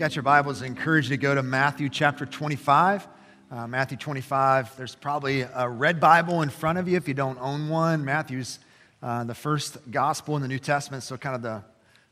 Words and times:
got 0.00 0.16
your 0.16 0.22
Bibles, 0.22 0.62
I 0.62 0.66
encourage 0.66 1.10
you 1.10 1.16
to 1.18 1.20
go 1.20 1.34
to 1.34 1.42
Matthew 1.42 1.90
chapter 1.90 2.24
25. 2.24 3.06
Uh, 3.50 3.66
Matthew 3.66 3.98
25, 3.98 4.74
there's 4.78 4.94
probably 4.94 5.42
a 5.42 5.68
red 5.68 6.00
Bible 6.00 6.40
in 6.40 6.48
front 6.48 6.78
of 6.78 6.88
you 6.88 6.96
if 6.96 7.06
you 7.06 7.12
don't 7.12 7.38
own 7.38 7.68
one. 7.68 8.02
Matthew's 8.02 8.60
uh, 9.02 9.24
the 9.24 9.34
first 9.34 9.76
gospel 9.90 10.36
in 10.36 10.42
the 10.42 10.48
New 10.48 10.58
Testament, 10.58 11.02
so 11.02 11.18
kind 11.18 11.36
of 11.36 11.42
the 11.42 11.62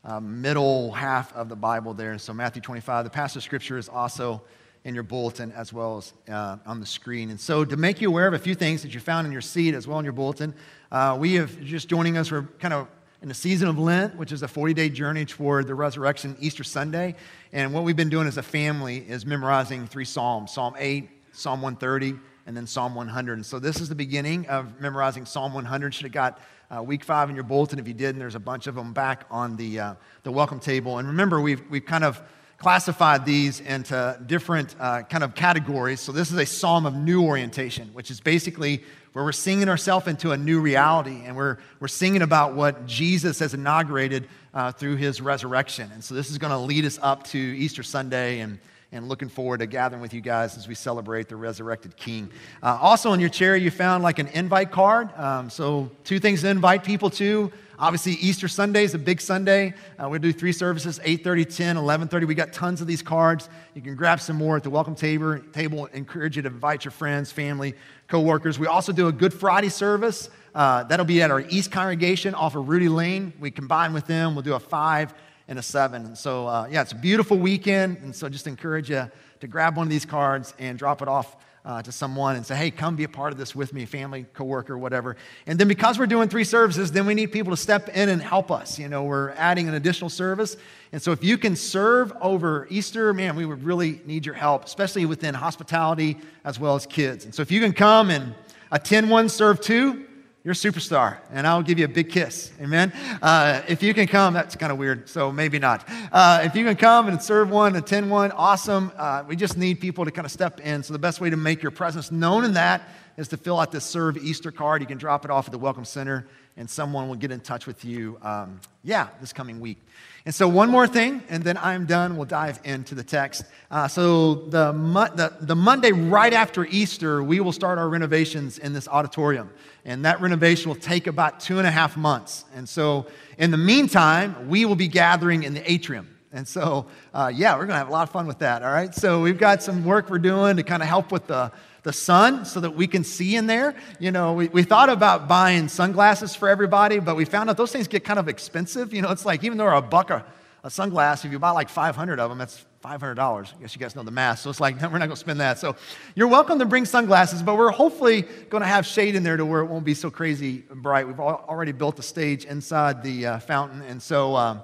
uh, 0.07 0.19
middle 0.19 0.91
half 0.91 1.33
of 1.33 1.49
the 1.49 1.55
Bible 1.55 1.95
there. 1.95 2.15
So 2.19 2.31
Matthew 2.31 2.61
25, 2.61 3.05
the 3.05 3.09
passage 3.09 3.43
scripture 3.43 3.79
is 3.79 3.89
also 3.89 4.43
in 4.83 4.93
your 4.93 5.03
bulletin 5.03 5.51
as 5.53 5.73
well 5.73 5.97
as 5.97 6.13
uh, 6.31 6.57
on 6.67 6.79
the 6.79 6.85
screen. 6.85 7.31
And 7.31 7.39
so 7.39 7.65
to 7.65 7.75
make 7.75 8.01
you 8.01 8.09
aware 8.09 8.27
of 8.27 8.35
a 8.35 8.39
few 8.39 8.53
things 8.53 8.83
that 8.83 8.93
you 8.93 8.99
found 8.99 9.25
in 9.25 9.33
your 9.33 9.41
seat 9.41 9.73
as 9.73 9.87
well 9.87 9.97
in 9.97 10.05
your 10.05 10.13
bulletin, 10.13 10.53
uh, 10.91 11.17
we 11.19 11.33
have 11.33 11.59
just 11.61 11.87
joining 11.87 12.17
us, 12.17 12.31
we're 12.31 12.43
kind 12.59 12.75
of 12.75 12.87
in 13.21 13.27
the 13.27 13.33
season 13.33 13.67
of 13.67 13.77
Lent, 13.77 14.15
which 14.15 14.31
is 14.31 14.43
a 14.43 14.47
40 14.47 14.73
day 14.73 14.89
journey 14.89 15.25
toward 15.25 15.67
the 15.67 15.75
resurrection 15.75 16.37
Easter 16.39 16.63
Sunday. 16.63 17.15
And 17.51 17.73
what 17.73 17.83
we've 17.83 17.95
been 17.95 18.09
doing 18.09 18.27
as 18.27 18.37
a 18.37 18.43
family 18.43 18.97
is 18.97 19.25
memorizing 19.25 19.87
three 19.87 20.05
Psalms 20.05 20.53
Psalm 20.53 20.75
8, 20.77 21.09
Psalm 21.33 21.61
130, 21.61 22.17
and 22.45 22.55
then 22.55 22.65
Psalm 22.65 22.95
100. 22.95 23.33
And 23.33 23.45
so 23.45 23.59
this 23.59 23.81
is 23.81 23.89
the 23.89 23.95
beginning 23.95 24.47
of 24.47 24.79
memorizing 24.79 25.25
Psalm 25.25 25.53
100. 25.53 25.93
Should 25.93 26.05
have 26.05 26.13
got 26.13 26.39
uh, 26.75 26.81
week 26.81 27.03
five 27.03 27.29
in 27.29 27.35
your 27.35 27.43
bulletin 27.43 27.77
if 27.79 27.87
you 27.87 27.93
did, 27.93 28.11
and 28.11 28.21
there's 28.21 28.35
a 28.35 28.39
bunch 28.39 28.67
of 28.67 28.75
them 28.75 28.93
back 28.93 29.25
on 29.29 29.57
the, 29.57 29.79
uh, 29.79 29.93
the 30.23 30.31
welcome 30.31 30.59
table. 30.59 30.99
And 30.99 31.07
remember, 31.07 31.41
we've, 31.41 31.61
we've 31.69 31.85
kind 31.85 32.03
of 32.03 32.21
classified 32.59 33.25
these 33.25 33.61
into 33.61 34.19
different 34.25 34.75
uh, 34.79 35.03
kind 35.03 35.23
of 35.23 35.33
categories. 35.33 35.99
So 36.01 36.11
this 36.11 36.31
is 36.31 36.37
a 36.37 36.45
psalm 36.45 36.85
of 36.85 36.93
new 36.95 37.23
orientation, 37.23 37.89
which 37.93 38.11
is 38.11 38.19
basically 38.19 38.83
where 39.13 39.23
we're 39.23 39.31
singing 39.31 39.69
ourselves 39.69 40.07
into 40.07 40.31
a 40.31 40.37
new 40.37 40.59
reality 40.59 41.23
and 41.25 41.35
we're, 41.35 41.57
we're 41.79 41.87
singing 41.87 42.21
about 42.21 42.53
what 42.53 42.85
Jesus 42.85 43.39
has 43.39 43.53
inaugurated 43.53 44.27
uh, 44.53 44.71
through 44.71 44.97
his 44.97 45.21
resurrection. 45.21 45.89
And 45.93 46.03
so 46.03 46.13
this 46.13 46.29
is 46.29 46.37
going 46.37 46.51
to 46.51 46.57
lead 46.57 46.85
us 46.85 46.99
up 47.01 47.23
to 47.27 47.37
Easter 47.39 47.81
Sunday 47.81 48.41
and, 48.41 48.59
and 48.91 49.07
looking 49.07 49.29
forward 49.29 49.59
to 49.59 49.67
gathering 49.67 50.01
with 50.01 50.13
you 50.13 50.21
guys 50.21 50.57
as 50.57 50.67
we 50.67 50.73
celebrate 50.73 51.27
the 51.27 51.35
resurrected 51.35 51.95
King. 51.95 52.29
Uh, 52.63 52.77
also, 52.81 53.13
in 53.13 53.19
your 53.19 53.29
chair, 53.29 53.55
you 53.55 53.69
found 53.69 54.03
like 54.03 54.17
an 54.17 54.27
invite 54.29 54.71
card. 54.71 55.15
Um, 55.17 55.49
so, 55.49 55.91
two 56.03 56.19
things 56.19 56.41
to 56.41 56.49
invite 56.49 56.83
people 56.83 57.09
to. 57.11 57.51
Obviously, 57.77 58.13
Easter 58.13 58.47
Sunday 58.47 58.83
is 58.83 58.93
a 58.93 58.99
big 58.99 59.21
Sunday. 59.21 59.73
Uh, 59.97 60.09
we 60.09 60.19
do 60.19 60.33
three 60.33 60.51
services 60.51 60.99
8:30, 61.03 61.45
10, 61.45 61.77
11:30. 61.77 62.25
We 62.25 62.35
got 62.35 62.51
tons 62.51 62.81
of 62.81 62.87
these 62.87 63.01
cards. 63.01 63.47
You 63.73 63.81
can 63.81 63.95
grab 63.95 64.19
some 64.19 64.35
more 64.35 64.57
at 64.57 64.63
the 64.63 64.69
welcome 64.69 64.95
table. 64.95 65.39
Table. 65.53 65.85
Encourage 65.93 66.35
you 66.35 66.41
to 66.41 66.49
invite 66.49 66.83
your 66.83 66.91
friends, 66.91 67.31
family, 67.31 67.75
co-workers. 68.07 68.57
We 68.57 68.67
also 68.67 68.91
do 68.91 69.07
a 69.07 69.11
Good 69.11 69.33
Friday 69.33 69.69
service. 69.69 70.29
Uh, 70.53 70.83
that'll 70.83 71.05
be 71.05 71.21
at 71.21 71.29
our 71.29 71.41
East 71.41 71.71
congregation 71.71 72.33
off 72.33 72.55
of 72.55 72.67
Rudy 72.67 72.89
Lane. 72.89 73.33
We 73.39 73.51
combine 73.51 73.93
with 73.93 74.07
them. 74.07 74.33
We'll 74.33 74.41
do 74.41 74.55
a 74.55 74.59
five 74.59 75.13
and 75.49 75.59
a 75.59 75.61
seven. 75.61 76.05
And 76.05 76.17
so, 76.17 76.47
uh, 76.47 76.67
yeah, 76.71 76.81
it's 76.81 76.93
a 76.93 76.95
beautiful 76.95 77.37
weekend. 77.37 77.97
And 77.97 78.15
so, 78.15 78.29
just 78.29 78.47
encourage 78.47 78.89
you 78.89 79.11
to 79.41 79.47
grab 79.47 79.75
one 79.75 79.87
of 79.87 79.91
these 79.91 80.05
cards 80.05 80.53
and 80.59 80.79
drop 80.79 81.01
it 81.01 81.09
off 81.09 81.35
uh, 81.65 81.81
to 81.81 81.91
someone 81.91 82.35
and 82.35 82.45
say, 82.45 82.55
hey, 82.55 82.71
come 82.71 82.95
be 82.95 83.03
a 83.03 83.09
part 83.09 83.33
of 83.33 83.37
this 83.37 83.53
with 83.53 83.73
me, 83.73 83.85
family, 83.85 84.25
coworker, 84.33 84.77
whatever. 84.77 85.17
And 85.45 85.59
then 85.59 85.67
because 85.67 85.99
we're 85.99 86.07
doing 86.07 86.29
three 86.29 86.43
services, 86.43 86.91
then 86.91 87.05
we 87.05 87.13
need 87.13 87.31
people 87.31 87.51
to 87.51 87.57
step 87.57 87.89
in 87.89 88.09
and 88.09 88.21
help 88.21 88.49
us. 88.49 88.79
You 88.79 88.87
know, 88.87 89.03
we're 89.03 89.31
adding 89.31 89.67
an 89.67 89.73
additional 89.73 90.09
service. 90.09 90.55
And 90.91 91.01
so 91.01 91.11
if 91.11 91.23
you 91.23 91.37
can 91.37 91.55
serve 91.55 92.13
over 92.21 92.65
Easter, 92.69 93.13
man, 93.13 93.35
we 93.35 93.45
would 93.45 93.63
really 93.63 94.01
need 94.05 94.25
your 94.25 94.35
help, 94.35 94.65
especially 94.65 95.05
within 95.05 95.33
hospitality 95.33 96.17
as 96.43 96.59
well 96.59 96.75
as 96.75 96.85
kids. 96.85 97.25
And 97.25 97.35
so 97.35 97.41
if 97.41 97.51
you 97.51 97.59
can 97.59 97.73
come 97.73 98.09
and 98.09 98.33
attend 98.71 99.09
one, 99.09 99.29
serve 99.29 99.59
two, 99.61 100.05
you're 100.43 100.53
a 100.53 100.55
superstar, 100.55 101.17
and 101.31 101.45
I'll 101.45 101.61
give 101.61 101.77
you 101.79 101.85
a 101.85 101.89
big 101.89 102.09
kiss. 102.09 102.53
Amen. 102.61 102.93
Uh, 103.21 103.61
if 103.67 103.83
you 103.83 103.93
can 103.93 104.07
come, 104.07 104.33
that's 104.33 104.55
kind 104.55 104.71
of 104.71 104.77
weird, 104.77 105.09
so 105.09 105.33
maybe 105.33 105.59
not. 105.59 105.87
Uh, 106.13 106.41
if 106.45 106.55
you 106.55 106.63
can 106.63 106.77
come 106.77 107.09
and 107.09 107.21
serve 107.21 107.49
one, 107.49 107.75
attend 107.75 108.09
one, 108.09 108.31
awesome. 108.31 108.89
Uh, 108.95 109.23
we 109.27 109.35
just 109.35 109.57
need 109.57 109.81
people 109.81 110.05
to 110.05 110.11
kind 110.11 110.25
of 110.25 110.31
step 110.31 110.61
in. 110.61 110.81
So 110.81 110.93
the 110.93 110.99
best 110.99 111.19
way 111.19 111.29
to 111.29 111.35
make 111.35 111.61
your 111.61 111.71
presence 111.71 112.09
known 112.09 112.45
in 112.45 112.53
that 112.53 112.83
is 113.17 113.27
to 113.27 113.37
fill 113.37 113.59
out 113.59 113.73
this 113.73 113.83
Serve 113.83 114.17
Easter 114.17 114.49
card. 114.49 114.81
You 114.81 114.87
can 114.87 114.97
drop 114.97 115.25
it 115.25 115.31
off 115.31 115.45
at 115.45 115.51
the 115.51 115.59
Welcome 115.59 115.83
Center, 115.83 116.25
and 116.55 116.69
someone 116.69 117.09
will 117.09 117.15
get 117.15 117.31
in 117.31 117.41
touch 117.41 117.67
with 117.67 117.83
you. 117.83 118.17
Um, 118.21 118.61
yeah, 118.81 119.09
this 119.19 119.33
coming 119.33 119.59
week. 119.59 119.77
And 120.25 120.35
so, 120.35 120.47
one 120.47 120.69
more 120.69 120.85
thing, 120.85 121.23
and 121.29 121.43
then 121.43 121.57
I'm 121.57 121.85
done. 121.85 122.17
We'll 122.17 122.25
dive 122.25 122.59
into 122.65 122.93
the 122.93 123.03
text. 123.03 123.45
Uh, 123.71 123.87
so, 123.87 124.35
the, 124.35 124.73
the, 125.15 125.33
the 125.39 125.55
Monday 125.55 125.91
right 125.91 126.33
after 126.33 126.65
Easter, 126.65 127.23
we 127.23 127.39
will 127.39 127.53
start 127.53 127.77
our 127.79 127.87
renovations 127.87 128.57
in 128.57 128.73
this 128.73 128.87
auditorium. 128.87 129.49
And 129.85 130.03
that 130.05 130.19
renovation 130.19 130.69
will 130.69 130.75
take 130.75 131.07
about 131.07 131.39
two 131.39 131.57
and 131.57 131.65
a 131.65 131.71
half 131.71 131.95
months. 131.95 132.43
And 132.53 132.67
so, 132.67 133.07
in 133.37 133.51
the 133.51 133.57
meantime, 133.57 134.49
we 134.49 134.65
will 134.65 134.75
be 134.75 134.89
gathering 134.89 135.43
in 135.43 135.53
the 135.53 135.71
atrium. 135.71 136.18
And 136.31 136.47
so, 136.47 136.85
uh, 137.13 137.31
yeah, 137.33 137.53
we're 137.53 137.65
going 137.65 137.69
to 137.69 137.77
have 137.77 137.89
a 137.89 137.91
lot 137.91 138.03
of 138.03 138.11
fun 138.11 138.27
with 138.27 138.39
that, 138.39 138.61
all 138.61 138.71
right? 138.71 138.93
So, 138.93 139.21
we've 139.21 139.39
got 139.39 139.63
some 139.63 139.83
work 139.83 140.09
we're 140.09 140.19
doing 140.19 140.57
to 140.57 140.63
kind 140.63 140.83
of 140.83 140.87
help 140.87 141.11
with 141.11 141.25
the 141.25 141.51
the 141.83 141.93
sun 141.93 142.45
so 142.45 142.59
that 142.59 142.71
we 142.71 142.87
can 142.87 143.03
see 143.03 143.35
in 143.35 143.47
there. 143.47 143.75
You 143.99 144.11
know, 144.11 144.33
we, 144.33 144.47
we 144.49 144.63
thought 144.63 144.89
about 144.89 145.27
buying 145.27 145.67
sunglasses 145.67 146.35
for 146.35 146.49
everybody, 146.49 146.99
but 146.99 147.15
we 147.15 147.25
found 147.25 147.49
out 147.49 147.57
those 147.57 147.71
things 147.71 147.87
get 147.87 148.03
kind 148.03 148.19
of 148.19 148.27
expensive. 148.27 148.93
You 148.93 149.01
know, 149.01 149.11
it's 149.11 149.25
like 149.25 149.43
even 149.43 149.57
though 149.57 149.75
a 149.75 149.81
buck 149.81 150.09
a, 150.09 150.25
a 150.63 150.67
sunglass, 150.67 151.23
if 151.25 151.31
you 151.31 151.39
buy 151.39 151.51
like 151.51 151.69
500 151.69 152.19
of 152.19 152.29
them, 152.29 152.37
that's 152.37 152.65
$500. 152.83 153.19
I 153.19 153.61
guess 153.61 153.75
you 153.75 153.79
guys 153.79 153.95
know 153.95 154.03
the 154.03 154.11
math. 154.11 154.39
So 154.39 154.49
it's 154.49 154.59
like, 154.59 154.81
we're 154.81 154.89
not 154.89 154.99
going 154.99 155.09
to 155.11 155.15
spend 155.15 155.39
that. 155.39 155.59
So 155.59 155.75
you're 156.15 156.27
welcome 156.27 156.59
to 156.59 156.65
bring 156.65 156.85
sunglasses, 156.85 157.41
but 157.41 157.57
we're 157.57 157.71
hopefully 157.71 158.23
going 158.49 158.61
to 158.61 158.67
have 158.67 158.85
shade 158.85 159.15
in 159.15 159.23
there 159.23 159.37
to 159.37 159.45
where 159.45 159.61
it 159.61 159.65
won't 159.65 159.85
be 159.85 159.93
so 159.93 160.09
crazy 160.09 160.63
bright. 160.69 161.07
We've 161.07 161.19
already 161.19 161.71
built 161.71 161.99
a 161.99 162.03
stage 162.03 162.45
inside 162.45 163.03
the 163.03 163.25
uh, 163.25 163.39
fountain. 163.39 163.81
And 163.83 164.01
so, 164.01 164.35
um, 164.35 164.61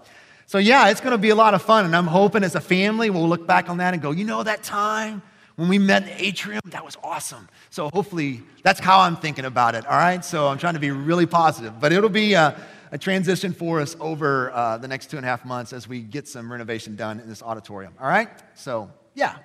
so 0.47 0.57
yeah, 0.57 0.89
it's 0.89 1.01
going 1.01 1.11
to 1.11 1.17
be 1.17 1.29
a 1.29 1.35
lot 1.35 1.53
of 1.53 1.61
fun. 1.61 1.85
And 1.85 1.95
I'm 1.95 2.07
hoping 2.07 2.43
as 2.43 2.55
a 2.55 2.61
family, 2.61 3.09
we'll 3.09 3.27
look 3.27 3.47
back 3.47 3.69
on 3.69 3.77
that 3.77 3.93
and 3.93 4.01
go, 4.01 4.11
you 4.11 4.25
know, 4.25 4.43
that 4.43 4.63
time 4.63 5.21
when 5.55 5.69
we 5.69 5.79
met 5.79 6.03
in 6.03 6.09
the 6.09 6.25
atrium, 6.25 6.61
that 6.65 6.83
was 6.83 6.97
awesome. 7.03 7.47
So 7.69 7.89
hopefully 7.93 8.43
that's 8.63 8.79
how 8.79 8.99
I'm 8.99 9.15
thinking 9.15 9.45
about 9.45 9.75
it, 9.75 9.85
all 9.85 9.97
right? 9.97 10.23
So 10.23 10.47
I'm 10.47 10.57
trying 10.57 10.73
to 10.73 10.79
be 10.79 10.91
really 10.91 11.25
positive. 11.25 11.79
But 11.79 11.93
it'll 11.93 12.09
be 12.09 12.33
a, 12.33 12.59
a 12.91 12.97
transition 12.97 13.53
for 13.53 13.79
us 13.79 13.95
over 13.99 14.51
uh, 14.51 14.77
the 14.77 14.87
next 14.87 15.09
two 15.09 15.17
and 15.17 15.25
a 15.25 15.29
half 15.29 15.45
months 15.45 15.73
as 15.73 15.87
we 15.87 16.01
get 16.01 16.27
some 16.27 16.51
renovation 16.51 16.95
done 16.95 17.19
in 17.19 17.29
this 17.29 17.41
auditorium, 17.41 17.93
all 17.99 18.07
right? 18.07 18.29
So, 18.53 18.91
yeah, 19.13 19.37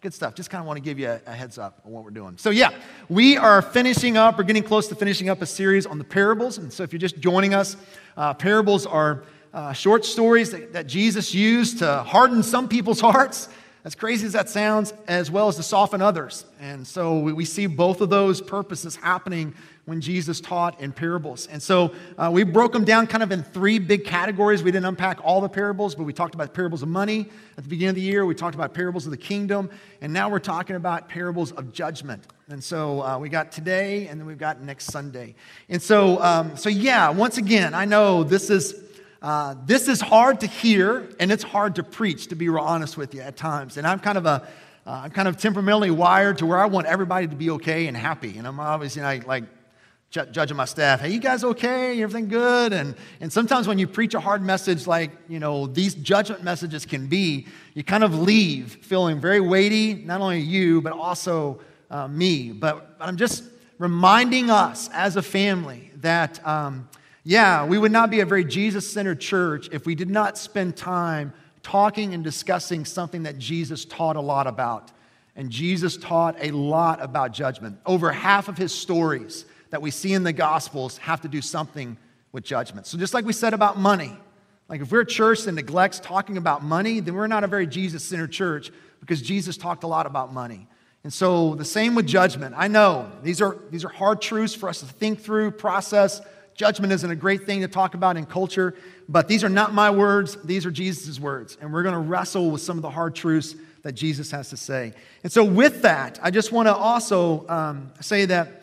good 0.00 0.14
stuff. 0.14 0.34
Just 0.34 0.48
kind 0.48 0.60
of 0.60 0.66
want 0.66 0.78
to 0.78 0.82
give 0.82 0.98
you 0.98 1.18
a, 1.26 1.32
heads 1.32 1.58
up 1.58 1.82
on 1.84 1.92
what 1.92 2.02
we're 2.02 2.10
doing. 2.10 2.38
So, 2.38 2.48
yeah, 2.48 2.70
we 3.10 3.36
are 3.36 3.60
finishing 3.60 4.16
up, 4.16 4.38
we're 4.38 4.44
getting 4.44 4.62
close 4.62 4.88
to 4.88 4.94
finishing 4.94 5.28
up 5.28 5.42
a 5.42 5.46
series 5.46 5.84
on 5.84 5.98
the 5.98 6.04
parables. 6.04 6.56
And 6.56 6.72
so, 6.72 6.82
if 6.82 6.92
you're 6.92 6.98
just 6.98 7.18
joining 7.18 7.52
us, 7.52 7.76
uh, 8.16 8.32
parables 8.32 8.86
are 8.86 9.24
uh, 9.52 9.72
short 9.72 10.04
stories 10.04 10.50
that, 10.50 10.72
that 10.72 10.86
Jesus 10.86 11.34
used 11.34 11.78
to 11.78 12.02
harden 12.02 12.42
some 12.42 12.68
people's 12.68 13.00
hearts 13.08 13.48
as 13.84 13.94
crazy 13.94 14.26
as 14.26 14.32
that 14.32 14.50
sounds, 14.50 14.92
as 15.06 15.30
well 15.30 15.48
as 15.48 15.56
to 15.56 15.62
soften 15.62 16.02
others. 16.02 16.44
And 16.60 16.86
so 16.86 17.20
we 17.20 17.44
see 17.44 17.66
both 17.66 18.00
of 18.00 18.10
those 18.10 18.42
purposes 18.42 18.96
happening 18.96 19.54
when 19.86 20.02
Jesus 20.02 20.40
taught 20.42 20.78
in 20.78 20.92
parables. 20.92 21.46
And 21.46 21.62
so 21.62 21.94
uh, 22.18 22.28
we 22.30 22.42
broke 22.42 22.72
them 22.72 22.84
down 22.84 23.06
kind 23.06 23.22
of 23.22 23.32
in 23.32 23.42
three 23.42 23.78
big 23.78 24.04
categories. 24.04 24.62
We 24.62 24.70
didn't 24.70 24.84
unpack 24.84 25.20
all 25.24 25.40
the 25.40 25.48
parables, 25.48 25.94
but 25.94 26.04
we 26.04 26.12
talked 26.12 26.34
about 26.34 26.52
parables 26.52 26.82
of 26.82 26.88
money 26.88 27.30
at 27.56 27.64
the 27.64 27.70
beginning 27.70 27.90
of 27.90 27.94
the 27.94 28.02
year. 28.02 28.26
We 28.26 28.34
talked 28.34 28.54
about 28.54 28.74
parables 28.74 29.06
of 29.06 29.12
the 29.12 29.16
kingdom. 29.16 29.70
And 30.02 30.12
now 30.12 30.28
we're 30.28 30.40
talking 30.40 30.76
about 30.76 31.08
parables 31.08 31.52
of 31.52 31.72
judgment. 31.72 32.26
And 32.50 32.62
so 32.62 33.02
uh, 33.02 33.18
we 33.18 33.30
got 33.30 33.52
today, 33.52 34.08
and 34.08 34.20
then 34.20 34.26
we've 34.26 34.36
got 34.36 34.60
next 34.60 34.86
Sunday. 34.86 35.34
And 35.70 35.80
so, 35.80 36.20
um, 36.22 36.56
so 36.58 36.68
yeah, 36.68 37.08
once 37.08 37.38
again, 37.38 37.72
I 37.72 37.86
know 37.86 38.24
this 38.24 38.50
is 38.50 38.74
uh, 39.20 39.54
this 39.66 39.88
is 39.88 40.00
hard 40.00 40.40
to 40.40 40.46
hear 40.46 41.08
and 41.18 41.32
it's 41.32 41.42
hard 41.42 41.74
to 41.76 41.82
preach, 41.82 42.28
to 42.28 42.36
be 42.36 42.48
real 42.48 42.62
honest 42.62 42.96
with 42.96 43.14
you 43.14 43.20
at 43.20 43.36
times. 43.36 43.76
And 43.76 43.86
I'm 43.86 43.98
kind 43.98 44.16
of 44.16 44.26
a, 44.26 44.48
uh, 44.86 44.90
I'm 45.04 45.10
kind 45.10 45.26
of 45.26 45.36
temperamentally 45.36 45.90
wired 45.90 46.38
to 46.38 46.46
where 46.46 46.58
I 46.58 46.66
want 46.66 46.86
everybody 46.86 47.26
to 47.26 47.34
be 47.34 47.50
okay 47.50 47.88
and 47.88 47.96
happy. 47.96 48.38
And 48.38 48.46
I'm 48.46 48.60
obviously 48.60 49.02
know, 49.02 49.20
like 49.26 49.44
ju- 50.10 50.26
judging 50.30 50.56
my 50.56 50.66
staff. 50.66 51.00
Hey, 51.00 51.10
you 51.10 51.18
guys 51.18 51.42
okay? 51.42 52.00
Everything 52.00 52.28
good? 52.28 52.72
And 52.72 52.94
and 53.20 53.32
sometimes 53.32 53.66
when 53.66 53.78
you 53.78 53.88
preach 53.88 54.14
a 54.14 54.20
hard 54.20 54.42
message 54.42 54.86
like 54.86 55.10
you 55.28 55.40
know 55.40 55.66
these 55.66 55.94
judgment 55.94 56.44
messages 56.44 56.86
can 56.86 57.08
be, 57.08 57.46
you 57.74 57.82
kind 57.82 58.04
of 58.04 58.16
leave 58.16 58.78
feeling 58.82 59.20
very 59.20 59.40
weighty, 59.40 59.94
not 59.94 60.20
only 60.20 60.40
you 60.40 60.80
but 60.80 60.92
also 60.92 61.60
uh, 61.90 62.06
me. 62.06 62.52
But, 62.52 62.98
but 62.98 63.08
I'm 63.08 63.16
just 63.16 63.44
reminding 63.78 64.48
us 64.48 64.88
as 64.92 65.16
a 65.16 65.22
family 65.22 65.90
that. 65.96 66.46
Um, 66.46 66.88
yeah, 67.28 67.66
we 67.66 67.76
would 67.76 67.92
not 67.92 68.10
be 68.10 68.20
a 68.20 68.24
very 68.24 68.42
Jesus 68.42 68.90
centered 68.90 69.20
church 69.20 69.68
if 69.70 69.84
we 69.84 69.94
did 69.94 70.08
not 70.08 70.38
spend 70.38 70.78
time 70.78 71.34
talking 71.62 72.14
and 72.14 72.24
discussing 72.24 72.86
something 72.86 73.24
that 73.24 73.38
Jesus 73.38 73.84
taught 73.84 74.16
a 74.16 74.20
lot 74.22 74.46
about. 74.46 74.92
And 75.36 75.50
Jesus 75.50 75.98
taught 75.98 76.36
a 76.40 76.52
lot 76.52 77.02
about 77.02 77.32
judgment. 77.32 77.80
Over 77.84 78.12
half 78.12 78.48
of 78.48 78.56
his 78.56 78.72
stories 78.72 79.44
that 79.68 79.82
we 79.82 79.90
see 79.90 80.14
in 80.14 80.22
the 80.22 80.32
Gospels 80.32 80.96
have 80.96 81.20
to 81.20 81.28
do 81.28 81.42
something 81.42 81.98
with 82.32 82.44
judgment. 82.44 82.86
So, 82.86 82.96
just 82.96 83.12
like 83.12 83.26
we 83.26 83.34
said 83.34 83.52
about 83.52 83.78
money, 83.78 84.16
like 84.70 84.80
if 84.80 84.90
we're 84.90 85.02
a 85.02 85.06
church 85.06 85.42
that 85.42 85.52
neglects 85.52 86.00
talking 86.00 86.38
about 86.38 86.64
money, 86.64 87.00
then 87.00 87.14
we're 87.14 87.26
not 87.26 87.44
a 87.44 87.46
very 87.46 87.66
Jesus 87.66 88.02
centered 88.02 88.32
church 88.32 88.70
because 89.00 89.20
Jesus 89.20 89.58
talked 89.58 89.84
a 89.84 89.86
lot 89.86 90.06
about 90.06 90.32
money. 90.32 90.66
And 91.04 91.12
so, 91.12 91.56
the 91.56 91.64
same 91.66 91.94
with 91.94 92.06
judgment. 92.06 92.54
I 92.56 92.68
know 92.68 93.12
these 93.22 93.42
are, 93.42 93.58
these 93.70 93.84
are 93.84 93.90
hard 93.90 94.22
truths 94.22 94.54
for 94.54 94.70
us 94.70 94.80
to 94.80 94.86
think 94.86 95.20
through, 95.20 95.50
process, 95.50 96.22
Judgment 96.58 96.92
isn't 96.92 97.08
a 97.08 97.14
great 97.14 97.46
thing 97.46 97.60
to 97.60 97.68
talk 97.68 97.94
about 97.94 98.16
in 98.16 98.26
culture, 98.26 98.74
but 99.08 99.28
these 99.28 99.44
are 99.44 99.48
not 99.48 99.72
my 99.72 99.90
words, 99.90 100.36
these 100.42 100.66
are 100.66 100.72
Jesus' 100.72 101.20
words. 101.20 101.56
And 101.60 101.72
we're 101.72 101.84
going 101.84 101.94
to 101.94 102.00
wrestle 102.00 102.50
with 102.50 102.60
some 102.60 102.76
of 102.76 102.82
the 102.82 102.90
hard 102.90 103.14
truths 103.14 103.54
that 103.82 103.92
Jesus 103.92 104.32
has 104.32 104.50
to 104.50 104.56
say. 104.56 104.92
And 105.22 105.30
so, 105.30 105.44
with 105.44 105.82
that, 105.82 106.18
I 106.20 106.32
just 106.32 106.50
want 106.50 106.66
to 106.66 106.74
also 106.74 107.48
um, 107.48 107.92
say 108.00 108.24
that, 108.24 108.62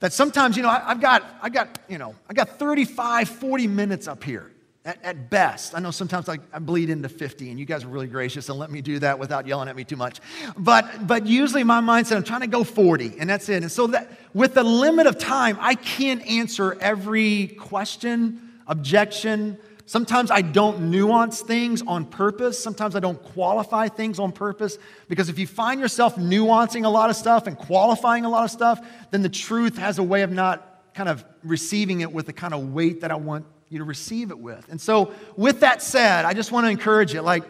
that 0.00 0.14
sometimes, 0.14 0.56
you 0.56 0.62
know, 0.62 0.70
I, 0.70 0.80
have 0.80 1.00
got, 1.02 1.24
I 1.42 1.50
got, 1.50 1.78
you 1.90 1.98
know, 1.98 2.14
I 2.26 2.32
got 2.32 2.58
35, 2.58 3.28
40 3.28 3.66
minutes 3.66 4.08
up 4.08 4.24
here 4.24 4.50
at, 4.86 5.04
at 5.04 5.28
best. 5.28 5.74
I 5.74 5.80
know 5.80 5.90
sometimes 5.90 6.28
I, 6.28 6.38
I 6.52 6.60
bleed 6.60 6.88
into 6.88 7.08
50, 7.08 7.50
and 7.50 7.58
you 7.58 7.66
guys 7.66 7.84
are 7.84 7.88
really 7.88 8.06
gracious 8.06 8.48
and 8.48 8.58
let 8.58 8.70
me 8.70 8.80
do 8.80 9.00
that 9.00 9.18
without 9.18 9.46
yelling 9.46 9.68
at 9.68 9.76
me 9.76 9.84
too 9.84 9.96
much. 9.96 10.20
But, 10.56 11.06
but 11.06 11.26
usually 11.26 11.64
my 11.64 11.80
mindset, 11.80 12.16
I'm 12.16 12.22
trying 12.22 12.42
to 12.42 12.46
go 12.46 12.64
40, 12.64 13.16
and 13.18 13.28
that's 13.28 13.48
it. 13.48 13.62
And 13.62 13.70
so 13.70 13.88
that 13.88 14.10
with 14.32 14.54
the 14.54 14.62
limit 14.62 15.06
of 15.06 15.18
time, 15.18 15.58
I 15.60 15.74
can't 15.74 16.24
answer 16.26 16.78
every 16.80 17.48
question, 17.48 18.40
objection, 18.66 19.58
Sometimes 19.88 20.32
I 20.32 20.42
don't 20.42 20.90
nuance 20.90 21.42
things 21.42 21.80
on 21.80 22.06
purpose. 22.06 22.60
Sometimes 22.60 22.96
I 22.96 22.98
don't 22.98 23.22
qualify 23.22 23.86
things 23.86 24.18
on 24.18 24.32
purpose. 24.32 24.78
Because 25.06 25.28
if 25.28 25.38
you 25.38 25.46
find 25.46 25.80
yourself 25.80 26.16
nuancing 26.16 26.84
a 26.84 26.88
lot 26.88 27.08
of 27.08 27.14
stuff 27.14 27.46
and 27.46 27.56
qualifying 27.56 28.24
a 28.24 28.28
lot 28.28 28.42
of 28.42 28.50
stuff, 28.50 28.84
then 29.12 29.22
the 29.22 29.28
truth 29.28 29.78
has 29.78 30.00
a 30.00 30.02
way 30.02 30.22
of 30.22 30.32
not 30.32 30.92
kind 30.92 31.08
of 31.08 31.24
receiving 31.44 32.00
it 32.00 32.10
with 32.10 32.26
the 32.26 32.32
kind 32.32 32.52
of 32.52 32.72
weight 32.72 33.02
that 33.02 33.12
I 33.12 33.14
want 33.14 33.46
you 33.68 33.78
to 33.78 33.84
receive 33.84 34.30
it 34.30 34.38
with. 34.38 34.68
And 34.70 34.80
so, 34.80 35.12
with 35.36 35.60
that 35.60 35.82
said, 35.82 36.24
I 36.24 36.34
just 36.34 36.52
want 36.52 36.66
to 36.66 36.70
encourage 36.70 37.12
you 37.12 37.20
like, 37.20 37.44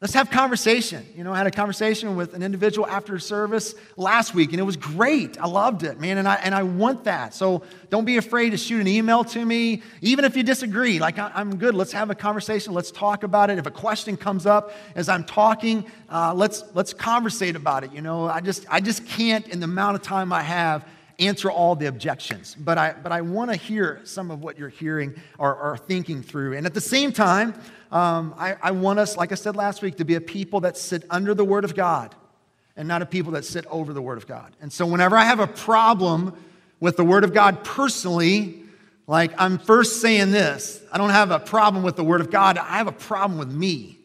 Let's 0.00 0.14
have 0.14 0.30
conversation. 0.30 1.04
You 1.16 1.24
know, 1.24 1.32
I 1.32 1.38
had 1.38 1.48
a 1.48 1.50
conversation 1.50 2.14
with 2.14 2.32
an 2.32 2.40
individual 2.40 2.86
after 2.86 3.18
service 3.18 3.74
last 3.96 4.32
week, 4.32 4.52
and 4.52 4.60
it 4.60 4.62
was 4.62 4.76
great. 4.76 5.40
I 5.40 5.48
loved 5.48 5.82
it, 5.82 5.98
man, 5.98 6.18
and 6.18 6.28
I, 6.28 6.36
and 6.36 6.54
I 6.54 6.62
want 6.62 7.02
that. 7.04 7.34
So 7.34 7.64
don't 7.90 8.04
be 8.04 8.16
afraid 8.16 8.50
to 8.50 8.56
shoot 8.56 8.80
an 8.80 8.86
email 8.86 9.24
to 9.24 9.44
me, 9.44 9.82
even 10.00 10.24
if 10.24 10.36
you 10.36 10.44
disagree. 10.44 11.00
Like, 11.00 11.18
I, 11.18 11.32
am 11.34 11.56
good. 11.56 11.74
Let's 11.74 11.90
have 11.90 12.10
a 12.10 12.14
conversation. 12.14 12.74
Let's 12.74 12.92
talk 12.92 13.24
about 13.24 13.50
it. 13.50 13.58
If 13.58 13.66
a 13.66 13.72
question 13.72 14.16
comes 14.16 14.46
up 14.46 14.72
as 14.94 15.08
I'm 15.08 15.24
talking, 15.24 15.84
uh, 16.08 16.32
let's, 16.32 16.62
let's 16.74 16.94
conversate 16.94 17.56
about 17.56 17.82
it. 17.82 17.92
You 17.92 18.00
know, 18.00 18.28
I 18.28 18.40
just, 18.40 18.66
I 18.70 18.78
just 18.78 19.04
can't, 19.04 19.48
in 19.48 19.58
the 19.58 19.64
amount 19.64 19.96
of 19.96 20.02
time 20.02 20.32
I 20.32 20.42
have, 20.42 20.86
answer 21.18 21.50
all 21.50 21.74
the 21.74 21.86
objections. 21.86 22.54
But 22.58 22.78
I, 22.78 22.94
but 23.02 23.12
I 23.12 23.20
want 23.20 23.50
to 23.50 23.56
hear 23.56 24.00
some 24.04 24.30
of 24.30 24.42
what 24.42 24.58
you're 24.58 24.68
hearing 24.68 25.20
or, 25.38 25.54
or 25.54 25.76
thinking 25.76 26.22
through. 26.22 26.56
And 26.56 26.66
at 26.66 26.74
the 26.74 26.80
same 26.80 27.12
time, 27.12 27.54
um, 27.90 28.34
I, 28.38 28.56
I 28.62 28.70
want 28.70 28.98
us, 28.98 29.16
like 29.16 29.32
I 29.32 29.34
said 29.34 29.56
last 29.56 29.82
week, 29.82 29.96
to 29.96 30.04
be 30.04 30.14
a 30.14 30.20
people 30.20 30.60
that 30.60 30.76
sit 30.76 31.04
under 31.10 31.34
the 31.34 31.44
Word 31.44 31.64
of 31.64 31.74
God 31.74 32.14
and 32.76 32.86
not 32.86 33.02
a 33.02 33.06
people 33.06 33.32
that 33.32 33.44
sit 33.44 33.66
over 33.66 33.92
the 33.92 34.02
Word 34.02 34.18
of 34.18 34.26
God. 34.26 34.54
And 34.60 34.72
so 34.72 34.86
whenever 34.86 35.16
I 35.16 35.24
have 35.24 35.40
a 35.40 35.46
problem 35.46 36.36
with 36.80 36.96
the 36.96 37.04
Word 37.04 37.24
of 37.24 37.34
God 37.34 37.64
personally, 37.64 38.62
like 39.08 39.32
I'm 39.38 39.58
first 39.58 40.00
saying 40.00 40.30
this, 40.30 40.82
I 40.92 40.98
don't 40.98 41.10
have 41.10 41.32
a 41.32 41.40
problem 41.40 41.82
with 41.82 41.96
the 41.96 42.04
Word 42.04 42.20
of 42.20 42.30
God, 42.30 42.58
I 42.58 42.76
have 42.76 42.86
a 42.86 42.92
problem 42.92 43.38
with 43.38 43.50
me. 43.50 43.98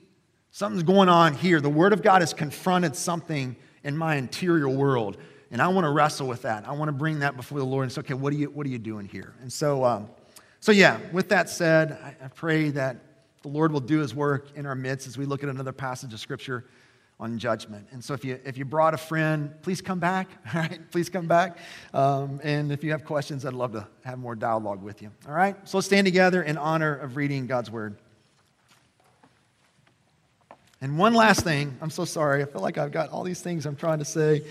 Something's 0.50 0.84
going 0.84 1.10
on 1.10 1.34
here. 1.34 1.60
The 1.60 1.70
Word 1.70 1.94
of 1.94 2.02
God 2.02 2.22
has 2.22 2.34
confronted 2.34 2.96
something 2.96 3.56
in 3.84 3.98
my 3.98 4.16
interior 4.16 4.70
world. 4.70 5.18
And 5.54 5.62
I 5.62 5.68
want 5.68 5.86
to 5.86 5.92
wrestle 5.92 6.28
with 6.28 6.42
that. 6.42 6.68
I 6.68 6.72
want 6.72 6.90
to 6.90 6.94
bring 6.94 7.20
that 7.20 7.38
before 7.38 7.60
the 7.60 7.66
Lord 7.66 7.84
and 7.84 7.92
say, 7.92 8.00
okay, 8.00 8.16
what 8.16 8.34
are 8.34 8.36
you, 8.36 8.48
what 8.48 8.66
are 8.66 8.72
you 8.72 8.80
doing 8.80 9.08
here? 9.08 9.36
And 9.40 9.54
so, 9.54 9.86
um, 9.86 10.10
so 10.60 10.72
yeah, 10.72 11.00
with 11.12 11.30
that 11.30 11.48
said, 11.48 11.92
I, 11.92 12.26
I 12.26 12.28
pray 12.30 12.72
that 12.72 12.98
the 13.44 13.50
Lord 13.50 13.72
will 13.72 13.80
do 13.80 14.00
his 14.00 14.16
work 14.16 14.48
in 14.56 14.66
our 14.66 14.74
midst 14.74 15.06
as 15.06 15.16
we 15.16 15.26
look 15.26 15.44
at 15.44 15.50
another 15.50 15.72
passage 15.72 16.12
of 16.12 16.20
scripture 16.20 16.66
on 17.20 17.38
judgment. 17.38 17.88
And 17.92 18.04
so 18.04 18.16
if 18.16 18.26
you, 18.26 18.40
if 18.44 18.58
you 18.58 18.66
brought 18.66 18.96
a 18.96 18.98
friend, 18.98 19.54
please 19.62 19.80
come 19.80 20.00
back, 20.00 20.28
all 20.56 20.62
right? 20.62 20.80
Please 20.90 21.08
come 21.08 21.28
back. 21.28 21.60
Um, 21.94 22.42
and 22.44 22.72
if 22.72 22.84
you 22.84 22.90
have 22.90 23.06
questions, 23.06 23.46
I'd 23.46 23.54
love 23.54 23.74
to 23.74 23.88
have 24.06 24.18
more 24.18 24.34
dialogue 24.34 24.82
with 24.82 25.04
you, 25.04 25.12
all 25.28 25.36
right? 25.36 25.56
So 25.70 25.78
let's 25.78 25.86
stand 25.86 26.06
together 26.06 26.42
in 26.42 26.58
honor 26.58 26.96
of 26.96 27.16
reading 27.16 27.46
God's 27.46 27.70
word. 27.70 27.96
And 30.82 30.98
one 30.98 31.14
last 31.14 31.42
thing, 31.42 31.78
I'm 31.80 31.92
so 31.92 32.06
sorry. 32.06 32.42
I 32.42 32.46
feel 32.46 32.62
like 32.62 32.80
I've 32.80 32.92
got 32.92 33.12
all 33.12 33.24
these 33.24 33.40
things 33.40 33.68
I'm 33.68 33.76
trying 33.76 34.00
to 34.00 34.06
say. 34.06 34.44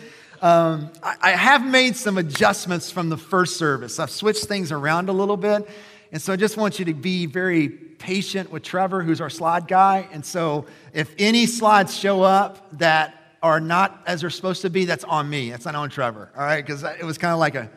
Um, 0.42 0.90
I, 1.04 1.16
I 1.22 1.30
have 1.30 1.64
made 1.64 1.94
some 1.94 2.18
adjustments 2.18 2.90
from 2.90 3.08
the 3.08 3.16
first 3.16 3.56
service. 3.56 4.00
I've 4.00 4.10
switched 4.10 4.46
things 4.46 4.72
around 4.72 5.08
a 5.08 5.12
little 5.12 5.36
bit. 5.36 5.68
And 6.10 6.20
so 6.20 6.32
I 6.32 6.36
just 6.36 6.56
want 6.56 6.80
you 6.80 6.84
to 6.86 6.94
be 6.94 7.26
very 7.26 7.68
patient 7.68 8.50
with 8.50 8.64
Trevor, 8.64 9.02
who's 9.04 9.20
our 9.20 9.30
slide 9.30 9.68
guy. 9.68 10.08
And 10.10 10.26
so 10.26 10.66
if 10.92 11.14
any 11.16 11.46
slides 11.46 11.96
show 11.96 12.22
up 12.22 12.76
that 12.78 13.36
are 13.40 13.60
not 13.60 14.02
as 14.04 14.20
they're 14.20 14.30
supposed 14.30 14.62
to 14.62 14.70
be, 14.70 14.84
that's 14.84 15.04
on 15.04 15.30
me. 15.30 15.50
That's 15.50 15.64
not 15.64 15.76
on 15.76 15.88
Trevor, 15.88 16.30
all 16.36 16.42
right? 16.42 16.66
Because 16.66 16.82
it 16.82 17.04
was 17.04 17.18
kind 17.18 17.32
of 17.32 17.38
like 17.38 17.54
a, 17.54 17.70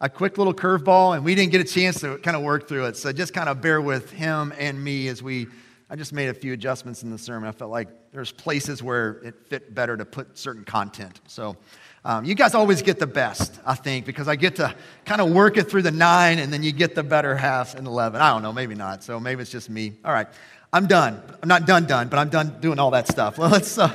a 0.00 0.08
quick 0.08 0.38
little 0.38 0.54
curveball, 0.54 1.16
and 1.16 1.24
we 1.24 1.34
didn't 1.34 1.50
get 1.50 1.60
a 1.60 1.64
chance 1.64 2.00
to 2.00 2.18
kind 2.18 2.36
of 2.36 2.44
work 2.44 2.68
through 2.68 2.86
it. 2.86 2.96
So 2.96 3.12
just 3.12 3.34
kind 3.34 3.48
of 3.48 3.60
bear 3.60 3.80
with 3.80 4.10
him 4.12 4.54
and 4.58 4.82
me 4.82 5.08
as 5.08 5.24
we 5.24 5.48
I 5.92 5.94
just 5.94 6.14
made 6.14 6.30
a 6.30 6.34
few 6.34 6.54
adjustments 6.54 7.02
in 7.02 7.10
the 7.10 7.18
sermon. 7.18 7.46
I 7.46 7.52
felt 7.52 7.70
like 7.70 7.86
there's 8.12 8.32
places 8.32 8.82
where 8.82 9.20
it 9.22 9.34
fit 9.48 9.74
better 9.74 9.94
to 9.94 10.06
put 10.06 10.38
certain 10.38 10.64
content. 10.64 11.20
So 11.26 11.54
um, 12.04 12.24
you 12.24 12.34
guys 12.34 12.54
always 12.54 12.82
get 12.82 12.98
the 12.98 13.06
best, 13.06 13.60
I 13.64 13.74
think, 13.74 14.06
because 14.06 14.26
I 14.26 14.34
get 14.34 14.56
to 14.56 14.74
kind 15.04 15.20
of 15.20 15.30
work 15.30 15.56
it 15.56 15.70
through 15.70 15.82
the 15.82 15.92
nine 15.92 16.40
and 16.40 16.52
then 16.52 16.62
you 16.62 16.72
get 16.72 16.96
the 16.96 17.04
better 17.04 17.36
half 17.36 17.76
in 17.76 17.86
11. 17.86 18.20
I 18.20 18.30
don't 18.30 18.42
know, 18.42 18.52
maybe 18.52 18.74
not. 18.74 19.04
So 19.04 19.20
maybe 19.20 19.42
it's 19.42 19.50
just 19.50 19.70
me. 19.70 19.92
All 20.04 20.12
right, 20.12 20.26
I'm 20.72 20.86
done. 20.86 21.22
I'm 21.42 21.48
not 21.48 21.64
done, 21.64 21.86
done, 21.86 22.08
but 22.08 22.18
I'm 22.18 22.28
done 22.28 22.60
doing 22.60 22.78
all 22.78 22.90
that 22.90 23.08
stuff. 23.08 23.38
Well, 23.42 23.50
let's, 23.50 23.78
uh, 23.78 23.94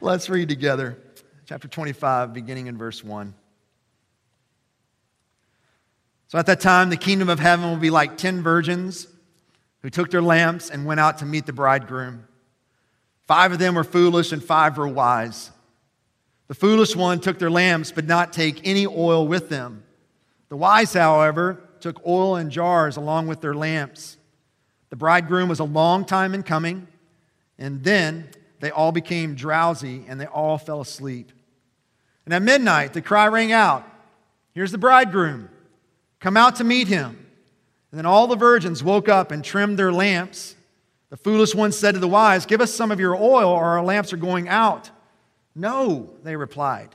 let's 0.00 0.28
read 0.28 0.50
together. 0.50 0.98
Chapter 1.46 1.68
25, 1.68 2.34
beginning 2.34 2.66
in 2.66 2.76
verse 2.76 3.02
1. 3.02 3.34
So 6.28 6.38
at 6.38 6.46
that 6.46 6.60
time, 6.60 6.88
the 6.88 6.96
kingdom 6.96 7.28
of 7.28 7.38
heaven 7.38 7.68
will 7.68 7.76
be 7.76 7.90
like 7.90 8.16
ten 8.16 8.42
virgins 8.42 9.06
who 9.82 9.90
took 9.90 10.10
their 10.10 10.22
lamps 10.22 10.70
and 10.70 10.86
went 10.86 10.98
out 10.98 11.18
to 11.18 11.26
meet 11.26 11.44
the 11.44 11.52
bridegroom. 11.52 12.26
Five 13.26 13.52
of 13.52 13.58
them 13.58 13.74
were 13.74 13.84
foolish 13.84 14.32
and 14.32 14.42
five 14.42 14.78
were 14.78 14.88
wise. 14.88 15.50
The 16.52 16.58
foolish 16.58 16.94
one 16.94 17.18
took 17.18 17.38
their 17.38 17.50
lamps, 17.50 17.92
but 17.92 18.04
not 18.04 18.34
take 18.34 18.68
any 18.68 18.86
oil 18.86 19.26
with 19.26 19.48
them. 19.48 19.84
The 20.50 20.56
wise, 20.58 20.92
however, 20.92 21.58
took 21.80 22.06
oil 22.06 22.36
in 22.36 22.50
jars 22.50 22.98
along 22.98 23.26
with 23.26 23.40
their 23.40 23.54
lamps. 23.54 24.18
The 24.90 24.96
bridegroom 24.96 25.48
was 25.48 25.60
a 25.60 25.64
long 25.64 26.04
time 26.04 26.34
in 26.34 26.42
coming, 26.42 26.88
and 27.58 27.82
then 27.82 28.28
they 28.60 28.70
all 28.70 28.92
became 28.92 29.34
drowsy 29.34 30.04
and 30.06 30.20
they 30.20 30.26
all 30.26 30.58
fell 30.58 30.82
asleep. 30.82 31.32
And 32.26 32.34
at 32.34 32.42
midnight, 32.42 32.92
the 32.92 33.00
cry 33.00 33.28
rang 33.28 33.52
out 33.52 33.88
Here's 34.52 34.72
the 34.72 34.76
bridegroom. 34.76 35.48
Come 36.20 36.36
out 36.36 36.56
to 36.56 36.64
meet 36.64 36.86
him. 36.86 37.16
And 37.90 37.98
then 37.98 38.04
all 38.04 38.26
the 38.26 38.36
virgins 38.36 38.84
woke 38.84 39.08
up 39.08 39.30
and 39.30 39.42
trimmed 39.42 39.78
their 39.78 39.90
lamps. 39.90 40.54
The 41.08 41.16
foolish 41.16 41.54
one 41.54 41.72
said 41.72 41.94
to 41.94 41.98
the 41.98 42.08
wise, 42.08 42.44
Give 42.44 42.60
us 42.60 42.74
some 42.74 42.90
of 42.90 43.00
your 43.00 43.16
oil, 43.16 43.48
or 43.48 43.64
our 43.64 43.82
lamps 43.82 44.12
are 44.12 44.18
going 44.18 44.50
out. 44.50 44.90
No, 45.54 46.10
they 46.22 46.36
replied. 46.36 46.94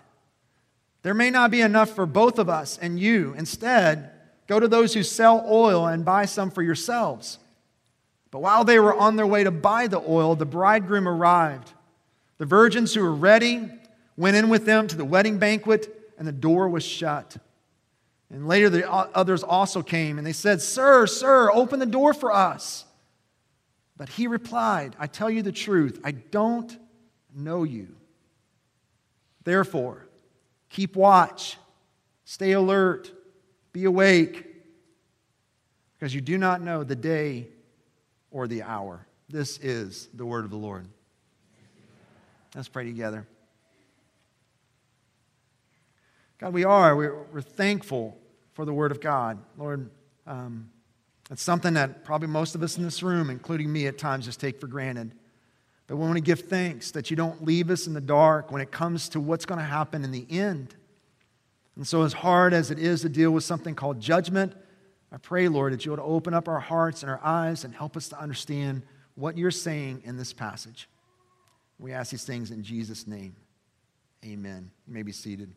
There 1.04 1.14
may 1.14 1.30
not 1.30 1.52
be 1.52 1.62
enough 1.62 1.92
for 1.92 2.06
both 2.06 2.40
of 2.40 2.50
us 2.50 2.78
and 2.78 3.00
you. 3.00 3.34
Instead, 3.38 4.10
go 4.48 4.60
to 4.60 4.68
those 4.68 4.94
who 4.94 5.04
sell 5.04 5.46
oil 5.48 5.86
and 5.88 6.04
buy 6.04 6.26
some 6.26 6.52
for 6.52 6.62
yourselves. 6.62 7.40
But 8.32 8.40
while 8.40 8.64
they 8.64 8.80
were 8.80 8.96
on 8.96 9.16
their 9.16 9.28
way 9.28 9.44
to 9.44 9.52
buy 9.52 9.88
the 9.88 10.02
oil, 10.02 10.36
the 10.36 10.46
bridegroom 10.46 11.08
arrived. 11.08 11.72
The 12.40 12.46
virgins 12.46 12.94
who 12.94 13.02
were 13.02 13.16
ready 13.16 13.70
went 14.18 14.36
in 14.36 14.50
with 14.50 14.66
them 14.66 14.88
to 14.88 14.98
the 14.98 15.06
wedding 15.06 15.38
banquet, 15.38 16.12
and 16.18 16.28
the 16.28 16.32
door 16.32 16.68
was 16.68 16.84
shut. 16.84 17.38
And 18.30 18.48
later 18.48 18.70
the 18.70 18.90
others 18.92 19.44
also 19.44 19.82
came, 19.82 20.18
and 20.18 20.28
they 20.28 20.34
said, 20.34 20.62
Sir, 20.62 21.08
sir, 21.08 21.50
open 21.52 21.80
the 21.80 21.86
door 21.86 22.14
for 22.14 22.32
us. 22.32 22.86
But 23.96 24.10
he 24.10 24.28
replied, 24.28 24.96
I 25.00 25.08
tell 25.08 25.30
you 25.30 25.42
the 25.42 25.52
truth, 25.52 26.00
I 26.04 26.12
don't 26.12 26.78
know 27.34 27.64
you. 27.64 27.96
Therefore, 29.48 30.06
keep 30.68 30.98
watch, 30.98 31.56
stay 32.26 32.52
alert, 32.52 33.10
be 33.72 33.86
awake, 33.86 34.46
because 35.94 36.14
you 36.14 36.20
do 36.20 36.38
not 36.38 36.60
know 36.62 36.84
the 36.84 36.98
day 36.98 37.48
or 38.30 38.50
the 38.50 38.64
hour. 38.64 39.08
This 39.30 39.58
is 39.60 40.10
the 40.14 40.26
word 40.26 40.44
of 40.44 40.52
the 40.52 40.58
Lord. 40.58 40.86
Let's 42.56 42.68
pray 42.68 42.84
together. 42.84 43.26
God, 46.40 46.52
we 46.52 46.66
are. 46.66 46.94
We're, 46.94 47.24
we're 47.32 47.40
thankful 47.40 48.18
for 48.52 48.66
the 48.66 48.74
word 48.74 48.92
of 48.92 49.00
God. 49.00 49.38
Lord, 49.58 49.90
um, 50.26 50.70
it's 51.32 51.42
something 51.42 51.76
that 51.76 52.04
probably 52.04 52.28
most 52.28 52.54
of 52.54 52.62
us 52.64 52.76
in 52.78 52.84
this 52.84 53.02
room, 53.02 53.30
including 53.30 53.72
me 53.72 53.88
at 53.88 53.98
times, 53.98 54.26
just 54.26 54.42
take 54.42 54.60
for 54.60 54.68
granted. 54.68 55.14
But 55.88 55.96
we 55.96 56.06
want 56.06 56.16
to 56.16 56.22
give 56.22 56.42
thanks 56.42 56.92
that 56.92 57.10
you 57.10 57.16
don't 57.16 57.46
leave 57.46 57.70
us 57.70 57.88
in 57.88 57.94
the 57.94 58.02
dark 58.02 58.52
when 58.52 58.62
it 58.62 58.72
comes 58.72 59.10
to 59.10 59.20
what's 59.20 59.46
going 59.46 59.60
to 59.60 59.66
happen 59.66 60.04
in 60.04 60.12
the 60.12 60.28
end. 60.30 60.76
And 61.78 61.88
so, 61.88 62.04
as 62.04 62.12
hard 62.12 62.54
as 62.54 62.72
it 62.72 62.80
is 62.80 63.02
to 63.02 63.10
deal 63.10 63.32
with 63.32 63.44
something 63.44 63.76
called 63.76 64.00
judgment, 64.00 64.54
I 65.12 65.18
pray, 65.18 65.48
Lord, 65.48 65.74
that 65.74 65.86
you 65.86 65.92
would 65.92 66.00
open 66.00 66.34
up 66.34 66.48
our 66.48 66.60
hearts 66.60 67.04
and 67.04 67.10
our 67.10 67.22
eyes 67.24 67.64
and 67.64 67.74
help 67.74 67.96
us 67.96 68.10
to 68.10 68.20
understand 68.20 68.82
what 69.16 69.38
you're 69.38 69.52
saying 69.52 70.02
in 70.04 70.18
this 70.18 70.34
passage. 70.34 70.90
We 71.80 71.94
ask 71.94 72.12
these 72.12 72.26
things 72.26 72.52
in 72.52 72.64
Jesus' 72.64 73.08
name. 73.08 73.36
Amen. 74.26 74.72
You 74.88 74.94
may 74.94 75.04
be 75.04 75.12
seated. 75.12 75.54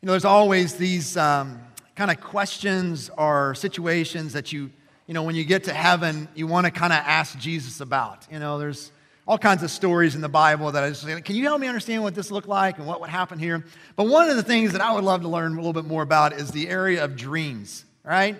You 0.00 0.06
know, 0.06 0.12
there's 0.12 0.24
always 0.24 0.74
these 0.74 1.16
um, 1.16 1.60
kind 1.96 2.10
of 2.10 2.20
questions 2.20 3.10
or 3.16 3.54
situations 3.54 4.32
that 4.32 4.52
you, 4.52 4.70
you 5.12 5.14
know, 5.14 5.24
when 5.24 5.34
you 5.34 5.44
get 5.44 5.64
to 5.64 5.74
heaven, 5.74 6.26
you 6.34 6.46
want 6.46 6.64
to 6.64 6.70
kind 6.70 6.90
of 6.90 6.98
ask 7.00 7.38
Jesus 7.38 7.82
about. 7.82 8.26
You 8.30 8.38
know, 8.38 8.58
there's 8.58 8.90
all 9.28 9.36
kinds 9.36 9.62
of 9.62 9.70
stories 9.70 10.14
in 10.14 10.22
the 10.22 10.28
Bible 10.30 10.72
that 10.72 10.82
I 10.82 10.88
just 10.88 11.02
say, 11.02 11.20
can 11.20 11.36
you 11.36 11.44
help 11.44 11.60
me 11.60 11.66
understand 11.66 12.02
what 12.02 12.14
this 12.14 12.30
looked 12.30 12.48
like 12.48 12.78
and 12.78 12.86
what 12.86 13.02
would 13.02 13.10
happen 13.10 13.38
here? 13.38 13.62
But 13.94 14.04
one 14.04 14.30
of 14.30 14.36
the 14.36 14.42
things 14.42 14.72
that 14.72 14.80
I 14.80 14.94
would 14.94 15.04
love 15.04 15.20
to 15.20 15.28
learn 15.28 15.52
a 15.52 15.56
little 15.56 15.74
bit 15.74 15.84
more 15.84 16.02
about 16.02 16.32
is 16.32 16.50
the 16.50 16.66
area 16.66 17.04
of 17.04 17.14
dreams, 17.14 17.84
right? 18.02 18.38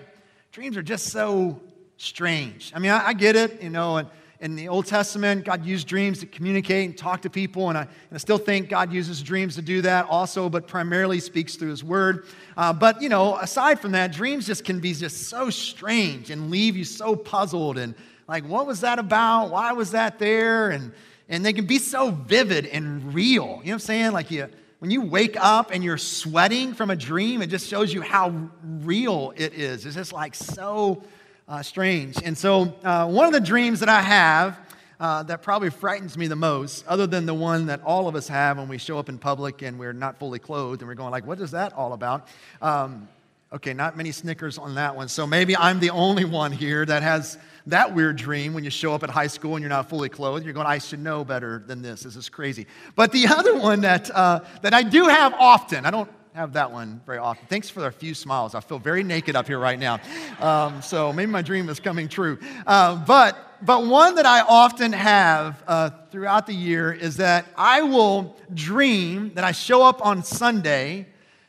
Dreams 0.51 0.75
are 0.75 0.81
just 0.81 1.09
so 1.09 1.61
strange. 1.97 2.71
I 2.75 2.79
mean, 2.79 2.89
I, 2.89 3.09
I 3.09 3.13
get 3.13 3.35
it, 3.35 3.61
you 3.61 3.69
know, 3.69 3.97
and 3.97 4.07
in 4.43 4.57
the 4.57 4.67
Old 4.67 4.85
Testament, 4.85 5.45
God 5.45 5.65
used 5.65 5.87
dreams 5.87 6.19
to 6.19 6.25
communicate 6.25 6.89
and 6.89 6.97
talk 6.97 7.21
to 7.21 7.29
people, 7.29 7.69
and 7.69 7.77
I, 7.77 7.83
and 7.83 8.11
I 8.11 8.17
still 8.17 8.37
think 8.37 8.67
God 8.67 8.91
uses 8.91 9.23
dreams 9.23 9.55
to 9.55 9.61
do 9.61 9.81
that 9.83 10.05
also, 10.09 10.49
but 10.49 10.67
primarily 10.67 11.21
speaks 11.21 11.55
through 11.55 11.69
His 11.69 11.81
Word. 11.81 12.25
Uh, 12.57 12.73
but, 12.73 13.01
you 13.01 13.07
know, 13.07 13.37
aside 13.37 13.79
from 13.79 13.93
that, 13.93 14.11
dreams 14.11 14.45
just 14.45 14.65
can 14.65 14.81
be 14.81 14.93
just 14.93 15.29
so 15.29 15.49
strange 15.49 16.29
and 16.29 16.51
leave 16.51 16.75
you 16.75 16.83
so 16.83 17.15
puzzled 17.15 17.77
and 17.77 17.95
like, 18.27 18.43
what 18.43 18.67
was 18.67 18.81
that 18.81 18.99
about? 18.99 19.49
Why 19.49 19.71
was 19.71 19.91
that 19.91 20.19
there? 20.19 20.71
And, 20.71 20.91
and 21.29 21.45
they 21.45 21.53
can 21.53 21.65
be 21.65 21.77
so 21.77 22.11
vivid 22.11 22.65
and 22.65 23.13
real. 23.13 23.43
You 23.43 23.47
know 23.47 23.55
what 23.55 23.71
I'm 23.71 23.79
saying? 23.79 24.11
Like, 24.11 24.29
you, 24.29 24.49
when 24.79 24.91
you 24.91 25.03
wake 25.03 25.37
up 25.39 25.71
and 25.71 25.81
you're 25.81 25.97
sweating 25.97 26.73
from 26.73 26.89
a 26.89 26.97
dream, 26.97 27.41
it 27.41 27.47
just 27.47 27.69
shows 27.69 27.93
you 27.93 28.01
how 28.01 28.49
real 28.61 29.33
it 29.37 29.53
is. 29.53 29.85
It's 29.85 29.95
just 29.95 30.11
like 30.11 30.35
so 30.35 31.01
uh, 31.47 31.61
strange. 31.61 32.17
And 32.23 32.37
so, 32.37 32.73
uh, 32.83 33.07
one 33.07 33.25
of 33.25 33.33
the 33.33 33.39
dreams 33.39 33.79
that 33.81 33.89
I 33.89 34.01
have 34.01 34.59
uh, 34.99 35.23
that 35.23 35.41
probably 35.41 35.69
frightens 35.69 36.17
me 36.17 36.27
the 36.27 36.35
most, 36.35 36.85
other 36.87 37.05
than 37.07 37.25
the 37.25 37.33
one 37.33 37.65
that 37.65 37.81
all 37.83 38.07
of 38.07 38.15
us 38.15 38.27
have 38.27 38.57
when 38.57 38.67
we 38.69 38.77
show 38.77 38.97
up 38.97 39.09
in 39.09 39.17
public 39.17 39.61
and 39.61 39.77
we're 39.77 39.93
not 39.93 40.17
fully 40.17 40.39
clothed 40.39 40.81
and 40.81 40.87
we're 40.87 40.95
going 40.95 41.11
like, 41.11 41.25
"What 41.25 41.41
is 41.41 41.51
that 41.51 41.73
all 41.73 41.93
about?" 41.93 42.27
Um, 42.61 43.09
okay, 43.51 43.73
not 43.73 43.97
many 43.97 44.11
Snickers 44.11 44.57
on 44.57 44.75
that 44.75 44.95
one. 44.95 45.09
So 45.09 45.27
maybe 45.27 45.57
I'm 45.57 45.79
the 45.79 45.89
only 45.89 46.25
one 46.25 46.51
here 46.51 46.85
that 46.85 47.03
has 47.03 47.37
that 47.67 47.93
weird 47.93 48.15
dream 48.15 48.53
when 48.53 48.63
you 48.63 48.69
show 48.69 48.93
up 48.93 49.03
at 49.03 49.09
high 49.09 49.27
school 49.27 49.55
and 49.55 49.61
you're 49.61 49.69
not 49.69 49.89
fully 49.89 50.09
clothed. 50.09 50.45
You're 50.45 50.53
going, 50.53 50.67
"I 50.67 50.77
should 50.77 51.01
know 51.01 51.25
better 51.25 51.63
than 51.67 51.81
this. 51.81 52.03
This 52.03 52.15
is 52.15 52.29
crazy." 52.29 52.67
But 52.95 53.11
the 53.11 53.27
other 53.35 53.57
one 53.57 53.81
that 53.81 54.09
uh, 54.09 54.41
that 54.61 54.73
I 54.73 54.83
do 54.83 55.07
have 55.07 55.33
often, 55.33 55.85
I 55.85 55.91
don't 55.91 56.09
have 56.33 56.53
that 56.53 56.71
one 56.71 56.99
very 57.05 57.19
often. 57.19 57.45
Thanks 57.47 57.69
for 57.69 57.81
the 57.81 57.91
few 57.91 58.15
smiles. 58.15 58.55
I 58.55 58.59
feel 58.59 58.79
very 58.79 59.03
naked 59.03 59.35
up 59.35 59.45
here 59.45 59.59
right 59.59 59.77
now. 59.77 59.99
Um, 60.39 60.81
so 60.81 61.13
maybe 61.13 61.31
my 61.31 61.43
dream 61.43 61.69
is 61.69 61.79
coming 61.79 62.07
true. 62.07 62.39
Uh, 62.65 62.95
but, 63.05 63.37
but 63.61 63.85
one 63.85 64.15
that 64.15 64.25
I 64.25 64.41
often 64.41 64.93
have 64.93 65.61
uh, 65.67 65.91
throughout 66.09 66.47
the 66.47 66.53
year 66.55 66.91
is 66.91 67.17
that 67.17 67.45
I 67.55 67.83
will 67.83 68.35
dream 68.51 69.31
that 69.35 69.43
I 69.43 69.51
show 69.51 69.83
up 69.83 70.03
on 70.03 70.23
Sunday 70.23 71.05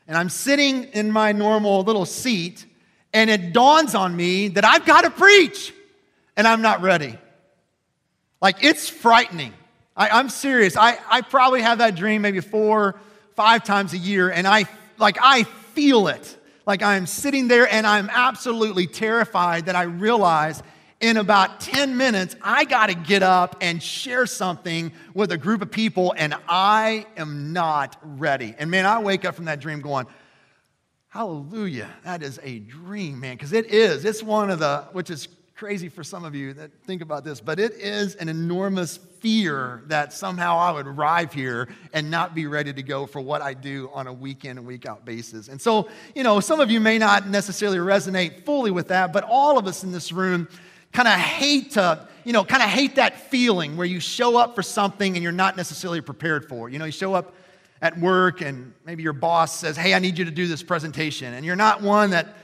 and 0.06 0.18
I'm 0.18 0.28
sitting 0.28 0.84
in 0.84 1.10
my 1.10 1.32
normal 1.32 1.82
little 1.82 2.04
seat 2.04 2.66
and 3.14 3.30
it 3.30 3.54
dawns 3.54 3.94
on 3.94 4.14
me 4.14 4.48
that 4.48 4.66
I've 4.66 4.84
got 4.84 5.04
to 5.04 5.10
preach 5.10 5.72
and 6.36 6.46
I'm 6.46 6.60
not 6.60 6.82
ready. 6.82 7.16
Like 8.42 8.62
it's 8.62 8.90
frightening. 8.90 9.54
I, 9.96 10.20
am 10.20 10.28
serious. 10.28 10.76
I, 10.76 10.98
I 11.08 11.22
probably 11.22 11.62
have 11.62 11.78
that 11.78 11.94
dream 11.94 12.20
maybe 12.20 12.40
four 12.40 13.00
five 13.34 13.64
times 13.64 13.92
a 13.92 13.98
year, 13.98 14.30
and 14.30 14.46
I 14.46 14.64
like 14.98 15.18
I 15.20 15.44
feel 15.44 16.08
it. 16.08 16.38
Like 16.66 16.82
I'm 16.82 17.06
sitting 17.06 17.48
there 17.48 17.70
and 17.70 17.86
I'm 17.86 18.08
absolutely 18.10 18.86
terrified 18.86 19.66
that 19.66 19.76
I 19.76 19.82
realize 19.82 20.62
in 21.00 21.18
about 21.18 21.60
10 21.60 21.98
minutes, 21.98 22.34
I 22.40 22.64
got 22.64 22.86
to 22.86 22.94
get 22.94 23.22
up 23.22 23.56
and 23.60 23.82
share 23.82 24.24
something 24.24 24.90
with 25.12 25.32
a 25.32 25.36
group 25.36 25.60
of 25.60 25.70
people, 25.70 26.14
and 26.16 26.34
I 26.48 27.06
am 27.18 27.52
not 27.52 27.96
ready. 28.02 28.54
And 28.58 28.70
man, 28.70 28.86
I 28.86 29.00
wake 29.02 29.26
up 29.26 29.34
from 29.34 29.44
that 29.44 29.60
dream 29.60 29.82
going, 29.82 30.06
Hallelujah, 31.08 31.90
that 32.04 32.22
is 32.22 32.40
a 32.42 32.58
dream, 32.58 33.20
man, 33.20 33.36
because 33.36 33.52
it 33.52 33.66
is. 33.66 34.04
It's 34.04 34.22
one 34.22 34.50
of 34.50 34.58
the, 34.58 34.88
which 34.92 35.10
is 35.10 35.28
crazy 35.56 35.88
for 35.88 36.02
some 36.02 36.25
of 36.25 36.34
you 36.34 36.52
that 36.52 36.73
think 36.84 37.00
about 37.00 37.25
this, 37.25 37.40
but 37.40 37.61
it 37.61 37.75
is 37.75 38.16
an 38.16 38.28
enormous 38.28 38.96
fear 38.96 39.84
that 39.87 40.12
somehow 40.12 40.58
I 40.58 40.73
would 40.73 40.87
arrive 40.88 41.32
here 41.32 41.68
and 41.92 42.11
not 42.11 42.34
be 42.34 42.46
ready 42.46 42.73
to 42.73 42.82
go 42.82 43.06
for 43.06 43.20
what 43.20 43.40
I 43.40 43.54
do 43.54 43.88
on 43.94 44.08
a 44.08 44.12
week 44.12 44.44
in 44.44 44.58
and 44.58 44.66
week 44.66 44.84
out 44.84 45.04
basis. 45.04 45.46
And 45.46 45.61
so, 45.61 45.88
you 46.12 46.25
know, 46.25 46.40
some 46.40 46.58
of 46.58 46.73
you 46.73 46.80
may 46.80 46.99
not 46.99 47.28
necessarily 47.28 47.78
resonate 47.78 48.44
fully 48.44 48.73
with 48.73 48.88
that, 48.88 49.12
but 49.12 49.23
all 49.28 49.56
of 49.56 49.68
us 49.68 49.84
in 49.84 49.92
this 49.92 50.11
room 50.11 50.49
kind 50.92 51.06
of 51.06 51.14
hate 51.14 51.73
to, 51.73 52.08
you 52.25 52.32
know, 52.32 52.44
kind 52.44 52.62
of 52.62 52.68
hate 52.68 52.96
that 52.96 53.30
feeling 53.30 53.76
where 53.76 53.87
you 53.87 54.00
show 54.00 54.37
up 54.37 54.56
for 54.56 54.62
something 54.62 55.14
and 55.14 55.23
you're 55.23 55.30
not 55.30 55.56
necessarily 55.56 56.00
prepared 56.00 56.49
for. 56.49 56.68
You 56.68 56.80
know, 56.80 56.84
you 56.84 56.92
show 56.92 57.14
up 57.14 57.32
at 57.80 57.96
work 58.00 58.40
and 58.40 58.73
maybe 58.84 59.04
your 59.04 59.12
boss 59.12 59.56
says, 59.56 59.76
Hey, 59.76 59.94
I 59.94 60.00
need 60.00 60.18
you 60.18 60.25
to 60.25 60.32
do 60.32 60.49
this 60.49 60.64
presentation. 60.64 61.32
And 61.32 61.46
you're 61.46 61.54
not 61.54 61.80
one 61.80 62.11
that 62.11 62.34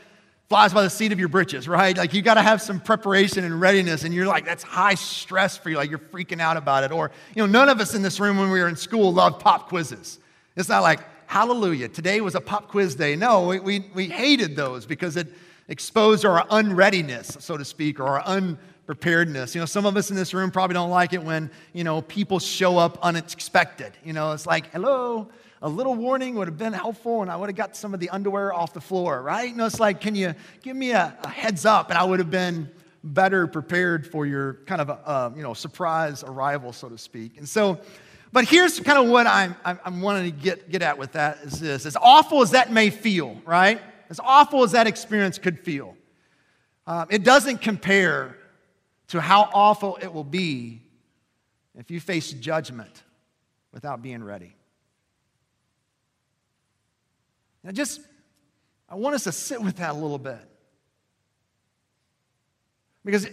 flies 0.50 0.74
by 0.74 0.82
the 0.82 0.90
seat 0.90 1.12
of 1.12 1.20
your 1.20 1.28
britches, 1.28 1.68
right? 1.68 1.96
Like 1.96 2.12
you 2.12 2.22
got 2.22 2.34
to 2.34 2.42
have 2.42 2.60
some 2.60 2.80
preparation 2.80 3.44
and 3.44 3.60
readiness, 3.60 4.02
and 4.02 4.12
you're 4.12 4.26
like, 4.26 4.44
that's 4.44 4.64
high 4.64 4.96
stress 4.96 5.56
for 5.56 5.70
you. 5.70 5.76
Like 5.76 5.90
you're 5.90 6.00
freaking 6.00 6.40
out 6.40 6.56
about 6.56 6.82
it. 6.82 6.90
Or, 6.90 7.12
you 7.36 7.42
know, 7.42 7.46
none 7.46 7.68
of 7.68 7.78
us 7.78 7.94
in 7.94 8.02
this 8.02 8.18
room 8.18 8.36
when 8.36 8.50
we 8.50 8.58
were 8.58 8.66
in 8.66 8.74
school 8.74 9.12
loved 9.12 9.38
pop 9.38 9.68
quizzes. 9.68 10.18
It's 10.56 10.68
not 10.68 10.82
like, 10.82 10.98
hallelujah, 11.28 11.88
today 11.88 12.20
was 12.20 12.34
a 12.34 12.40
pop 12.40 12.66
quiz 12.66 12.96
day. 12.96 13.14
No, 13.14 13.46
we, 13.46 13.60
we, 13.60 13.90
we 13.94 14.08
hated 14.08 14.56
those 14.56 14.86
because 14.86 15.16
it 15.16 15.28
exposed 15.68 16.24
our 16.24 16.44
unreadiness, 16.50 17.36
so 17.38 17.56
to 17.56 17.64
speak, 17.64 18.00
or 18.00 18.08
our 18.08 18.22
unpreparedness. 18.26 19.54
You 19.54 19.60
know, 19.60 19.66
some 19.66 19.86
of 19.86 19.96
us 19.96 20.10
in 20.10 20.16
this 20.16 20.34
room 20.34 20.50
probably 20.50 20.74
don't 20.74 20.90
like 20.90 21.12
it 21.12 21.22
when, 21.22 21.48
you 21.72 21.84
know, 21.84 22.02
people 22.02 22.40
show 22.40 22.76
up 22.76 22.98
unexpected. 23.02 23.92
You 24.02 24.14
know, 24.14 24.32
it's 24.32 24.46
like, 24.46 24.72
hello, 24.72 25.28
a 25.62 25.68
little 25.68 25.94
warning 25.94 26.34
would 26.36 26.48
have 26.48 26.56
been 26.56 26.72
helpful 26.72 27.22
and 27.22 27.30
I 27.30 27.36
would 27.36 27.48
have 27.48 27.56
got 27.56 27.76
some 27.76 27.92
of 27.92 28.00
the 28.00 28.08
underwear 28.10 28.52
off 28.52 28.72
the 28.72 28.80
floor, 28.80 29.22
right? 29.22 29.48
You 29.48 29.56
know, 29.56 29.66
it's 29.66 29.80
like, 29.80 30.00
can 30.00 30.14
you 30.14 30.34
give 30.62 30.76
me 30.76 30.92
a, 30.92 31.16
a 31.22 31.28
heads 31.28 31.66
up? 31.66 31.90
And 31.90 31.98
I 31.98 32.04
would 32.04 32.18
have 32.18 32.30
been 32.30 32.70
better 33.04 33.46
prepared 33.46 34.06
for 34.06 34.26
your 34.26 34.54
kind 34.66 34.80
of, 34.80 35.36
you 35.36 35.42
know, 35.42 35.54
surprise 35.54 36.24
arrival, 36.24 36.72
so 36.72 36.88
to 36.88 36.96
speak. 36.96 37.36
And 37.36 37.48
so, 37.48 37.78
but 38.32 38.44
here's 38.44 38.80
kind 38.80 38.98
of 38.98 39.08
what 39.08 39.26
I'm, 39.26 39.54
I'm, 39.64 39.78
I'm 39.84 40.00
wanting 40.00 40.32
to 40.32 40.38
get, 40.38 40.70
get 40.70 40.82
at 40.82 40.96
with 40.96 41.12
that 41.12 41.38
is 41.42 41.60
this. 41.60 41.84
As 41.84 41.96
awful 41.96 42.42
as 42.42 42.52
that 42.52 42.72
may 42.72 42.90
feel, 42.90 43.40
right? 43.44 43.80
As 44.08 44.20
awful 44.20 44.62
as 44.62 44.72
that 44.72 44.86
experience 44.86 45.38
could 45.38 45.58
feel, 45.60 45.96
um, 46.86 47.06
it 47.10 47.22
doesn't 47.22 47.58
compare 47.58 48.36
to 49.08 49.20
how 49.20 49.50
awful 49.52 49.98
it 50.00 50.12
will 50.12 50.24
be 50.24 50.80
if 51.76 51.90
you 51.90 52.00
face 52.00 52.32
judgment 52.32 53.02
without 53.72 54.02
being 54.02 54.22
ready. 54.22 54.54
Now, 57.62 57.72
just, 57.72 58.00
I 58.88 58.94
want 58.94 59.14
us 59.14 59.24
to 59.24 59.32
sit 59.32 59.60
with 59.60 59.76
that 59.76 59.90
a 59.90 59.98
little 59.98 60.18
bit. 60.18 60.38
Because 63.04 63.26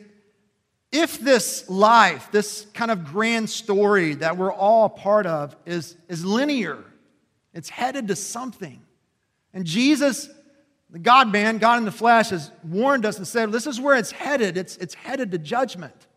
if 0.91 1.19
this 1.19 1.69
life, 1.69 2.29
this 2.31 2.65
kind 2.73 2.91
of 2.91 3.05
grand 3.05 3.49
story 3.49 4.15
that 4.15 4.37
we're 4.37 4.53
all 4.53 4.89
part 4.89 5.25
of, 5.25 5.55
is, 5.65 5.95
is 6.07 6.23
linear, 6.23 6.83
it's 7.53 7.69
headed 7.69 8.07
to 8.09 8.15
something. 8.15 8.81
And 9.53 9.65
Jesus, 9.65 10.29
the 10.89 10.99
God 10.99 11.31
man, 11.31 11.57
God 11.57 11.79
in 11.79 11.85
the 11.85 11.91
flesh, 11.91 12.29
has 12.29 12.51
warned 12.63 13.05
us 13.05 13.17
and 13.17 13.27
said, 13.27 13.51
This 13.51 13.67
is 13.67 13.81
where 13.81 13.97
it's 13.97 14.11
headed. 14.11 14.57
It's, 14.57 14.77
it's 14.77 14.93
headed 14.93 15.31
to 15.31 15.37
judgment. 15.37 16.07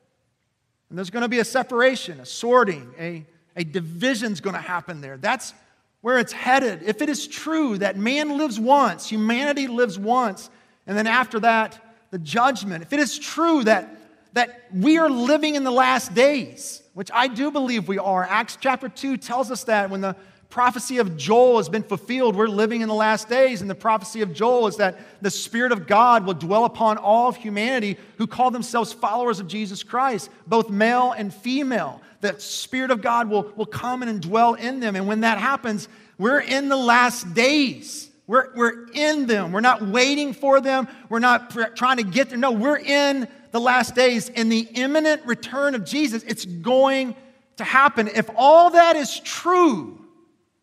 And 0.88 0.98
there's 0.98 1.10
going 1.10 1.22
to 1.22 1.28
be 1.28 1.38
a 1.38 1.44
separation, 1.44 2.20
a 2.20 2.26
sorting, 2.26 2.92
a, 2.98 3.24
a 3.56 3.64
division's 3.64 4.40
going 4.40 4.54
to 4.56 4.60
happen 4.60 5.00
there. 5.00 5.16
That's 5.16 5.54
where 6.00 6.18
it's 6.18 6.32
headed, 6.32 6.82
if 6.82 7.02
it 7.02 7.08
is 7.08 7.26
true 7.26 7.78
that 7.78 7.96
man 7.96 8.38
lives 8.38 8.58
once, 8.58 9.08
humanity 9.08 9.66
lives 9.66 9.98
once, 9.98 10.50
and 10.86 10.96
then 10.96 11.06
after 11.06 11.40
that, 11.40 11.78
the 12.10 12.18
judgment, 12.18 12.82
if 12.82 12.92
it 12.92 12.98
is 12.98 13.18
true 13.18 13.62
that, 13.64 13.96
that 14.32 14.64
we 14.74 14.98
are 14.98 15.10
living 15.10 15.54
in 15.54 15.64
the 15.64 15.70
last 15.70 16.14
days, 16.14 16.82
which 16.94 17.10
I 17.12 17.28
do 17.28 17.50
believe 17.50 17.86
we 17.86 17.98
are, 17.98 18.24
Acts 18.24 18.56
chapter 18.60 18.88
2 18.88 19.18
tells 19.18 19.50
us 19.50 19.64
that 19.64 19.90
when 19.90 20.00
the 20.00 20.16
prophecy 20.48 20.98
of 20.98 21.16
Joel 21.16 21.58
has 21.58 21.68
been 21.68 21.84
fulfilled, 21.84 22.34
we're 22.34 22.48
living 22.48 22.80
in 22.80 22.88
the 22.88 22.94
last 22.94 23.28
days. 23.28 23.60
And 23.60 23.70
the 23.70 23.74
prophecy 23.74 24.20
of 24.20 24.34
Joel 24.34 24.66
is 24.66 24.76
that 24.76 24.98
the 25.22 25.30
Spirit 25.30 25.70
of 25.70 25.86
God 25.86 26.26
will 26.26 26.34
dwell 26.34 26.64
upon 26.64 26.98
all 26.98 27.28
of 27.28 27.36
humanity 27.36 27.96
who 28.18 28.26
call 28.26 28.50
themselves 28.50 28.92
followers 28.92 29.38
of 29.38 29.46
Jesus 29.46 29.82
Christ, 29.82 30.28
both 30.46 30.68
male 30.68 31.12
and 31.12 31.32
female 31.32 32.02
the 32.20 32.38
Spirit 32.38 32.90
of 32.90 33.02
God 33.02 33.28
will, 33.28 33.52
will 33.56 33.66
come 33.66 34.02
and 34.02 34.20
dwell 34.20 34.54
in 34.54 34.80
them. 34.80 34.96
And 34.96 35.06
when 35.06 35.20
that 35.20 35.38
happens, 35.38 35.88
we're 36.18 36.40
in 36.40 36.68
the 36.68 36.76
last 36.76 37.32
days. 37.34 38.10
We're, 38.26 38.54
we're 38.54 38.86
in 38.92 39.26
them. 39.26 39.52
We're 39.52 39.60
not 39.60 39.82
waiting 39.82 40.34
for 40.34 40.60
them. 40.60 40.86
We're 41.08 41.18
not 41.18 41.50
pr- 41.50 41.64
trying 41.74 41.96
to 41.96 42.04
get 42.04 42.28
there. 42.28 42.38
No, 42.38 42.52
we're 42.52 42.78
in 42.78 43.26
the 43.50 43.60
last 43.60 43.96
days. 43.96 44.28
In 44.28 44.48
the 44.48 44.60
imminent 44.60 45.26
return 45.26 45.74
of 45.74 45.84
Jesus, 45.84 46.22
it's 46.22 46.44
going 46.44 47.16
to 47.56 47.64
happen. 47.64 48.06
If 48.06 48.30
all 48.36 48.70
that 48.70 48.94
is 48.94 49.18
true, 49.18 49.98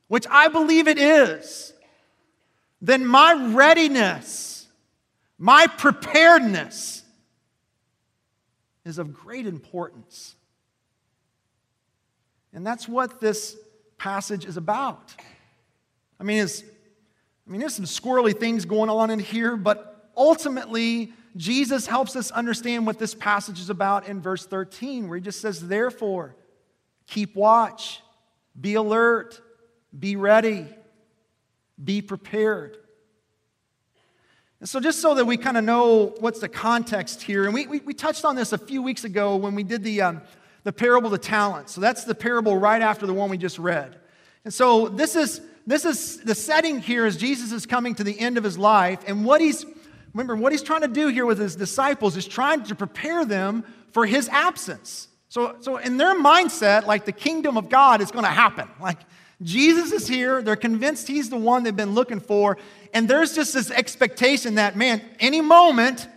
which 0.08 0.26
I 0.30 0.48
believe 0.48 0.88
it 0.88 0.98
is, 0.98 1.74
then 2.82 3.06
my 3.06 3.52
readiness, 3.54 4.66
my 5.38 5.68
preparedness 5.68 7.04
is 8.86 8.98
of 8.98 9.14
great 9.14 9.46
importance. 9.46 10.37
And 12.54 12.66
that's 12.66 12.88
what 12.88 13.20
this 13.20 13.58
passage 13.98 14.46
is 14.46 14.58
about. 14.58 15.16
I 16.20 16.24
mean, 16.24 16.40
as, 16.40 16.64
I 17.48 17.52
mean, 17.52 17.60
there's 17.60 17.76
some 17.76 17.86
squirrely 17.86 18.38
things 18.38 18.66
going 18.66 18.90
on 18.90 19.10
in 19.10 19.20
here, 19.20 19.56
but 19.56 20.12
ultimately, 20.16 21.14
Jesus 21.36 21.86
helps 21.86 22.16
us 22.16 22.32
understand 22.32 22.88
what 22.88 22.98
this 22.98 23.14
passage 23.14 23.60
is 23.60 23.70
about 23.70 24.08
in 24.08 24.22
verse 24.22 24.46
13, 24.46 25.08
where 25.08 25.18
he 25.18 25.24
just 25.24 25.40
says, 25.40 25.68
Therefore, 25.68 26.36
keep 27.06 27.36
watch, 27.36 28.02
be 28.60 28.74
alert, 28.74 29.40
be 29.98 30.16
ready, 30.16 30.68
be 31.82 32.02
prepared. 32.02 32.78
And 34.60 34.68
so, 34.68 34.80
just 34.80 35.00
so 35.02 35.14
that 35.14 35.26
we 35.26 35.38
kind 35.38 35.58
of 35.58 35.64
know 35.64 36.16
what's 36.20 36.40
the 36.40 36.50
context 36.50 37.22
here, 37.22 37.46
and 37.46 37.54
we, 37.54 37.68
we, 37.68 37.80
we, 37.82 37.94
touched 37.94 38.26
on 38.26 38.36
this 38.36 38.54
a 38.54 38.58
few 38.58 38.82
weeks 38.82 39.04
ago 39.04 39.36
when 39.36 39.54
we 39.54 39.62
did 39.62 39.84
the, 39.84 40.02
um, 40.02 40.22
the 40.68 40.74
parable 40.74 41.08
of 41.08 41.14
the 41.14 41.18
talents. 41.18 41.72
So, 41.72 41.80
that's 41.80 42.04
the 42.04 42.14
parable 42.14 42.58
right 42.58 42.82
after 42.82 43.08
the 43.08 43.14
one 43.14 43.30
we 43.30 43.38
just 43.38 43.58
read. 43.58 43.96
And 44.44 44.54
so, 44.54 44.90
this 44.90 45.16
is, 45.16 45.40
this 45.66 45.86
is 45.86 46.18
the 46.18 46.36
setting 46.36 46.82
here 46.82 47.06
is 47.06 47.16
Jesus 47.16 47.54
is 47.54 47.66
coming 47.66 47.96
to 47.96 48.04
the 48.04 48.20
end 48.20 48.38
of 48.38 48.44
his 48.44 48.58
life, 48.58 49.00
and 49.08 49.24
what 49.24 49.40
he's 49.40 49.66
remember 50.14 50.36
what 50.36 50.52
he's 50.52 50.64
trying 50.64 50.82
to 50.82 50.90
do 50.90 51.08
here 51.08 51.26
with 51.26 51.40
his 51.40 51.56
disciples 51.56 52.18
is 52.18 52.28
trying 52.28 52.64
to 52.64 52.76
prepare 52.76 53.24
them 53.24 53.64
for 53.92 54.06
his 54.06 54.28
absence. 54.28 55.08
So, 55.30 55.56
so 55.62 55.78
in 55.78 55.96
their 55.96 56.20
mindset, 56.20 56.86
like 56.86 57.06
the 57.06 57.14
kingdom 57.14 57.56
of 57.56 57.70
God 57.70 58.02
is 58.02 58.12
going 58.12 58.26
to 58.26 58.32
happen. 58.32 58.68
Like 58.82 58.98
Jesus 59.42 59.94
is 59.94 60.06
here, 60.06 60.42
they're 60.42 60.58
convinced 60.58 61.08
he's 61.08 61.30
the 61.30 61.38
one 61.38 61.64
they've 61.64 61.76
been 61.76 61.94
looking 61.94 62.20
for, 62.20 62.58
and 62.94 63.08
there's 63.08 63.36
just 63.36 63.54
this 63.54 63.72
expectation 63.72 64.56
that, 64.56 64.76
man, 64.76 65.02
any 65.22 65.40
moment, 65.40 66.10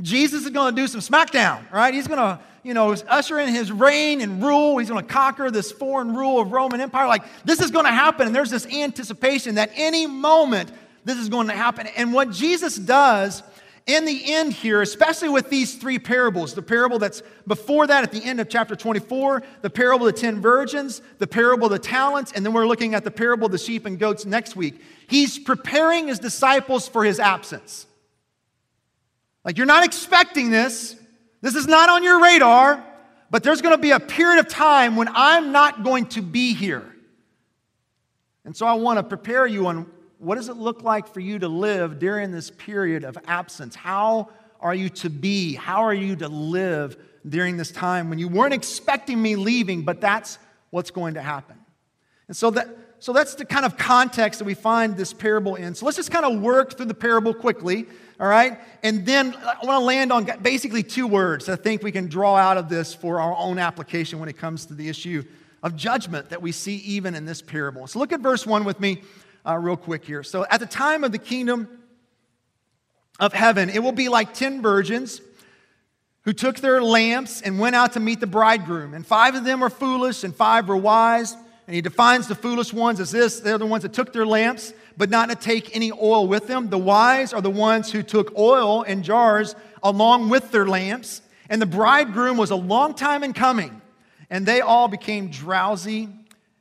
Jesus 0.00 0.44
is 0.44 0.50
going 0.50 0.74
to 0.74 0.80
do 0.80 0.86
some 0.86 1.00
smackdown, 1.00 1.70
right? 1.72 1.92
He's 1.92 2.06
going 2.06 2.20
to, 2.20 2.38
you 2.68 2.74
know, 2.74 2.94
usher 3.08 3.38
in 3.38 3.48
his 3.48 3.72
reign 3.72 4.20
and 4.20 4.44
rule. 4.44 4.76
He's 4.76 4.90
going 4.90 5.02
to 5.02 5.10
conquer 5.10 5.50
this 5.50 5.72
foreign 5.72 6.14
rule 6.14 6.38
of 6.38 6.52
Roman 6.52 6.82
Empire. 6.82 7.06
Like, 7.06 7.24
this 7.42 7.62
is 7.62 7.70
going 7.70 7.86
to 7.86 7.90
happen. 7.90 8.26
And 8.26 8.36
there's 8.36 8.50
this 8.50 8.66
anticipation 8.66 9.54
that 9.54 9.70
any 9.74 10.06
moment 10.06 10.70
this 11.02 11.16
is 11.16 11.30
going 11.30 11.46
to 11.46 11.54
happen. 11.54 11.86
And 11.96 12.12
what 12.12 12.30
Jesus 12.30 12.76
does 12.76 13.42
in 13.86 14.04
the 14.04 14.34
end 14.34 14.52
here, 14.52 14.82
especially 14.82 15.30
with 15.30 15.48
these 15.48 15.76
three 15.76 15.98
parables 15.98 16.52
the 16.52 16.60
parable 16.60 16.98
that's 16.98 17.22
before 17.46 17.86
that 17.86 18.04
at 18.04 18.12
the 18.12 18.22
end 18.22 18.38
of 18.38 18.50
chapter 18.50 18.76
24, 18.76 19.42
the 19.62 19.70
parable 19.70 20.06
of 20.06 20.14
the 20.14 20.20
10 20.20 20.42
virgins, 20.42 21.00
the 21.16 21.26
parable 21.26 21.64
of 21.64 21.72
the 21.72 21.78
talents, 21.78 22.32
and 22.32 22.44
then 22.44 22.52
we're 22.52 22.66
looking 22.66 22.94
at 22.94 23.02
the 23.02 23.10
parable 23.10 23.46
of 23.46 23.52
the 23.52 23.56
sheep 23.56 23.86
and 23.86 23.98
goats 23.98 24.26
next 24.26 24.56
week. 24.56 24.82
He's 25.06 25.38
preparing 25.38 26.08
his 26.08 26.18
disciples 26.18 26.86
for 26.86 27.02
his 27.02 27.18
absence. 27.18 27.86
Like, 29.42 29.56
you're 29.56 29.66
not 29.66 29.86
expecting 29.86 30.50
this, 30.50 30.94
this 31.40 31.54
is 31.54 31.66
not 31.66 31.88
on 31.88 32.02
your 32.02 32.22
radar, 32.22 32.84
but 33.30 33.42
there's 33.42 33.62
going 33.62 33.74
to 33.74 33.80
be 33.80 33.90
a 33.90 34.00
period 34.00 34.40
of 34.40 34.48
time 34.48 34.96
when 34.96 35.08
I'm 35.12 35.52
not 35.52 35.84
going 35.84 36.06
to 36.06 36.22
be 36.22 36.54
here. 36.54 36.84
And 38.44 38.56
so 38.56 38.66
I 38.66 38.74
want 38.74 38.98
to 38.98 39.02
prepare 39.02 39.46
you 39.46 39.66
on 39.66 39.86
what 40.18 40.34
does 40.34 40.48
it 40.48 40.56
look 40.56 40.82
like 40.82 41.06
for 41.06 41.20
you 41.20 41.38
to 41.38 41.48
live 41.48 41.98
during 41.98 42.32
this 42.32 42.50
period 42.50 43.04
of 43.04 43.16
absence? 43.26 43.74
How 43.74 44.30
are 44.60 44.74
you 44.74 44.88
to 44.88 45.10
be? 45.10 45.54
How 45.54 45.84
are 45.84 45.94
you 45.94 46.16
to 46.16 46.28
live 46.28 46.96
during 47.28 47.56
this 47.56 47.70
time 47.70 48.10
when 48.10 48.18
you 48.18 48.28
weren't 48.28 48.54
expecting 48.54 49.20
me 49.20 49.36
leaving, 49.36 49.82
but 49.82 50.00
that's 50.00 50.38
what's 50.70 50.90
going 50.90 51.14
to 51.14 51.22
happen? 51.22 51.56
And 52.26 52.36
so 52.36 52.50
that 52.50 52.68
so 53.00 53.12
that's 53.12 53.34
the 53.34 53.44
kind 53.44 53.64
of 53.64 53.76
context 53.76 54.38
that 54.40 54.44
we 54.44 54.54
find 54.54 54.96
this 54.96 55.12
parable 55.12 55.54
in. 55.54 55.74
So 55.74 55.84
let's 55.84 55.96
just 55.96 56.10
kind 56.10 56.24
of 56.24 56.40
work 56.40 56.76
through 56.76 56.86
the 56.86 56.94
parable 56.94 57.32
quickly, 57.32 57.86
all 58.18 58.26
right? 58.26 58.58
And 58.82 59.06
then 59.06 59.34
I 59.34 59.64
want 59.64 59.80
to 59.80 59.84
land 59.84 60.12
on 60.12 60.28
basically 60.42 60.82
two 60.82 61.06
words 61.06 61.48
I 61.48 61.56
think 61.56 61.82
we 61.82 61.92
can 61.92 62.08
draw 62.08 62.36
out 62.36 62.56
of 62.56 62.68
this 62.68 62.94
for 62.94 63.20
our 63.20 63.36
own 63.36 63.58
application 63.58 64.18
when 64.18 64.28
it 64.28 64.36
comes 64.36 64.66
to 64.66 64.74
the 64.74 64.88
issue 64.88 65.22
of 65.62 65.76
judgment 65.76 66.30
that 66.30 66.42
we 66.42 66.52
see 66.52 66.76
even 66.76 67.14
in 67.14 67.24
this 67.24 67.42
parable. 67.42 67.86
So 67.86 67.98
look 67.98 68.12
at 68.12 68.20
verse 68.20 68.46
1 68.46 68.64
with 68.64 68.80
me 68.80 69.02
uh, 69.46 69.56
real 69.56 69.76
quick 69.76 70.04
here. 70.04 70.22
So, 70.22 70.46
at 70.50 70.60
the 70.60 70.66
time 70.66 71.04
of 71.04 71.12
the 71.12 71.18
kingdom 71.18 71.68
of 73.18 73.32
heaven, 73.32 73.70
it 73.70 73.82
will 73.82 73.92
be 73.92 74.08
like 74.08 74.34
10 74.34 74.62
virgins 74.62 75.20
who 76.22 76.32
took 76.32 76.56
their 76.56 76.82
lamps 76.82 77.40
and 77.40 77.58
went 77.58 77.74
out 77.74 77.94
to 77.94 78.00
meet 78.00 78.20
the 78.20 78.26
bridegroom. 78.26 78.92
And 78.92 79.06
five 79.06 79.34
of 79.34 79.44
them 79.44 79.60
were 79.60 79.70
foolish, 79.70 80.24
and 80.24 80.34
five 80.34 80.68
were 80.68 80.76
wise. 80.76 81.34
And 81.68 81.74
he 81.74 81.82
defines 81.82 82.26
the 82.26 82.34
foolish 82.34 82.72
ones 82.72 82.98
as 82.98 83.10
this 83.10 83.40
they're 83.40 83.58
the 83.58 83.66
ones 83.66 83.82
that 83.82 83.92
took 83.92 84.14
their 84.14 84.24
lamps, 84.24 84.72
but 84.96 85.10
not 85.10 85.28
to 85.28 85.34
take 85.34 85.76
any 85.76 85.92
oil 85.92 86.26
with 86.26 86.46
them. 86.46 86.70
The 86.70 86.78
wise 86.78 87.34
are 87.34 87.42
the 87.42 87.50
ones 87.50 87.92
who 87.92 88.02
took 88.02 88.34
oil 88.38 88.84
in 88.84 89.02
jars 89.02 89.54
along 89.82 90.30
with 90.30 90.50
their 90.50 90.66
lamps. 90.66 91.20
And 91.50 91.60
the 91.60 91.66
bridegroom 91.66 92.38
was 92.38 92.52
a 92.52 92.56
long 92.56 92.94
time 92.94 93.22
in 93.22 93.34
coming, 93.34 93.82
and 94.30 94.46
they 94.46 94.62
all 94.62 94.88
became 94.88 95.28
drowsy 95.28 96.08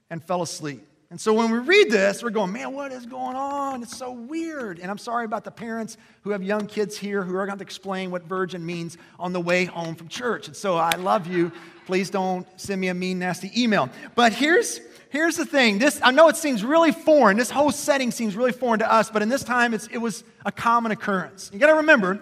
and 0.09 0.21
fell 0.21 0.41
asleep. 0.41 0.85
And 1.09 1.19
so 1.21 1.31
when 1.33 1.51
we 1.51 1.59
read 1.59 1.89
this, 1.89 2.21
we're 2.21 2.31
going, 2.31 2.51
man, 2.51 2.73
what 2.73 2.91
is 2.91 3.05
going 3.05 3.37
on? 3.37 3.81
It's 3.81 3.95
so 3.95 4.11
weird. 4.11 4.79
And 4.79 4.91
I'm 4.91 4.97
sorry 4.97 5.23
about 5.23 5.45
the 5.45 5.51
parents 5.51 5.95
who 6.23 6.31
have 6.31 6.43
young 6.43 6.67
kids 6.67 6.97
here 6.97 7.23
who 7.23 7.33
are 7.37 7.45
going 7.45 7.57
to 7.57 7.63
explain 7.63 8.11
what 8.11 8.23
virgin 8.23 8.65
means 8.65 8.97
on 9.17 9.31
the 9.31 9.39
way 9.39 9.63
home 9.63 9.95
from 9.95 10.09
church. 10.09 10.47
And 10.47 10.55
so 10.55 10.75
I 10.75 10.97
love 10.97 11.25
you. 11.25 11.53
Please 11.85 12.09
don't 12.09 12.45
send 12.59 12.81
me 12.81 12.89
a 12.89 12.93
mean, 12.93 13.19
nasty 13.19 13.49
email. 13.55 13.89
But 14.15 14.33
here's, 14.33 14.81
here's 15.09 15.37
the 15.37 15.45
thing. 15.45 15.79
This, 15.79 15.99
I 16.03 16.11
know 16.11 16.27
it 16.27 16.37
seems 16.37 16.63
really 16.63 16.91
foreign. 16.91 17.37
This 17.37 17.49
whole 17.49 17.71
setting 17.71 18.11
seems 18.11 18.35
really 18.35 18.51
foreign 18.51 18.79
to 18.79 18.91
us, 18.91 19.09
but 19.09 19.21
in 19.21 19.29
this 19.29 19.43
time, 19.43 19.73
it 19.73 20.01
was 20.01 20.23
a 20.45 20.51
common 20.51 20.91
occurrence. 20.91 21.49
You 21.53 21.59
got 21.59 21.67
to 21.67 21.75
remember, 21.75 22.19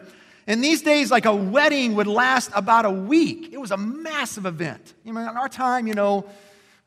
in 0.48 0.62
these 0.62 0.82
days, 0.82 1.12
like 1.12 1.26
a 1.26 1.36
wedding 1.36 1.96
would 1.96 2.08
last 2.08 2.52
about 2.54 2.86
a 2.86 2.92
week. 2.92 3.50
It 3.52 3.58
was 3.58 3.72
a 3.72 3.78
massive 3.78 4.46
event. 4.46 4.94
You 5.04 5.14
know, 5.14 5.22
in 5.22 5.28
our 5.28 5.50
time, 5.50 5.88
you 5.88 5.94
know, 5.94 6.26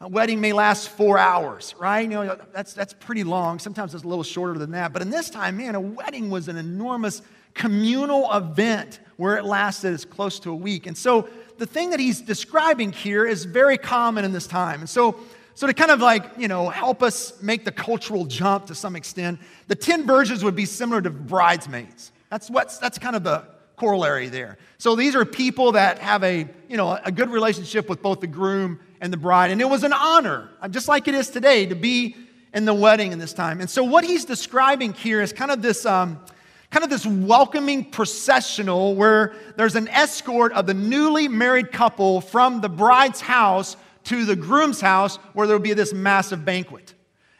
a 0.01 0.09
wedding 0.09 0.41
may 0.41 0.53
last 0.53 0.91
four 0.91 1.19
hours, 1.19 1.75
right? 1.79 2.03
You 2.03 2.09
know, 2.09 2.39
that's, 2.53 2.73
that's 2.73 2.93
pretty 2.93 3.25
long. 3.25 3.59
Sometimes 3.59 3.95
it's 3.95 4.05
a 4.05 4.09
little 4.09 4.23
shorter 4.23 4.57
than 4.59 4.71
that. 4.71 4.93
But 4.93 5.03
in 5.03 5.11
this 5.11 5.29
time, 5.29 5.57
man, 5.57 5.75
a 5.75 5.81
wedding 5.81 6.31
was 6.31 6.47
an 6.47 6.57
enormous 6.57 7.21
communal 7.55 8.33
event 8.33 9.01
where 9.17 9.37
it 9.37 9.45
lasted 9.45 9.93
as 9.93 10.05
close 10.05 10.39
to 10.41 10.51
a 10.51 10.55
week. 10.55 10.87
And 10.87 10.97
so 10.97 11.29
the 11.59 11.67
thing 11.67 11.91
that 11.91 11.99
he's 11.99 12.21
describing 12.21 12.93
here 12.93 13.27
is 13.27 13.45
very 13.45 13.77
common 13.77 14.25
in 14.25 14.33
this 14.33 14.47
time. 14.47 14.79
And 14.79 14.89
so, 14.89 15.19
so 15.59 15.67
to 15.67 15.75
kind 15.75 15.91
of 15.91 15.99
like, 15.99 16.39
you 16.39 16.47
know, 16.47 16.69
help 16.69 17.03
us 17.03 17.43
make 17.43 17.65
the 17.65 17.73
cultural 17.73 18.27
jump 18.27 18.67
to 18.67 18.77
some 18.77 18.95
extent, 18.95 19.41
the 19.67 19.75
10 19.75 20.07
virgins 20.07 20.45
would 20.45 20.55
be 20.55 20.65
similar 20.65 21.03
to 21.03 21.11
bridesmaids. 21.11 22.13
That's 22.31 22.49
what's 22.49 22.79
that's 22.79 22.97
kind 22.97 23.17
of 23.17 23.25
the 23.25 23.45
corollary 23.75 24.29
there. 24.29 24.57
So 24.79 24.95
these 24.95 25.17
are 25.17 25.25
people 25.25 25.73
that 25.73 25.99
have 25.99 26.23
a, 26.23 26.49
you 26.69 26.77
know, 26.77 26.97
a 27.05 27.11
good 27.11 27.29
relationship 27.31 27.89
with 27.89 28.03
both 28.03 28.21
the 28.21 28.29
groom 28.29 28.79
and 29.01 29.13
the 29.13 29.17
bride. 29.17 29.51
And 29.51 29.61
it 29.61 29.69
was 29.69 29.83
an 29.83 29.93
honor, 29.93 30.49
just 30.71 30.87
like 30.87 31.09
it 31.09 31.17
is 31.17 31.29
today, 31.29 31.67
to 31.67 31.75
be 31.75 32.15
in 32.55 32.65
the 32.65 32.73
wedding 32.73 33.11
in 33.11 33.19
this 33.19 33.33
time. 33.33 33.61
And 33.61 33.69
so 33.69 33.83
what 33.83 34.05
he's 34.05 34.25
describing 34.25 34.93
here 34.93 35.21
is 35.21 35.33
kind 35.33 35.51
of 35.51 35.61
this, 35.61 35.85
um, 35.85 36.21
kind 36.71 36.85
of 36.85 36.91
this 36.91 37.05
welcoming 37.05 37.85
processional 37.91 38.95
where 38.95 39.35
there's 39.57 39.75
an 39.75 39.89
escort 39.89 40.53
of 40.53 40.67
the 40.67 40.75
newly 40.75 41.27
married 41.27 41.73
couple 41.73 42.21
from 42.21 42.61
the 42.61 42.69
bride's 42.69 43.21
house 43.21 43.77
to 44.09 44.25
the 44.25 44.37
groom's 44.37 44.81
house 44.81 45.17
where 45.35 45.47
there 45.47 45.57
would 45.57 45.63
be 45.63 45.75
this 45.75 45.93
massive 45.93 46.45
banquet. 46.45 46.95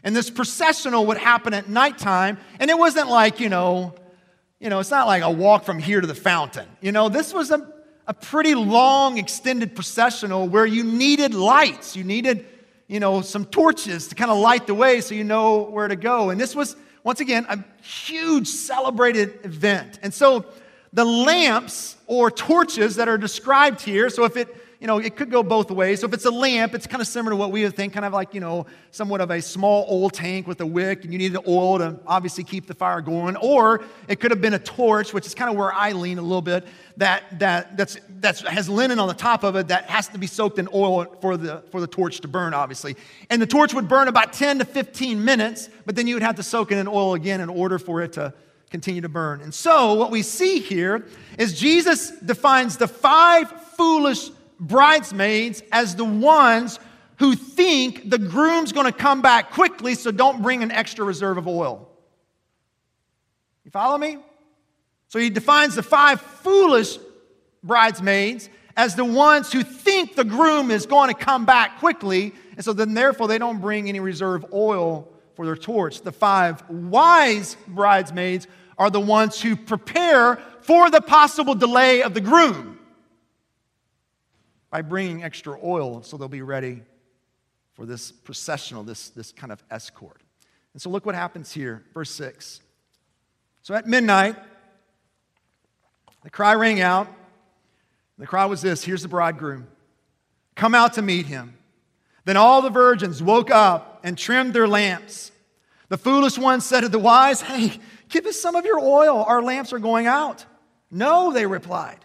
And 0.05 0.15
this 0.15 0.31
processional 0.31 1.07
would 1.07 1.17
happen 1.17 1.55
at 1.55 1.69
nighttime, 1.69 2.39
and 2.61 2.71
it 2.71 2.79
wasn't 2.79 3.09
like, 3.09 3.41
you 3.41 3.49
know, 3.49 3.95
you 4.61 4.69
know, 4.69 4.79
it's 4.79 4.91
not 4.91 5.07
like 5.07 5.23
a 5.23 5.31
walk 5.31 5.65
from 5.65 5.79
here 5.79 6.01
to 6.01 6.07
the 6.07 6.15
fountain. 6.15 6.69
You 6.81 6.93
know, 6.93 7.09
this 7.09 7.33
was 7.33 7.51
a, 7.51 7.67
a 8.07 8.15
pretty 8.15 8.55
long, 8.55 9.17
extended 9.19 9.75
processional 9.75 10.49
where 10.49 10.67
you 10.67 10.85
needed 10.85 11.33
lights. 11.33 11.97
You 11.97 12.05
needed, 12.05 12.45
you 12.87 13.01
know, 13.01 13.23
some 13.23 13.45
torches 13.45 14.09
to 14.09 14.15
kind 14.15 14.31
of 14.31 14.39
light 14.39 14.67
the 14.67 14.75
way 14.75 15.01
so 15.01 15.15
you 15.15 15.25
know 15.25 15.63
where 15.63 15.89
to 15.89 15.97
go. 15.97 16.31
And 16.31 16.41
this 16.41 16.55
was, 16.55 16.77
once 17.03 17.21
again, 17.21 17.47
a 17.49 17.65
huge 17.83 18.49
celebrated 18.49 19.45
event. 19.45 20.01
And 20.03 20.13
so 20.13 20.45
the 20.93 21.05
lamps 21.05 21.97
or 22.07 22.31
torches 22.31 22.97
that 22.97 23.09
are 23.09 23.19
described 23.19 23.81
here, 23.81 24.11
so 24.11 24.25
if 24.25 24.37
it, 24.37 24.55
you 24.81 24.87
know, 24.87 24.99
it 24.99 25.17
could 25.17 25.31
go 25.31 25.43
both 25.43 25.73
ways. 25.73 26.01
So 26.01 26.07
if 26.07 26.15
it's 26.15 26.25
a 26.25 26.31
lamp, 26.31 26.73
it's 26.73 26.87
kind 26.87 27.01
of 27.01 27.09
similar 27.09 27.33
to 27.33 27.37
what 27.37 27.51
we 27.51 27.65
would 27.65 27.75
think, 27.75 27.93
kind 27.93 28.05
of 28.05 28.13
like, 28.13 28.33
you 28.33 28.41
know, 28.41 28.67
somewhat 28.93 29.21
of 29.21 29.31
a 29.33 29.43
small 29.43 29.85
oil 29.91 30.09
tank 30.09 30.47
with 30.47 30.61
a 30.61 30.67
wick, 30.67 31.03
and 31.03 31.13
you 31.13 31.19
need 31.19 31.33
the 31.33 31.43
oil 31.49 31.79
to 31.79 31.99
obviously 32.07 32.45
keep 32.45 32.67
the 32.67 32.75
fire 32.75 33.01
going. 33.01 33.37
Or 33.37 33.83
it 34.07 34.21
could 34.21 34.31
have 34.31 34.41
been 34.41 34.55
a 34.55 34.59
torch, 34.59 35.13
which 35.13 35.27
is 35.27 35.35
kind 35.35 35.51
of 35.51 35.57
where 35.57 35.73
I 35.73 35.93
lean 35.93 36.19
a 36.19 36.23
little 36.23 36.43
bit, 36.43 36.65
that, 36.97 37.41
that 37.41 37.77
that's, 37.77 37.99
that's 38.21 38.41
has 38.43 38.69
linen 38.69 39.01
on 39.01 39.09
the 39.09 39.15
top 39.15 39.43
of 39.43 39.57
it 39.57 39.67
that 39.69 39.91
has 39.91 40.07
to 40.09 40.19
be 40.19 40.29
soaked 40.29 40.61
in 40.61 40.69
oil 40.73 41.07
for 41.21 41.37
the, 41.37 41.65
for 41.73 41.81
the 41.81 41.89
torch 41.89 42.21
to 42.21 42.29
burn, 42.29 42.55
obviously. 42.55 42.95
And 43.31 43.43
the 43.43 43.47
torch 43.47 43.75
would 43.75 43.89
burn 43.89 44.07
about 44.07 44.33
10 44.33 44.61
to 44.61 44.65
15 44.65 45.25
minutes, 45.25 45.71
but 45.87 45.97
then 45.97 46.07
you 46.07 46.15
would 46.15 46.23
have 46.23 46.37
to 46.37 46.45
soak 46.45 46.71
it 46.71 46.79
in 46.79 46.87
oil 46.87 47.15
again 47.15 47.41
in 47.41 47.49
order 47.49 47.81
for 47.81 48.01
it 48.03 48.13
to 48.13 48.33
continue 48.71 49.01
to 49.01 49.09
burn. 49.09 49.41
And 49.41 49.53
so 49.53 49.95
what 49.95 50.13
we 50.13 50.23
see 50.23 50.61
here 50.61 51.07
is 51.37 51.59
Jesus 51.59 52.11
defines 52.11 52.77
the 52.77 52.87
five 52.87 53.51
foolish 53.77 54.31
bridesmaids 54.61 55.63
as 55.73 55.97
the 55.97 56.05
ones 56.05 56.79
who 57.19 57.35
think 57.35 58.11
the 58.11 58.19
groom's 58.19 58.73
going 58.73 58.87
to 58.87 58.97
come 58.97 59.23
back 59.23 59.51
quickly, 59.51 59.95
so 59.95 60.11
don't 60.11 60.43
bring 60.43 60.63
an 60.63 60.71
extra 60.71 61.05
reserve 61.05 61.37
of 61.37 61.49
oil. 61.49 61.89
You 63.65 63.71
follow 63.71 63.99
me? 63.99 64.19
So 65.09 65.19
he 65.19 65.31
defines 65.31 65.75
the 65.75 65.83
five 65.83 66.21
foolish 66.21 66.99
bridesmaids 67.63 68.49
as 68.77 68.95
the 68.95 69.05
ones 69.05 69.53
who 69.53 69.63
think 69.63 70.15
the 70.15 70.25
groom 70.25 70.71
is 70.71 70.87
going 70.87 71.13
to 71.13 71.15
come 71.15 71.45
back 71.45 71.81
quickly, 71.81 72.33
and 72.53 72.65
so 72.65 72.73
then 72.73 72.95
therefore 72.95 73.27
they 73.27 73.39
don't 73.39 73.61
bring 73.61 73.89
any 73.89 74.01
reserve 74.01 74.47
oil 74.53 75.09
for 75.35 75.45
their 75.45 75.57
torch. 75.57 76.03
The 76.03 76.13
five 76.13 76.63
wise 76.71 77.57
bridesmaids 77.67 78.47
are 78.77 78.91
the 78.91 79.01
ones 79.01 79.41
who 79.41 79.57
prepare 79.57 80.37
for 80.61 80.89
the 80.91 81.01
possible 81.01 81.57
delay 81.57 82.03
of 82.03 82.15
the 82.15 82.21
groom 82.21 82.78
by 84.71 84.83
bringing 84.83 85.23
extra 85.23 85.59
oil 85.63 86.03
so 86.03 86.17
they'll 86.17 86.29
be 86.29 86.43
ready 86.43 86.83
for 87.75 87.87
this 87.87 88.11
processional, 88.11 88.83
this, 88.83 89.11
this 89.11 89.33
kind 89.33 89.53
of 89.53 89.63
escort. 89.71 90.21
And 90.73 90.83
so 90.83 90.91
look 90.91 91.07
what 91.07 91.15
happens 91.15 91.53
here, 91.53 91.85
verse 91.95 92.11
6. 92.11 92.61
So 93.63 93.75
at 93.75 93.87
midnight, 93.87 94.37
the 96.23 96.31
cry 96.31 96.55
rang 96.55 96.81
out. 96.81 97.09
The 98.19 98.27
cry 98.27 98.47
was 98.47 98.63
this 98.63 98.83
here's 98.85 99.03
the 99.03 99.09
bridegroom. 99.09 99.69
Come 100.57 100.75
out 100.75 100.95
to 100.95 101.03
meet 101.03 101.27
him. 101.27 101.57
Then 102.25 102.37
all 102.37 102.63
the 102.63 102.71
virgins 102.71 103.23
woke 103.23 103.51
up 103.51 104.01
and 104.03 104.19
trimmed 104.19 104.53
their 104.53 104.69
lamps. 104.69 105.31
The 105.89 105.97
foolish 105.97 106.37
ones 106.37 106.67
said 106.67 106.83
to 106.83 106.89
the 106.89 106.99
wise, 106.99 107.41
Hey, 107.41 107.79
give 108.09 108.27
us 108.27 108.39
some 108.39 108.57
of 108.57 108.65
your 108.65 108.79
oil. 108.81 109.23
Our 109.23 109.43
lamps 109.43 109.73
are 109.73 109.79
going 109.79 110.07
out. 110.07 110.45
No, 110.91 111.33
they 111.33 111.47
replied. 111.47 112.05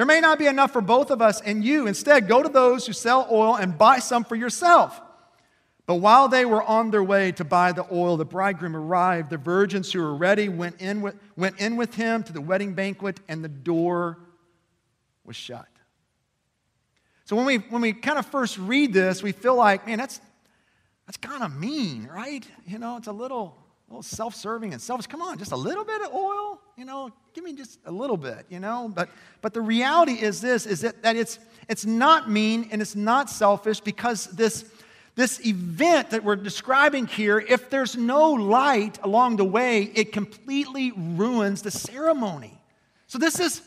There 0.00 0.06
may 0.06 0.22
not 0.22 0.38
be 0.38 0.46
enough 0.46 0.72
for 0.72 0.80
both 0.80 1.10
of 1.10 1.20
us 1.20 1.42
and 1.42 1.62
you. 1.62 1.86
Instead, 1.86 2.26
go 2.26 2.42
to 2.42 2.48
those 2.48 2.86
who 2.86 2.94
sell 2.94 3.28
oil 3.30 3.56
and 3.56 3.76
buy 3.76 3.98
some 3.98 4.24
for 4.24 4.34
yourself. 4.34 4.98
But 5.84 5.96
while 5.96 6.26
they 6.26 6.46
were 6.46 6.62
on 6.62 6.90
their 6.90 7.04
way 7.04 7.32
to 7.32 7.44
buy 7.44 7.72
the 7.72 7.84
oil, 7.92 8.16
the 8.16 8.24
bridegroom 8.24 8.74
arrived. 8.74 9.28
The 9.28 9.36
virgins 9.36 9.92
who 9.92 10.00
were 10.00 10.14
ready 10.14 10.48
went 10.48 10.80
in 10.80 11.02
with, 11.02 11.16
went 11.36 11.60
in 11.60 11.76
with 11.76 11.96
him 11.96 12.22
to 12.22 12.32
the 12.32 12.40
wedding 12.40 12.72
banquet, 12.72 13.20
and 13.28 13.44
the 13.44 13.50
door 13.50 14.16
was 15.26 15.36
shut. 15.36 15.68
So 17.26 17.36
when 17.36 17.44
we, 17.44 17.56
when 17.58 17.82
we 17.82 17.92
kind 17.92 18.18
of 18.18 18.24
first 18.24 18.56
read 18.56 18.94
this, 18.94 19.22
we 19.22 19.32
feel 19.32 19.54
like, 19.54 19.86
man, 19.86 19.98
that's, 19.98 20.18
that's 21.04 21.18
kind 21.18 21.42
of 21.42 21.54
mean, 21.54 22.08
right? 22.10 22.48
You 22.66 22.78
know, 22.78 22.96
it's 22.96 23.08
a 23.08 23.12
little, 23.12 23.54
little 23.90 24.02
self 24.02 24.34
serving 24.34 24.72
and 24.72 24.80
selfish. 24.80 25.06
Come 25.08 25.20
on, 25.20 25.36
just 25.36 25.52
a 25.52 25.56
little 25.56 25.84
bit 25.84 26.00
of 26.02 26.14
oil, 26.14 26.60
you 26.76 26.84
know, 26.84 27.10
give 27.34 27.42
me 27.42 27.52
just 27.52 27.80
a 27.86 27.90
little 27.90 28.16
bit, 28.16 28.46
you 28.48 28.60
know. 28.60 28.90
But, 28.94 29.08
but 29.42 29.52
the 29.52 29.60
reality 29.60 30.12
is 30.12 30.40
this 30.40 30.64
is 30.64 30.80
that, 30.82 31.02
that 31.02 31.16
it's, 31.16 31.38
it's 31.68 31.84
not 31.84 32.30
mean 32.30 32.68
and 32.70 32.80
it's 32.80 32.94
not 32.94 33.28
selfish 33.28 33.80
because 33.80 34.26
this, 34.26 34.64
this 35.16 35.44
event 35.44 36.10
that 36.10 36.22
we're 36.22 36.36
describing 36.36 37.06
here, 37.06 37.40
if 37.40 37.68
there's 37.68 37.96
no 37.96 38.30
light 38.30 38.98
along 39.02 39.36
the 39.36 39.44
way, 39.44 39.82
it 39.82 40.12
completely 40.12 40.92
ruins 40.96 41.62
the 41.62 41.70
ceremony. 41.72 42.56
So 43.08 43.18
this 43.18 43.40
is, 43.40 43.60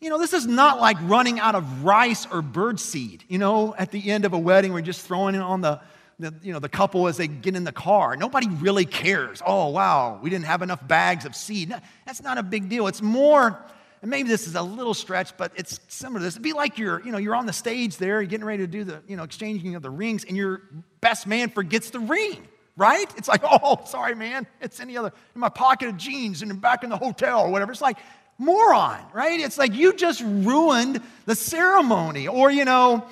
you 0.00 0.08
know, 0.08 0.18
this 0.18 0.32
is 0.32 0.46
not 0.46 0.80
like 0.80 0.96
running 1.02 1.40
out 1.40 1.56
of 1.56 1.84
rice 1.84 2.26
or 2.26 2.42
birdseed, 2.42 3.22
you 3.26 3.38
know, 3.38 3.74
at 3.76 3.90
the 3.90 4.08
end 4.08 4.24
of 4.24 4.32
a 4.32 4.38
wedding, 4.38 4.72
we're 4.72 4.82
just 4.82 5.04
throwing 5.04 5.34
it 5.34 5.40
on 5.40 5.62
the 5.62 5.80
the, 6.18 6.34
you 6.42 6.52
know, 6.52 6.58
the 6.58 6.68
couple 6.68 7.06
as 7.06 7.16
they 7.16 7.28
get 7.28 7.54
in 7.54 7.64
the 7.64 7.72
car. 7.72 8.16
Nobody 8.16 8.48
really 8.48 8.84
cares. 8.84 9.40
Oh, 9.44 9.68
wow, 9.68 10.18
we 10.22 10.30
didn't 10.30 10.46
have 10.46 10.62
enough 10.62 10.86
bags 10.86 11.24
of 11.24 11.36
seed. 11.36 11.74
That's 12.06 12.22
not 12.22 12.38
a 12.38 12.42
big 12.42 12.68
deal. 12.68 12.86
It's 12.88 13.02
more, 13.02 13.58
and 14.02 14.10
maybe 14.10 14.28
this 14.28 14.46
is 14.46 14.54
a 14.54 14.62
little 14.62 14.94
stretch, 14.94 15.36
but 15.36 15.52
it's 15.54 15.80
similar 15.88 16.20
to 16.20 16.24
this. 16.24 16.34
It'd 16.34 16.42
be 16.42 16.52
like 16.52 16.78
you're, 16.78 17.00
you 17.04 17.12
know, 17.12 17.18
you're 17.18 17.36
on 17.36 17.46
the 17.46 17.52
stage 17.52 17.96
there, 17.98 18.20
you're 18.20 18.28
getting 18.28 18.46
ready 18.46 18.64
to 18.64 18.66
do 18.66 18.84
the, 18.84 19.02
you 19.06 19.16
know, 19.16 19.22
exchanging 19.22 19.76
of 19.76 19.82
the 19.82 19.90
rings, 19.90 20.24
and 20.24 20.36
your 20.36 20.62
best 21.00 21.26
man 21.26 21.50
forgets 21.50 21.90
the 21.90 22.00
ring, 22.00 22.46
right? 22.76 23.12
It's 23.16 23.28
like, 23.28 23.42
oh, 23.44 23.80
sorry, 23.86 24.14
man. 24.16 24.46
It's 24.60 24.80
in 24.80 24.88
the 24.88 24.98
other, 24.98 25.12
in 25.34 25.40
my 25.40 25.48
pocket 25.48 25.88
of 25.88 25.96
jeans 25.96 26.42
and 26.42 26.60
back 26.60 26.82
in 26.82 26.90
the 26.90 26.98
hotel 26.98 27.42
or 27.42 27.50
whatever. 27.50 27.70
It's 27.70 27.80
like, 27.80 27.98
moron, 28.38 29.00
right? 29.12 29.38
It's 29.38 29.58
like 29.58 29.74
you 29.74 29.92
just 29.92 30.22
ruined 30.22 31.00
the 31.26 31.34
ceremony. 31.34 32.28
Or, 32.28 32.50
you 32.50 32.64
know, 32.64 33.06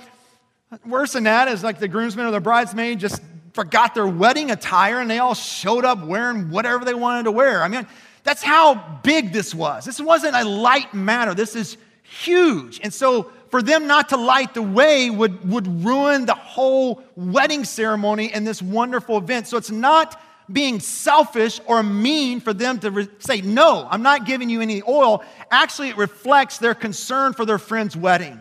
Worse 0.84 1.12
than 1.12 1.24
that 1.24 1.48
is 1.48 1.62
like 1.62 1.78
the 1.78 1.88
groomsmen 1.88 2.26
or 2.26 2.30
the 2.32 2.40
bridesmaid 2.40 2.98
just 2.98 3.22
forgot 3.52 3.94
their 3.94 4.06
wedding 4.06 4.50
attire 4.50 5.00
and 5.00 5.10
they 5.10 5.18
all 5.18 5.34
showed 5.34 5.84
up 5.84 6.04
wearing 6.04 6.50
whatever 6.50 6.84
they 6.84 6.94
wanted 6.94 7.24
to 7.24 7.32
wear. 7.32 7.62
I 7.62 7.68
mean, 7.68 7.86
that's 8.24 8.42
how 8.42 9.00
big 9.02 9.32
this 9.32 9.54
was. 9.54 9.84
This 9.84 10.00
wasn't 10.00 10.34
a 10.34 10.44
light 10.44 10.92
matter. 10.92 11.34
This 11.34 11.54
is 11.54 11.76
huge. 12.02 12.80
And 12.82 12.92
so 12.92 13.30
for 13.50 13.62
them 13.62 13.86
not 13.86 14.08
to 14.10 14.16
light 14.16 14.54
the 14.54 14.62
way 14.62 15.08
would, 15.08 15.48
would 15.48 15.84
ruin 15.84 16.26
the 16.26 16.34
whole 16.34 17.02
wedding 17.14 17.64
ceremony 17.64 18.32
and 18.32 18.46
this 18.46 18.60
wonderful 18.60 19.18
event. 19.18 19.46
So 19.46 19.56
it's 19.56 19.70
not 19.70 20.20
being 20.50 20.80
selfish 20.80 21.60
or 21.66 21.82
mean 21.82 22.40
for 22.40 22.52
them 22.52 22.78
to 22.80 22.90
re- 22.90 23.08
say, 23.18 23.40
No, 23.40 23.86
I'm 23.90 24.02
not 24.02 24.26
giving 24.26 24.50
you 24.50 24.60
any 24.60 24.82
oil. 24.82 25.24
Actually, 25.50 25.88
it 25.88 25.96
reflects 25.96 26.58
their 26.58 26.74
concern 26.74 27.32
for 27.32 27.44
their 27.44 27.58
friend's 27.58 27.96
wedding. 27.96 28.40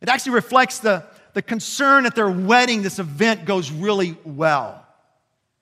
It 0.00 0.08
actually 0.08 0.32
reflects 0.32 0.78
the, 0.78 1.04
the 1.34 1.42
concern 1.42 2.06
at 2.06 2.14
their 2.14 2.30
wedding 2.30 2.82
this 2.82 2.98
event 2.98 3.44
goes 3.44 3.70
really 3.70 4.16
well. 4.24 4.86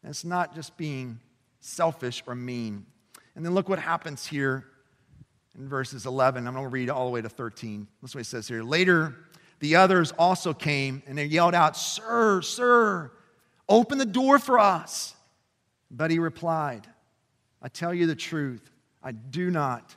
And 0.03 0.11
it's 0.11 0.25
not 0.25 0.55
just 0.55 0.77
being 0.77 1.19
selfish 1.61 2.23
or 2.27 2.35
mean. 2.35 2.87
And 3.35 3.45
then 3.45 3.55
look 3.55 3.69
what 3.69 3.79
happens 3.79 4.27
here 4.27 4.65
in 5.59 5.69
verses 5.69 6.07
11. 6.07 6.47
I'm 6.47 6.55
going 6.55 6.65
to 6.65 6.69
read 6.69 6.91
all 6.91 7.07
the 7.07 7.13
way 7.13 7.21
to 7.21 7.29
13. 7.29 7.87
That's 8.01 8.15
what 8.15 8.21
it 8.21 8.25
says 8.25 8.47
here. 8.49 8.63
Later, 8.63 9.15
the 9.61 9.77
others 9.77 10.13
also 10.13 10.55
came 10.55 11.03
and 11.07 11.19
they 11.19 11.25
yelled 11.25 11.55
out, 11.55 11.77
Sir, 11.77 12.43
sir, 12.43 13.11
open 13.69 13.99
the 13.99 14.07
door 14.07 14.39
for 14.39 14.59
us. 14.59 15.15
But 15.91 16.11
he 16.11 16.19
replied, 16.19 16.87
I 17.63 17.69
tell 17.69 17.93
you 17.93 18.07
the 18.07 18.15
truth, 18.15 18.71
I 19.03 19.13
do 19.13 19.51
not 19.51 19.97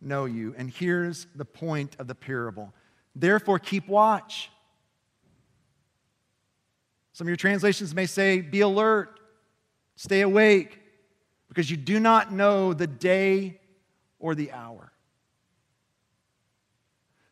know 0.00 0.24
you. 0.24 0.54
And 0.58 0.70
here's 0.70 1.26
the 1.34 1.44
point 1.44 1.96
of 1.98 2.06
the 2.06 2.14
parable 2.14 2.74
Therefore, 3.14 3.58
keep 3.58 3.88
watch. 3.88 4.50
Some 7.12 7.26
of 7.26 7.28
your 7.28 7.36
translations 7.36 7.94
may 7.94 8.06
say, 8.06 8.40
Be 8.40 8.60
alert, 8.60 9.20
stay 9.96 10.22
awake, 10.22 10.78
because 11.48 11.70
you 11.70 11.76
do 11.76 12.00
not 12.00 12.32
know 12.32 12.72
the 12.72 12.86
day 12.86 13.60
or 14.18 14.34
the 14.34 14.52
hour. 14.52 14.92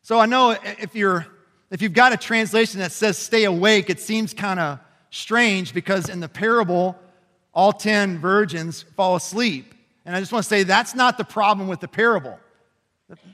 So 0.03 0.19
I 0.19 0.25
know 0.25 0.55
if 0.79 0.95
you're 0.95 1.25
if 1.71 1.81
you've 1.81 1.93
got 1.93 2.11
a 2.11 2.17
translation 2.17 2.81
that 2.81 2.91
says 2.91 3.17
stay 3.17 3.45
awake, 3.45 3.89
it 3.89 3.99
seems 3.99 4.33
kind 4.33 4.59
of 4.59 4.79
strange 5.09 5.73
because 5.73 6.09
in 6.09 6.19
the 6.19 6.27
parable, 6.27 6.97
all 7.53 7.71
10 7.71 8.19
virgins 8.19 8.81
fall 8.81 9.15
asleep. 9.15 9.73
And 10.05 10.13
I 10.13 10.19
just 10.19 10.33
want 10.33 10.43
to 10.43 10.49
say 10.49 10.63
that's 10.63 10.93
not 10.93 11.17
the 11.17 11.23
problem 11.23 11.69
with 11.69 11.79
the 11.79 11.87
parable. 11.87 12.37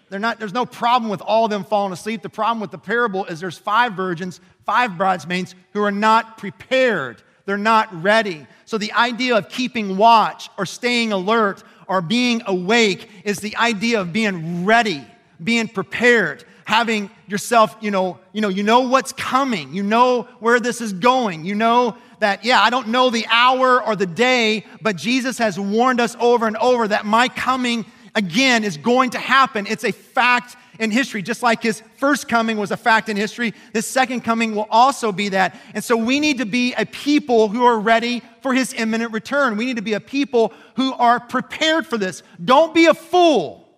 Not, 0.10 0.40
there's 0.40 0.54
no 0.54 0.66
problem 0.66 1.10
with 1.10 1.22
all 1.22 1.46
of 1.46 1.52
them 1.52 1.64
falling 1.64 1.94
asleep. 1.94 2.22
The 2.22 2.30
problem 2.30 2.60
with 2.60 2.72
the 2.72 2.78
parable 2.78 3.26
is 3.26 3.40
there's 3.40 3.58
five 3.58 3.94
virgins, 3.94 4.40
five 4.66 4.98
bridesmaids 4.98 5.56
who 5.74 5.84
are 5.84 5.92
not 5.92 6.38
prepared. 6.38 7.22
They're 7.46 7.58
not 7.58 8.04
ready. 8.04 8.48
So 8.66 8.78
the 8.78 8.94
idea 8.94 9.38
of 9.38 9.50
keeping 9.50 9.98
watch 9.98 10.50
or 10.58 10.66
staying 10.66 11.12
alert 11.12 11.64
or 11.88 12.02
being 12.02 12.42
awake 12.46 13.10
is 13.24 13.40
the 13.40 13.56
idea 13.58 14.02
of 14.02 14.12
being 14.12 14.66
ready, 14.66 15.06
being 15.44 15.68
prepared, 15.68 16.44
having 16.66 17.10
yourself, 17.28 17.76
you 17.80 17.92
know, 17.92 18.20
you 18.34 18.42
know, 18.42 18.50
you 18.50 18.64
know 18.64 18.82
what's 18.82 19.14
coming. 19.14 19.74
You 19.74 19.84
know 19.84 20.24
where 20.40 20.60
this 20.60 20.82
is 20.82 20.94
going. 20.94 21.46
You 21.46 21.56
know 21.56 21.96
that, 22.20 22.44
yeah, 22.44 22.62
I 22.62 22.70
don't 22.70 22.90
know 22.90 23.10
the 23.10 23.26
hour 23.30 23.82
or 23.82 23.96
the 23.96 24.06
day, 24.06 24.66
but 24.82 24.96
Jesus 24.96 25.38
has 25.38 25.60
warned 25.60 26.02
us 26.02 26.16
over 26.20 26.48
and 26.48 26.58
over 26.58 26.88
that 26.88 27.06
my 27.06 27.30
coming 27.30 27.86
again 28.18 28.64
is 28.64 28.78
going 28.78 29.12
to 29.12 29.20
happen. 29.20 29.68
It's 29.68 29.84
a 29.84 29.92
fact 29.92 30.58
in 30.80 30.90
history. 30.90 31.22
Just 31.22 31.44
like 31.44 31.62
his 31.62 31.84
first 31.98 32.28
coming 32.28 32.58
was 32.58 32.72
a 32.72 32.78
fact 32.78 33.10
in 33.10 33.16
history, 33.16 33.54
his 33.74 33.86
second 33.86 34.22
coming 34.22 34.56
will 34.56 34.68
also 34.72 35.12
be 35.12 35.30
that. 35.30 35.56
And 35.76 35.84
so 35.84 35.96
we 35.96 36.20
need 36.20 36.40
to 36.40 36.46
be 36.46 36.74
a 36.74 36.86
people 36.86 37.48
who 37.48 37.64
are 37.64 37.80
ready 37.80 38.24
for 38.42 38.54
his 38.54 38.74
imminent 38.74 39.14
return. 39.14 39.56
We 39.56 39.66
need 39.66 39.76
to 39.76 39.84
be 39.84 39.94
a 39.94 40.00
people 40.00 40.52
who 40.76 40.94
are 40.94 41.20
prepared 41.20 41.86
for 41.86 42.00
this. 42.00 42.24
Don't 42.44 42.74
be 42.74 42.88
a 42.88 42.94
fool, 42.96 43.70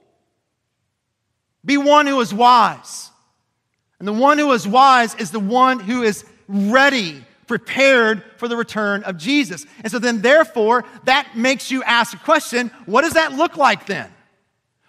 be 1.64 1.78
one 1.78 2.08
who 2.08 2.20
is 2.22 2.34
wise. 2.34 3.12
And 4.00 4.08
the 4.08 4.14
one 4.14 4.38
who 4.38 4.54
is 4.54 4.66
wise 4.66 5.14
is 5.16 5.32
the 5.32 5.42
one 5.42 5.82
who 5.82 6.04
is 6.04 6.24
ready 6.48 7.22
prepared 7.48 8.24
for 8.38 8.48
the 8.48 8.56
return 8.56 9.04
of 9.04 9.18
Jesus. 9.18 9.66
And 9.84 9.92
so 9.92 10.00
then, 10.00 10.22
therefore, 10.22 10.86
that 11.04 11.36
makes 11.36 11.70
you 11.70 11.84
ask 11.84 12.14
a 12.14 12.20
question 12.20 12.72
what 12.86 13.02
does 13.02 13.14
that 13.14 13.34
look 13.34 13.58
like 13.58 13.86
then? 13.86 14.10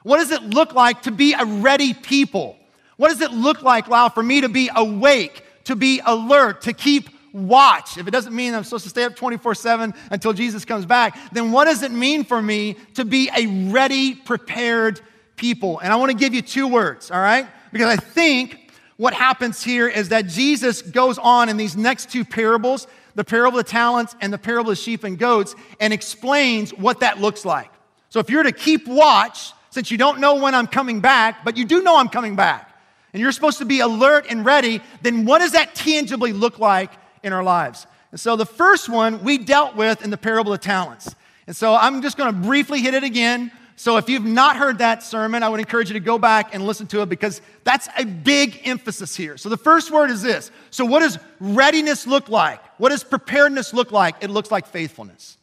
What 0.02 0.18
does 0.18 0.30
it 0.30 0.42
look 0.42 0.74
like 0.74 1.02
to 1.02 1.10
be 1.10 1.34
a 1.34 1.44
ready 1.44 1.94
people? 1.94 2.56
What 2.96 3.08
does 3.08 3.20
it 3.20 3.32
look 3.32 3.62
like, 3.62 3.88
Lau, 3.88 4.08
for 4.08 4.22
me 4.22 4.42
to 4.42 4.48
be 4.48 4.70
awake, 4.74 5.44
to 5.64 5.76
be 5.76 6.00
alert, 6.04 6.62
to 6.62 6.72
keep 6.72 7.08
watch? 7.32 7.98
If 7.98 8.06
it 8.06 8.10
doesn't 8.10 8.34
mean 8.34 8.54
I'm 8.54 8.64
supposed 8.64 8.84
to 8.84 8.90
stay 8.90 9.04
up 9.04 9.16
24 9.16 9.54
7 9.54 9.94
until 10.10 10.32
Jesus 10.32 10.64
comes 10.64 10.86
back, 10.86 11.18
then 11.32 11.52
what 11.52 11.66
does 11.66 11.82
it 11.82 11.92
mean 11.92 12.24
for 12.24 12.40
me 12.40 12.76
to 12.94 13.04
be 13.04 13.30
a 13.36 13.70
ready, 13.70 14.14
prepared 14.14 15.00
people? 15.36 15.78
And 15.78 15.92
I 15.92 15.96
want 15.96 16.10
to 16.10 16.16
give 16.16 16.34
you 16.34 16.42
two 16.42 16.68
words, 16.68 17.10
all 17.10 17.20
right? 17.20 17.46
Because 17.72 17.88
I 17.88 17.96
think 17.96 18.70
what 18.96 19.14
happens 19.14 19.62
here 19.62 19.88
is 19.88 20.10
that 20.10 20.26
Jesus 20.26 20.82
goes 20.82 21.16
on 21.16 21.48
in 21.48 21.56
these 21.56 21.76
next 21.76 22.10
two 22.10 22.24
parables, 22.24 22.86
the 23.14 23.24
parable 23.24 23.58
of 23.58 23.64
the 23.64 23.70
talents 23.70 24.14
and 24.20 24.30
the 24.30 24.38
parable 24.38 24.72
of 24.72 24.78
sheep 24.78 25.04
and 25.04 25.18
goats, 25.18 25.54
and 25.78 25.92
explains 25.92 26.72
what 26.74 27.00
that 27.00 27.18
looks 27.18 27.46
like. 27.46 27.70
So 28.10 28.18
if 28.20 28.28
you're 28.28 28.42
to 28.42 28.52
keep 28.52 28.86
watch, 28.86 29.52
since 29.70 29.90
you 29.90 29.98
don't 29.98 30.20
know 30.20 30.36
when 30.36 30.54
I'm 30.54 30.66
coming 30.66 31.00
back, 31.00 31.44
but 31.44 31.56
you 31.56 31.64
do 31.64 31.82
know 31.82 31.96
I'm 31.96 32.08
coming 32.08 32.36
back, 32.36 32.72
and 33.12 33.20
you're 33.20 33.32
supposed 33.32 33.58
to 33.58 33.64
be 33.64 33.80
alert 33.80 34.26
and 34.28 34.44
ready, 34.44 34.80
then 35.02 35.24
what 35.24 35.38
does 35.38 35.52
that 35.52 35.74
tangibly 35.74 36.32
look 36.32 36.58
like 36.58 36.92
in 37.22 37.32
our 37.32 37.42
lives? 37.42 37.86
And 38.10 38.20
so 38.20 38.36
the 38.36 38.46
first 38.46 38.88
one 38.88 39.22
we 39.22 39.38
dealt 39.38 39.76
with 39.76 40.02
in 40.02 40.10
the 40.10 40.16
parable 40.16 40.52
of 40.52 40.60
talents. 40.60 41.14
And 41.46 41.56
so 41.56 41.74
I'm 41.74 42.02
just 42.02 42.16
going 42.16 42.32
to 42.32 42.40
briefly 42.40 42.80
hit 42.80 42.94
it 42.94 43.04
again. 43.04 43.52
So 43.76 43.96
if 43.96 44.08
you've 44.08 44.24
not 44.24 44.56
heard 44.56 44.78
that 44.78 45.02
sermon, 45.02 45.42
I 45.42 45.48
would 45.48 45.60
encourage 45.60 45.88
you 45.88 45.94
to 45.94 46.00
go 46.00 46.18
back 46.18 46.54
and 46.54 46.66
listen 46.66 46.86
to 46.88 47.02
it 47.02 47.08
because 47.08 47.40
that's 47.64 47.88
a 47.96 48.04
big 48.04 48.60
emphasis 48.64 49.16
here. 49.16 49.36
So 49.36 49.48
the 49.48 49.56
first 49.56 49.90
word 49.90 50.10
is 50.10 50.22
this. 50.22 50.50
So 50.70 50.84
what 50.84 51.00
does 51.00 51.18
readiness 51.38 52.06
look 52.06 52.28
like? 52.28 52.60
What 52.78 52.90
does 52.90 53.02
preparedness 53.02 53.72
look 53.72 53.90
like? 53.90 54.16
It 54.20 54.28
looks 54.28 54.50
like 54.50 54.66
faithfulness. 54.66 55.38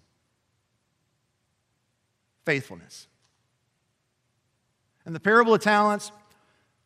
Faithfulness. 2.46 3.07
In 5.08 5.14
the 5.14 5.22
parable 5.22 5.54
of 5.54 5.62
talents, 5.62 6.12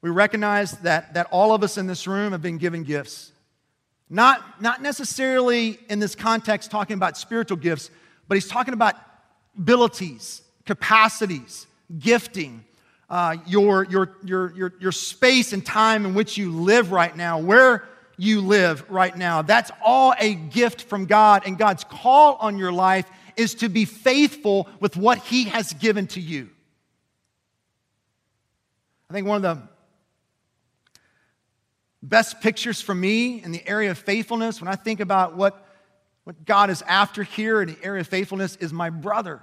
we 0.04 0.12
recognize 0.12 0.74
that, 0.80 1.16
that 1.16 1.28
all 1.32 1.56
of 1.56 1.64
us 1.64 1.80
in 1.80 1.88
this 1.88 2.06
room 2.06 2.34
have 2.34 2.42
been 2.44 2.60
given 2.60 2.84
gifts. 2.84 3.32
Not, 4.12 4.62
not 4.62 4.80
necessarily 4.80 5.80
in 5.90 5.98
this 5.98 6.14
context 6.14 6.70
talking 6.70 6.94
about 6.94 7.18
spiritual 7.18 7.58
gifts, 7.58 7.90
but 8.28 8.36
he's 8.36 8.48
talking 8.48 8.76
about 8.76 8.94
abilities, 9.58 10.44
capacities, 10.68 11.66
gifting, 11.98 12.64
uh, 13.10 13.38
your, 13.48 13.86
your, 13.86 14.16
your, 14.24 14.54
your, 14.56 14.74
your 14.80 14.92
space 14.92 15.52
and 15.52 15.66
time 15.66 16.06
in 16.06 16.14
which 16.14 16.38
you 16.38 16.52
live 16.52 16.92
right 16.92 17.18
now, 17.18 17.40
where 17.40 17.90
you 18.18 18.42
live 18.42 18.88
right 18.88 19.18
now. 19.18 19.42
That's 19.42 19.72
all 19.84 20.14
a 20.20 20.36
gift 20.36 20.84
from 20.84 21.08
God, 21.08 21.42
and 21.48 21.58
God's 21.58 21.84
call 21.86 22.36
on 22.36 22.60
your 22.60 22.72
life 22.72 23.10
is 23.36 23.56
to 23.56 23.68
be 23.68 23.86
faithful 23.86 24.70
with 24.80 24.96
what 24.96 25.18
He 25.18 25.46
has 25.46 25.74
given 25.74 26.06
to 26.08 26.22
you. 26.22 26.52
I 29.12 29.14
think 29.14 29.28
one 29.28 29.44
of 29.44 29.58
the 29.58 29.62
best 32.02 32.40
pictures 32.40 32.80
for 32.80 32.96
me 32.96 33.44
in 33.44 33.52
the 33.52 33.62
area 33.68 33.92
of 33.92 33.98
faithfulness, 33.98 34.62
when 34.62 34.70
I 34.70 34.78
think 34.78 35.02
about 35.02 35.36
what, 35.36 35.68
what 36.24 36.46
God 36.46 36.70
is 36.70 36.82
after 36.84 37.22
here 37.22 37.62
in 37.62 37.68
the 37.68 37.78
area 37.84 38.00
of 38.00 38.08
faithfulness, 38.08 38.56
is 38.56 38.72
my 38.72 38.90
brother. 38.90 39.42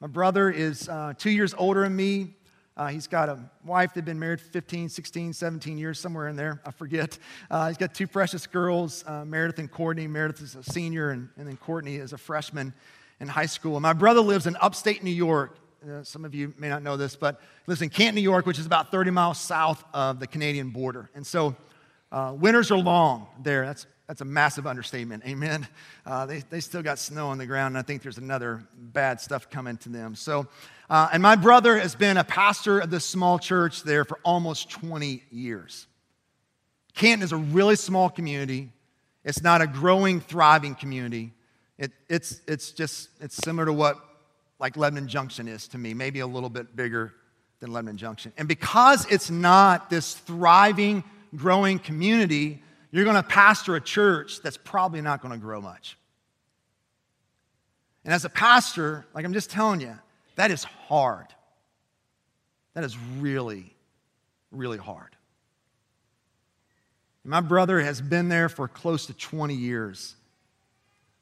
My 0.00 0.06
brother 0.06 0.50
is 0.50 0.86
uh, 0.86 1.14
two 1.16 1.30
years 1.30 1.54
older 1.54 1.80
than 1.80 1.96
me. 1.96 2.34
Uh, 2.76 2.88
he's 2.88 3.06
got 3.06 3.30
a 3.30 3.38
wife, 3.64 3.94
they've 3.94 4.04
been 4.04 4.18
married 4.18 4.42
15, 4.42 4.90
16, 4.90 5.32
17 5.32 5.78
years, 5.78 5.98
somewhere 5.98 6.28
in 6.28 6.36
there, 6.36 6.60
I 6.66 6.72
forget. 6.72 7.18
Uh, 7.50 7.68
he's 7.68 7.78
got 7.78 7.94
two 7.94 8.06
precious 8.06 8.46
girls, 8.46 9.02
uh, 9.06 9.24
Meredith 9.24 9.58
and 9.58 9.70
Courtney. 9.70 10.06
Meredith 10.06 10.42
is 10.42 10.56
a 10.56 10.62
senior, 10.62 11.08
and, 11.08 11.30
and 11.38 11.48
then 11.48 11.56
Courtney 11.56 11.96
is 11.96 12.12
a 12.12 12.18
freshman 12.18 12.74
in 13.18 13.28
high 13.28 13.46
school. 13.46 13.76
And 13.76 13.82
my 13.82 13.94
brother 13.94 14.20
lives 14.20 14.46
in 14.46 14.58
upstate 14.60 15.02
New 15.02 15.10
York. 15.10 15.56
Uh, 15.86 16.02
some 16.02 16.24
of 16.24 16.34
you 16.34 16.52
may 16.58 16.68
not 16.68 16.82
know 16.82 16.96
this, 16.96 17.14
but 17.14 17.40
lives 17.66 17.80
in 17.80 17.88
Canton, 17.90 18.16
New 18.16 18.20
York, 18.20 18.44
which 18.44 18.58
is 18.58 18.66
about 18.66 18.90
30 18.90 19.12
miles 19.12 19.38
south 19.38 19.84
of 19.94 20.18
the 20.18 20.26
Canadian 20.26 20.70
border. 20.70 21.10
And 21.14 21.24
so 21.24 21.54
uh, 22.10 22.34
winters 22.36 22.70
are 22.72 22.78
long 22.78 23.28
there. 23.42 23.64
That's 23.66 23.86
that's 24.08 24.20
a 24.20 24.24
massive 24.24 24.66
understatement. 24.66 25.24
Amen. 25.26 25.66
Uh, 26.04 26.26
they, 26.26 26.38
they 26.48 26.60
still 26.60 26.82
got 26.82 27.00
snow 27.00 27.28
on 27.28 27.38
the 27.38 27.46
ground, 27.46 27.72
and 27.72 27.78
I 27.78 27.82
think 27.82 28.02
there's 28.02 28.18
another 28.18 28.62
bad 28.76 29.20
stuff 29.20 29.50
coming 29.50 29.76
to 29.78 29.88
them. 29.88 30.14
So, 30.14 30.46
uh, 30.88 31.08
and 31.12 31.20
my 31.20 31.34
brother 31.34 31.76
has 31.76 31.96
been 31.96 32.16
a 32.16 32.22
pastor 32.22 32.78
of 32.78 32.90
this 32.90 33.04
small 33.04 33.40
church 33.40 33.82
there 33.82 34.04
for 34.04 34.20
almost 34.22 34.70
20 34.70 35.24
years. 35.32 35.88
Canton 36.94 37.24
is 37.24 37.32
a 37.32 37.36
really 37.36 37.74
small 37.74 38.08
community. 38.08 38.70
It's 39.24 39.42
not 39.42 39.60
a 39.60 39.66
growing, 39.66 40.20
thriving 40.20 40.76
community. 40.76 41.32
It, 41.76 41.90
it's, 42.08 42.40
it's 42.46 42.70
just, 42.70 43.08
it's 43.20 43.34
similar 43.34 43.66
to 43.66 43.72
what 43.72 44.05
like 44.58 44.76
Lebanon 44.76 45.08
Junction 45.08 45.48
is 45.48 45.68
to 45.68 45.78
me, 45.78 45.94
maybe 45.94 46.20
a 46.20 46.26
little 46.26 46.48
bit 46.48 46.74
bigger 46.74 47.12
than 47.60 47.72
Lebanon 47.72 47.96
Junction. 47.96 48.32
And 48.36 48.48
because 48.48 49.06
it's 49.10 49.30
not 49.30 49.90
this 49.90 50.14
thriving, 50.14 51.04
growing 51.34 51.78
community, 51.78 52.62
you're 52.90 53.04
going 53.04 53.16
to 53.16 53.22
pastor 53.22 53.76
a 53.76 53.80
church 53.80 54.40
that's 54.40 54.56
probably 54.56 55.00
not 55.00 55.20
going 55.20 55.32
to 55.32 55.38
grow 55.38 55.60
much. 55.60 55.98
And 58.04 58.14
as 58.14 58.24
a 58.24 58.30
pastor, 58.30 59.04
like 59.14 59.24
I'm 59.24 59.32
just 59.32 59.50
telling 59.50 59.80
you, 59.80 59.98
that 60.36 60.50
is 60.50 60.64
hard. 60.64 61.26
That 62.74 62.84
is 62.84 62.96
really, 63.18 63.74
really 64.50 64.78
hard. 64.78 65.16
My 67.24 67.40
brother 67.40 67.80
has 67.80 68.00
been 68.00 68.28
there 68.28 68.48
for 68.48 68.68
close 68.68 69.06
to 69.06 69.14
20 69.14 69.54
years 69.54 70.14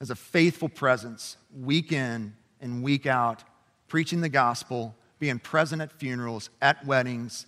as 0.01 0.11
a 0.11 0.15
faithful 0.15 0.69
presence, 0.69 1.39
week 1.59 1.93
in 1.93 2.35
and 2.65 2.83
week 2.83 3.07
out, 3.07 3.45
preaching 3.87 4.23
the 4.23 4.29
gospel, 4.29 4.97
being 5.21 5.39
present 5.39 5.81
at 5.81 5.93
funerals, 5.93 6.51
at 6.61 6.85
weddings, 6.85 7.47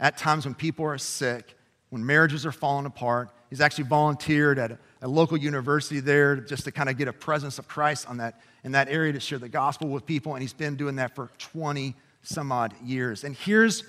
at 0.00 0.16
times 0.16 0.46
when 0.46 0.54
people 0.54 0.86
are 0.86 0.96
sick, 0.96 1.54
when 1.90 2.06
marriages 2.06 2.46
are 2.46 2.52
falling 2.52 2.86
apart. 2.86 3.30
He's 3.50 3.60
actually 3.60 3.84
volunteered 3.84 4.58
at 4.58 4.70
a, 4.72 4.78
a 5.02 5.08
local 5.08 5.36
university 5.36 6.00
there 6.00 6.36
just 6.36 6.64
to 6.64 6.72
kind 6.72 6.88
of 6.88 6.96
get 6.96 7.08
a 7.08 7.12
presence 7.12 7.58
of 7.58 7.68
Christ 7.68 8.08
on 8.08 8.16
that, 8.18 8.40
in 8.64 8.72
that 8.72 8.88
area 8.88 9.12
to 9.12 9.20
share 9.20 9.38
the 9.38 9.48
gospel 9.48 9.88
with 9.88 10.06
people, 10.06 10.34
and 10.34 10.40
he's 10.40 10.54
been 10.54 10.76
doing 10.76 10.96
that 10.96 11.14
for 11.14 11.28
20 11.38 11.94
some 12.22 12.52
odd 12.52 12.72
years. 12.82 13.24
And 13.24 13.36
here's, 13.36 13.82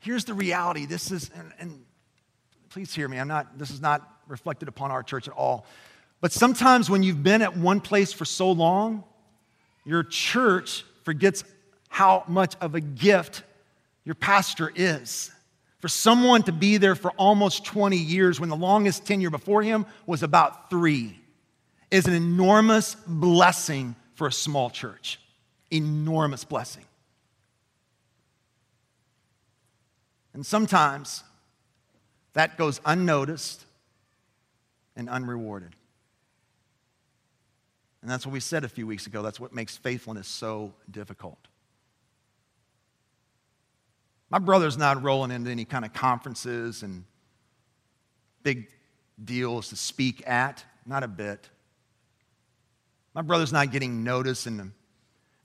here's 0.00 0.24
the 0.24 0.34
reality. 0.34 0.86
This 0.86 1.12
is, 1.12 1.30
and, 1.36 1.52
and 1.60 1.84
please 2.70 2.94
hear 2.94 3.08
me, 3.08 3.18
I'm 3.18 3.28
not, 3.28 3.58
this 3.58 3.70
is 3.70 3.80
not 3.80 4.20
reflected 4.26 4.68
upon 4.68 4.90
our 4.90 5.02
church 5.02 5.28
at 5.28 5.34
all. 5.34 5.66
But 6.22 6.32
sometimes 6.32 6.88
when 6.88 7.02
you've 7.02 7.22
been 7.22 7.42
at 7.42 7.54
one 7.54 7.80
place 7.80 8.10
for 8.10 8.24
so 8.24 8.50
long, 8.50 9.04
your 9.84 10.02
church 10.02 10.84
forgets 11.02 11.44
how 11.88 12.24
much 12.26 12.56
of 12.60 12.74
a 12.74 12.80
gift 12.80 13.42
your 14.04 14.14
pastor 14.14 14.72
is. 14.74 15.30
For 15.78 15.88
someone 15.88 16.42
to 16.44 16.52
be 16.52 16.78
there 16.78 16.94
for 16.94 17.10
almost 17.12 17.64
20 17.66 17.96
years 17.96 18.40
when 18.40 18.48
the 18.48 18.56
longest 18.56 19.06
tenure 19.06 19.30
before 19.30 19.62
him 19.62 19.84
was 20.06 20.22
about 20.22 20.70
three 20.70 21.18
is 21.90 22.06
an 22.06 22.14
enormous 22.14 22.96
blessing 23.06 23.94
for 24.14 24.26
a 24.26 24.32
small 24.32 24.70
church. 24.70 25.20
Enormous 25.70 26.44
blessing. 26.44 26.84
And 30.32 30.44
sometimes 30.44 31.22
that 32.32 32.58
goes 32.58 32.80
unnoticed 32.84 33.64
and 34.96 35.08
unrewarded. 35.08 35.74
And 38.04 38.10
that's 38.10 38.26
what 38.26 38.34
we 38.34 38.40
said 38.40 38.64
a 38.64 38.68
few 38.68 38.86
weeks 38.86 39.06
ago. 39.06 39.22
That's 39.22 39.40
what 39.40 39.54
makes 39.54 39.78
faithfulness 39.78 40.28
so 40.28 40.74
difficult. 40.90 41.38
My 44.28 44.38
brother's 44.38 44.76
not 44.76 45.02
rolling 45.02 45.30
into 45.30 45.50
any 45.50 45.64
kind 45.64 45.86
of 45.86 45.94
conferences 45.94 46.82
and 46.82 47.04
big 48.42 48.68
deals 49.24 49.70
to 49.70 49.76
speak 49.76 50.22
at, 50.28 50.62
not 50.84 51.02
a 51.02 51.08
bit. 51.08 51.48
My 53.14 53.22
brother's 53.22 53.54
not 53.54 53.72
getting 53.72 54.04
notice 54.04 54.46
in 54.46 54.58
the 54.58 54.68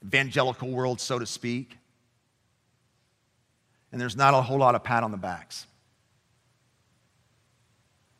evangelical 0.04 0.68
world, 0.68 1.00
so 1.00 1.18
to 1.18 1.24
speak. 1.24 1.78
And 3.90 3.98
there's 3.98 4.16
not 4.16 4.34
a 4.34 4.42
whole 4.42 4.58
lot 4.58 4.74
of 4.74 4.84
pat 4.84 5.02
on 5.02 5.12
the 5.12 5.16
backs. 5.16 5.66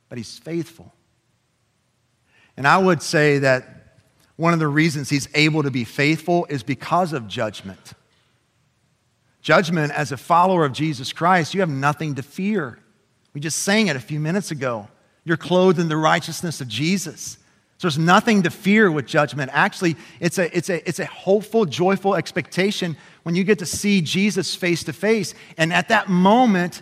But 0.09 0.16
he's 0.16 0.38
faithful. 0.38 0.94
And 2.57 2.66
I 2.66 2.79
would 2.79 3.03
say 3.03 3.40
that 3.40 3.79
one 4.40 4.55
of 4.55 4.59
the 4.59 4.68
reasons 4.68 5.11
he's 5.11 5.29
able 5.35 5.62
to 5.62 5.70
be 5.70 5.85
faithful 5.85 6.46
is 6.48 6.62
because 6.62 7.12
of 7.12 7.29
judgment. 7.29 7.92
Judgment 9.42 9.92
as 9.92 10.12
a 10.12 10.16
follower 10.16 10.64
of 10.64 10.72
Jesus 10.72 11.12
Christ, 11.12 11.53
you 11.53 11.61
have 11.61 11.68
nothing 11.68 12.14
to 12.14 12.22
fear. 12.22 12.79
We 13.35 13.42
just 13.42 13.62
sang 13.62 13.88
it 13.88 13.96
a 13.96 14.00
few 14.00 14.18
minutes 14.18 14.50
ago. 14.50 14.88
You're 15.24 15.37
clothed 15.37 15.79
in 15.79 15.88
the 15.88 15.96
righteousness 15.98 16.62
of 16.62 16.68
Jesus. 16.68 17.37
So 17.76 17.88
there's 17.88 17.98
nothing 17.98 18.44
to 18.44 18.50
fear 18.50 18.90
with 18.90 19.05
judgment. 19.05 19.50
Actually, 19.53 19.96
it's 20.20 20.38
a, 20.38 20.57
it's 20.57 20.70
a, 20.70 20.88
it's 20.88 21.00
a 21.00 21.07
hopeful, 21.07 21.66
joyful 21.66 22.14
expectation 22.14 22.96
when 23.24 23.35
you 23.35 23.44
get 23.44 23.59
to 23.59 23.66
see 23.66 24.00
Jesus 24.00 24.55
face 24.55 24.85
to 24.85 24.94
face. 24.94 25.35
And 25.59 25.70
at 25.70 25.88
that 25.88 26.09
moment, 26.09 26.81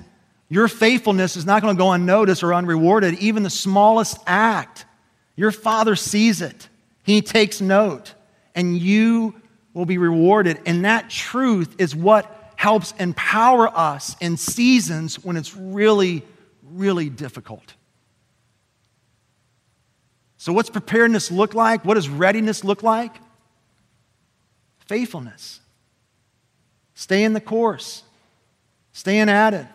your 0.48 0.68
faithfulness 0.68 1.34
is 1.34 1.44
not 1.44 1.62
going 1.62 1.74
to 1.74 1.78
go 1.78 1.90
unnoticed 1.90 2.44
or 2.44 2.54
unrewarded, 2.54 3.14
even 3.18 3.42
the 3.42 3.50
smallest 3.50 4.16
act. 4.28 4.86
Your 5.34 5.50
Father 5.50 5.96
sees 5.96 6.40
it, 6.40 6.68
He 7.08 7.22
takes 7.22 7.62
note, 7.62 8.12
and 8.54 8.76
you 8.76 9.34
will 9.72 9.86
be 9.86 9.96
rewarded. 9.96 10.60
And 10.66 10.84
that 10.84 11.08
truth 11.08 11.74
is 11.78 11.96
what 11.96 12.52
helps 12.56 12.92
empower 12.98 13.66
us 13.66 14.14
in 14.20 14.36
seasons 14.36 15.24
when 15.24 15.38
it's 15.38 15.56
really, 15.56 16.22
really 16.62 17.08
difficult. 17.08 17.72
So, 20.36 20.52
what's 20.52 20.68
preparedness 20.68 21.30
look 21.30 21.54
like? 21.54 21.82
What 21.82 21.94
does 21.94 22.10
readiness 22.10 22.62
look 22.62 22.82
like? 22.82 23.16
Faithfulness. 24.80 25.60
Stay 26.92 27.24
in 27.24 27.32
the 27.32 27.40
course, 27.40 28.02
staying 28.92 29.30
at 29.30 29.54
it, 29.54 29.66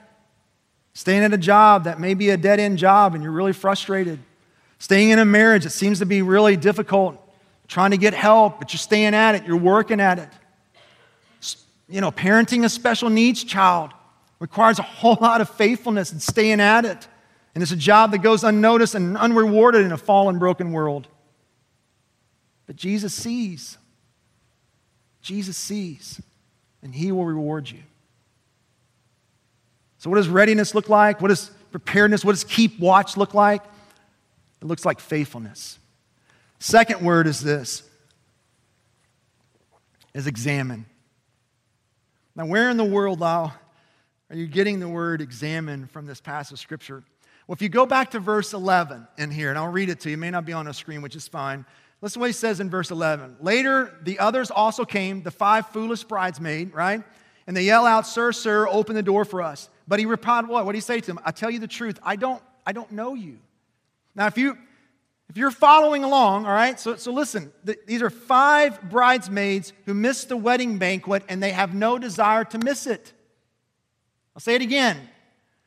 staying 0.93 1.24
at 1.24 1.34
a 1.34 1.39
job 1.39 1.86
that 1.86 2.00
may 2.00 2.13
be 2.13 2.30
a 2.30 2.38
dead 2.38 2.60
end 2.60 2.78
job 2.78 3.15
and 3.15 3.24
you're 3.24 3.34
really 3.34 3.54
frustrated, 3.54 4.19
staying 4.78 5.10
in 5.10 5.17
a 5.17 5.26
marriage 5.26 5.63
that 5.63 5.72
seems 5.72 5.98
to 5.98 6.06
be 6.06 6.22
really 6.22 6.56
difficult, 6.56 7.22
trying 7.73 7.91
to 7.91 7.97
get 7.97 8.13
help, 8.13 8.59
but 8.59 8.71
you're 8.71 8.77
staying 8.77 9.13
at 9.13 9.36
it, 9.36 9.45
you're 9.45 9.57
working 9.57 9.99
at 9.99 10.19
it 10.19 10.29
you 11.93 12.01
know, 12.01 12.12
parenting 12.12 12.65
a 12.65 12.69
special 12.69 13.09
needs 13.09 13.43
child 13.43 13.91
requires 14.39 14.79
a 14.79 14.83
whole 14.83 15.17
lot 15.21 15.41
of 15.41 15.49
faithfulness 15.49 16.12
and 16.12 16.21
staying 16.21 16.59
at 16.59 16.86
it 16.86 17.07
And 17.53 17.62
it's 17.62 17.71
a 17.71 17.77
job 17.77 18.12
that 18.12 18.23
goes 18.23 18.43
unnoticed 18.43 18.95
and 18.95 19.15
unrewarded 19.15 19.86
in 19.86 19.91
a 19.91 19.97
fallen, 19.97 20.39
broken 20.39 20.71
world. 20.71 21.07
But 22.65 22.75
Jesus 22.75 23.13
sees. 23.13 23.77
Jesus 25.21 25.55
sees, 25.55 26.19
and 26.81 26.95
He 26.95 27.12
will 27.12 27.25
reward 27.25 27.69
you. 27.69 27.83
So, 29.99 30.09
what 30.09 30.15
does 30.15 30.27
readiness 30.27 30.73
look 30.73 30.89
like? 30.89 31.21
What 31.21 31.27
does 31.27 31.51
preparedness, 31.71 32.25
what 32.25 32.31
does 32.31 32.43
keep 32.43 32.79
watch 32.79 33.17
look 33.17 33.36
like? 33.36 33.63
It 34.62 34.65
looks 34.65 34.83
like 34.83 34.99
faithfulness. 34.99 35.77
Second 36.63 37.02
word 37.02 37.28
is 37.28 37.41
this 37.41 37.84
is 40.13 40.28
examine. 40.28 40.86
Now, 42.38 42.45
where 42.45 42.69
in 42.69 42.78
the 42.78 42.86
world 42.86 43.19
now 43.19 43.54
are 44.30 44.36
you 44.38 44.47
getting 44.47 44.80
the 44.80 44.88
word 44.88 45.19
examine 45.19 45.88
from 45.88 46.06
this 46.06 46.21
passage 46.21 46.54
of 46.54 46.60
scripture? 46.60 47.04
Well, 47.47 47.54
if 47.54 47.62
you 47.62 47.67
go 47.67 47.86
back 47.86 48.12
to 48.12 48.19
verse 48.21 48.54
11 48.54 49.06
in 49.17 49.30
here, 49.30 49.49
and 49.49 49.60
I'll 49.60 49.73
read 49.73 49.89
it 49.89 49.99
to 50.02 50.10
you, 50.10 50.13
it 50.13 50.19
may 50.19 50.32
not 50.32 50.45
be 50.45 50.54
on 50.54 50.63
the 50.63 50.73
screen, 50.73 51.02
which 51.02 51.17
is 51.17 51.28
fine. 51.28 51.65
Listen 51.99 52.13
to 52.13 52.19
what 52.21 52.28
he 52.28 52.34
says 52.34 52.62
in 52.62 52.69
verse 52.69 52.91
11. 52.91 53.36
Later, 53.41 53.93
the 54.04 54.19
others 54.19 54.49
also 54.49 54.86
came, 54.86 55.21
the 55.21 55.32
five 55.32 55.67
foolish 55.67 56.06
bridesmaids, 56.06 56.73
right? 56.73 57.04
And 57.45 57.58
they 57.58 57.63
yell 57.63 57.86
out, 57.86 58.08
Sir, 58.08 58.32
sir, 58.32 58.69
open 58.69 58.95
the 58.95 59.04
door 59.04 59.26
for 59.26 59.41
us. 59.41 59.67
But 59.86 59.99
he 59.99 60.06
replied, 60.06 60.47
What? 60.47 60.65
What 60.65 60.71
did 60.71 60.78
he 60.78 60.82
say 60.82 61.02
to 61.02 61.08
them? 61.08 61.19
I 61.26 61.32
tell 61.32 61.52
you 61.52 61.60
the 61.60 61.67
truth, 61.67 61.99
I 62.04 62.15
don't, 62.15 62.41
I 62.65 62.71
don't 62.71 62.93
know 62.93 63.15
you. 63.15 63.39
Now, 64.15 64.28
if 64.28 64.38
you 64.38 64.58
if 65.34 65.38
you're 65.39 65.50
following 65.50 66.04
along, 66.04 66.46
all 66.46 66.52
right, 66.52 66.80
so, 66.80 66.96
so 66.96 67.12
listen, 67.12 67.52
th- 67.65 67.80
these 67.88 68.04
are 68.04 68.12
five 68.12 68.80
bridesmaids 68.91 69.74
who 69.88 69.96
missed 69.96 70.30
the 70.30 70.38
wedding 70.38 70.78
banquet 70.78 71.24
and 71.28 71.41
they 71.41 71.50
have 71.50 71.74
no 71.74 71.98
desire 71.98 72.43
to 72.46 72.60
miss 72.60 72.86
it. 72.86 73.12
I'll 74.36 74.41
say 74.41 74.54
it 74.54 74.62
again. 74.62 74.96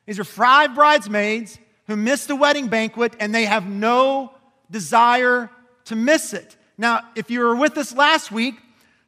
These 0.06 0.20
are 0.20 0.24
five 0.24 0.76
bridesmaids 0.76 1.58
who 1.88 1.96
missed 1.96 2.28
the 2.28 2.36
wedding 2.36 2.68
banquet 2.68 3.14
and 3.18 3.34
they 3.34 3.44
have 3.44 3.66
no 3.66 4.32
desire 4.70 5.50
to 5.86 5.96
miss 5.96 6.32
it. 6.32 6.56
Now, 6.78 7.00
if 7.16 7.28
you 7.28 7.40
were 7.40 7.56
with 7.56 7.76
us 7.76 7.92
last 7.92 8.30
week, 8.30 8.54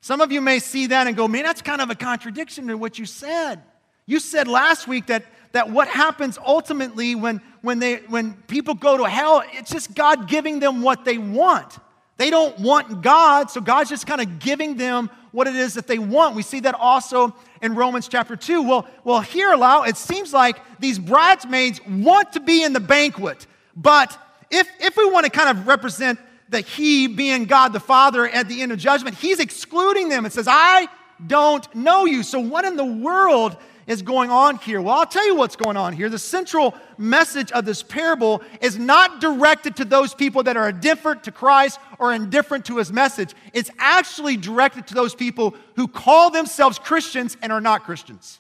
some 0.01 0.21
of 0.21 0.33
you 0.33 0.40
may 0.40 0.59
see 0.59 0.88
that 0.88 1.07
and 1.07 1.16
go, 1.16 1.29
man, 1.29 1.44
that's 1.44 1.62
kind 1.62 1.81
of 1.81 1.90
a 1.90 1.94
contradiction 1.94 2.66
to 2.66 2.77
what 2.77 2.99
you 2.99 3.07
said. 3.07 3.62
You 4.07 4.18
said 4.18 4.49
last 4.49 4.88
week 4.88 5.07
that, 5.07 5.25
that 5.52 5.70
what 5.70 5.88
happens 5.88 6.38
ultimately 6.44 7.14
when, 7.14 7.40
when, 7.62 7.78
they, 7.78 7.96
when 8.08 8.34
people 8.46 8.74
go 8.74 8.96
to 8.96 9.04
hell, 9.04 9.42
it's 9.52 9.70
just 9.70 9.94
God 9.94 10.28
giving 10.28 10.61
them 10.61 10.82
what 10.82 11.04
they 11.04 11.18
want. 11.18 11.78
They 12.16 12.30
don't 12.30 12.58
want 12.58 13.02
God, 13.02 13.50
so 13.50 13.61
God's 13.61 13.90
just 13.90 14.06
kind 14.06 14.20
of 14.20 14.40
giving 14.40 14.76
them 14.76 15.08
what 15.30 15.46
it 15.46 15.54
is 15.54 15.74
that 15.74 15.87
they 15.87 15.98
want. 15.98 16.34
We 16.34 16.42
see 16.42 16.61
that 16.61 16.74
also 16.74 17.34
in 17.62 17.74
Romans 17.74 18.08
chapter 18.08 18.34
2. 18.34 18.62
Well, 18.62 18.88
well 19.04 19.20
here, 19.20 19.54
Lau, 19.54 19.84
it 19.84 19.96
seems 19.96 20.32
like 20.32 20.58
these 20.80 20.98
bridesmaids 20.98 21.80
want 21.87 22.32
to 22.32 22.40
be 22.40 22.64
in 22.64 22.72
the 22.72 22.80
banquet. 22.80 23.46
But 23.76 24.18
if, 24.50 24.68
if 24.80 24.96
we 24.96 25.08
want 25.08 25.26
to 25.26 25.30
kind 25.30 25.56
of 25.56 25.66
represent 25.68 26.18
the 26.48 26.61
He 26.61 27.06
being 27.06 27.44
God 27.44 27.72
the 27.72 27.80
Father 27.80 28.26
at 28.26 28.48
the 28.48 28.62
end 28.62 28.72
of 28.72 28.78
judgment, 28.78 29.16
He's 29.16 29.38
excluding 29.38 30.08
them 30.08 30.24
and 30.24 30.34
says, 30.34 30.48
I 30.48 30.88
don't 31.24 31.72
know 31.74 32.04
you. 32.04 32.22
So, 32.22 32.40
what 32.40 32.64
in 32.64 32.76
the 32.76 32.84
world 32.84 33.56
is 33.88 34.03
going 34.03 34.31
on 34.31 34.59
here? 34.59 34.81
Well, 34.81 34.94
I'll 34.94 35.07
tell 35.07 35.27
you 35.27 35.35
what's 35.35 35.57
going 35.57 35.79
on 35.79 35.94
here. 35.94 36.09
The 36.11 36.18
central 36.18 36.74
message 36.98 37.51
of 37.51 37.64
this 37.64 37.83
parable 37.83 38.42
is 38.61 38.79
not 38.79 39.20
directed 39.20 39.77
to 39.77 39.85
those 39.87 40.14
people 40.14 40.42
that 40.44 40.59
are 40.59 40.68
indifferent 40.68 41.24
to 41.24 41.33
Christ 41.33 41.81
or 41.98 42.12
indifferent 42.12 42.66
to 42.66 42.77
his 42.77 42.92
message. 42.92 43.35
It's 43.55 43.70
actually 43.79 44.37
directed 44.37 44.87
to 44.88 44.94
those 44.94 45.14
people 45.14 45.57
who 45.74 45.88
call 45.88 46.31
themselves 46.31 46.79
Christians 46.79 47.38
and 47.40 47.51
are 47.51 47.62
not 47.62 47.85
Christians. 47.85 48.38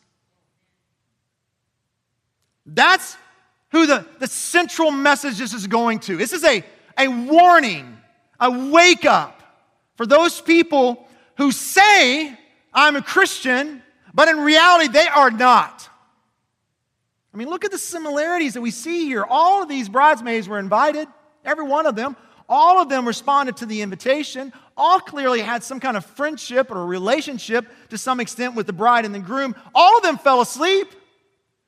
That's 2.66 3.16
who 3.70 3.86
the, 3.86 4.06
the 4.18 4.26
central 4.26 4.90
message 4.90 5.38
this 5.38 5.54
is 5.54 5.66
going 5.66 6.00
to. 6.00 6.16
This 6.18 6.34
is 6.34 6.44
a, 6.44 6.62
a 6.98 7.08
warning, 7.08 7.96
a 8.38 8.50
wake 8.70 9.06
up 9.06 9.42
for 9.96 10.04
those 10.04 10.42
people 10.42 11.08
who 11.38 11.52
say, 11.52 12.38
I'm 12.74 12.96
a 12.96 13.02
Christian, 13.02 13.82
but 14.14 14.28
in 14.28 14.38
reality, 14.38 14.88
they 14.88 15.06
are 15.06 15.30
not. 15.30 15.88
I 17.32 17.36
mean, 17.36 17.48
look 17.48 17.64
at 17.64 17.70
the 17.70 17.78
similarities 17.78 18.54
that 18.54 18.60
we 18.60 18.70
see 18.70 19.04
here. 19.06 19.24
All 19.28 19.62
of 19.62 19.68
these 19.68 19.88
bridesmaids 19.88 20.48
were 20.48 20.58
invited, 20.58 21.08
every 21.44 21.64
one 21.64 21.86
of 21.86 21.94
them. 21.94 22.16
All 22.48 22.80
of 22.80 22.88
them 22.88 23.06
responded 23.06 23.58
to 23.58 23.66
the 23.66 23.82
invitation. 23.82 24.52
All 24.76 25.00
clearly 25.00 25.40
had 25.40 25.62
some 25.62 25.80
kind 25.80 25.96
of 25.96 26.06
friendship 26.06 26.70
or 26.70 26.86
relationship 26.86 27.66
to 27.90 27.98
some 27.98 28.20
extent 28.20 28.54
with 28.54 28.66
the 28.66 28.72
bride 28.72 29.04
and 29.04 29.14
the 29.14 29.18
groom. 29.18 29.54
All 29.74 29.98
of 29.98 30.02
them 30.02 30.16
fell 30.16 30.40
asleep. 30.40 30.88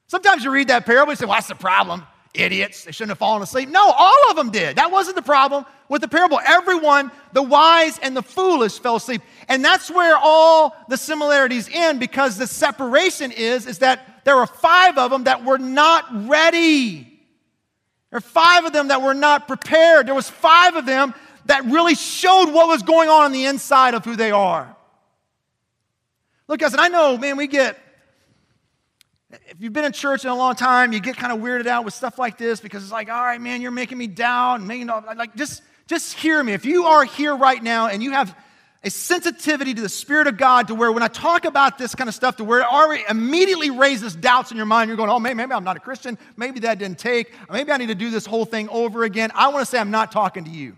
Sometimes 0.07 0.43
you 0.43 0.51
read 0.51 0.69
that 0.69 0.87
parable 0.87 1.11
and 1.11 1.19
say, 1.19 1.27
What's 1.27 1.49
the 1.49 1.55
problem? 1.55 2.03
Idiots. 2.33 2.85
They 2.85 2.93
shouldn't 2.93 3.11
have 3.11 3.19
fallen 3.19 3.43
asleep. 3.43 3.69
No, 3.69 3.91
all 3.91 4.31
of 4.31 4.37
them 4.37 4.51
did. 4.51 4.77
That 4.77 4.93
wasn't 4.93 5.17
the 5.17 5.23
problem 5.23 5.65
with 5.89 6.01
the 6.01 6.09
parable. 6.09 6.39
Everyone, 6.47 7.11
the 7.33 7.43
wise 7.43 7.99
and 7.99 8.17
the 8.17 8.23
foolish, 8.23 8.79
fell 8.79 8.97
asleep. 8.97 9.23
And 9.49 9.65
that's 9.65 9.91
where 9.91 10.17
all 10.17 10.77
the 10.89 10.97
similarities 10.97 11.69
end 11.73 11.99
because 11.99 12.39
the 12.39 12.47
separation 12.47 13.33
is, 13.33 13.67
is 13.67 13.79
that 13.79 14.23
there 14.25 14.37
were 14.37 14.47
five 14.47 14.97
of 14.97 15.11
them 15.11 15.25
that 15.25 15.45
were 15.45 15.59
not 15.59 16.29
ready. 16.29 17.03
There 18.11 18.17
were 18.19 18.21
five 18.21 18.65
of 18.65 18.73
them 18.73 18.89
that 18.89 19.03
were 19.03 19.15
not 19.15 19.49
prepared. 19.49 20.07
There 20.07 20.15
was 20.15 20.31
five 20.31 20.77
of 20.77 20.87
them 20.87 21.15
that 21.47 21.65
really 21.65 21.97
showed 21.97 22.53
what 22.53 22.69
was 22.69 22.83
going 22.83 23.09
on 23.09 23.25
on 23.25 23.33
the 23.33 23.47
inside 23.47 23.95
of 23.95 24.05
who 24.05 24.15
they 24.15 24.31
are. 24.31 24.77
Look, 26.47 26.61
guys, 26.61 26.73
and 26.73 26.81
I 26.81 26.89
know, 26.89 27.19
man, 27.19 27.37
we 27.37 27.49
get 27.49 27.77
if 29.31 29.61
you've 29.61 29.73
been 29.73 29.85
in 29.85 29.93
church 29.93 30.25
in 30.25 30.31
a 30.31 30.35
long 30.35 30.55
time, 30.55 30.93
you 30.93 31.01
get 31.01 31.17
kind 31.17 31.33
of 31.33 31.39
weirded 31.39 31.67
out 31.67 31.85
with 31.85 31.95
stuff 31.95 32.19
like 32.19 32.37
this 32.37 32.61
because 32.61 32.83
it's 32.83 32.93
like, 32.93 33.09
all 33.09 33.23
right, 33.23 33.41
man, 33.41 33.63
you're 33.63 33.71
making 33.71 33.99
me 33.99 34.07
down. 34.07 34.67
Making, 34.67 34.89
like, 34.89 35.37
just, 35.37 35.63
just 35.87 36.15
hear 36.15 36.43
me. 36.43 36.53
If 36.53 36.65
you 36.65 36.85
are 36.87 37.05
here 37.05 37.37
right 37.37 37.63
now 37.63 37.87
and 37.87 38.03
you 38.03 38.13
have 38.13 38.37
a 38.83 38.91
sensitivity 38.91 39.75
to 39.75 39.83
the 39.83 39.89
Spirit 39.89 40.27
of 40.27 40.37
God 40.37 40.69
to 40.69 40.75
where 40.75 40.91
when 40.91 41.03
I 41.03 41.09
talk 41.09 41.45
about 41.45 41.79
this 41.79 41.95
kind 41.95 42.09
of 42.09 42.15
stuff, 42.15 42.37
to 42.37 42.45
where 42.45 42.61
it 42.61 42.67
already 42.67 43.05
immediately 43.09 43.71
raises 43.71 44.17
doubts 44.17 44.51
in 44.51 44.57
your 44.57 44.67
mind, 44.67 44.89
you're 44.89 44.97
going, 44.97 45.11
oh, 45.11 45.21
maybe, 45.21 45.35
maybe 45.35 45.53
I'm 45.53 45.65
not 45.65 45.77
a 45.77 45.81
Christian. 45.81 46.19
Maybe 46.37 46.61
that 46.61 46.79
didn't 46.79 46.99
take. 46.99 47.33
Maybe 47.51 47.71
I 47.71 47.77
need 47.77 47.89
to 47.89 47.95
do 47.95 48.11
this 48.11 48.27
whole 48.27 48.47
thing 48.47 48.69
over 48.71 49.05
again. 49.05 49.31
I 49.35 49.49
want 49.49 49.61
to 49.61 49.67
say 49.67 49.79
I'm 49.79 49.91
not 49.91 50.11
talking 50.11 50.45
to 50.45 50.51
you. 50.51 50.77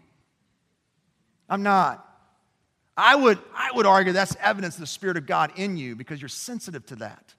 I'm 1.48 1.62
not. 1.62 2.06
I 2.96 3.14
would, 3.14 3.38
I 3.54 3.70
would 3.74 3.86
argue 3.86 4.12
that's 4.12 4.36
evidence 4.40 4.74
of 4.74 4.80
the 4.80 4.86
Spirit 4.86 5.16
of 5.16 5.26
God 5.26 5.52
in 5.56 5.76
you 5.76 5.96
because 5.96 6.20
you're 6.20 6.28
sensitive 6.28 6.84
to 6.86 6.96
that. 6.96 7.34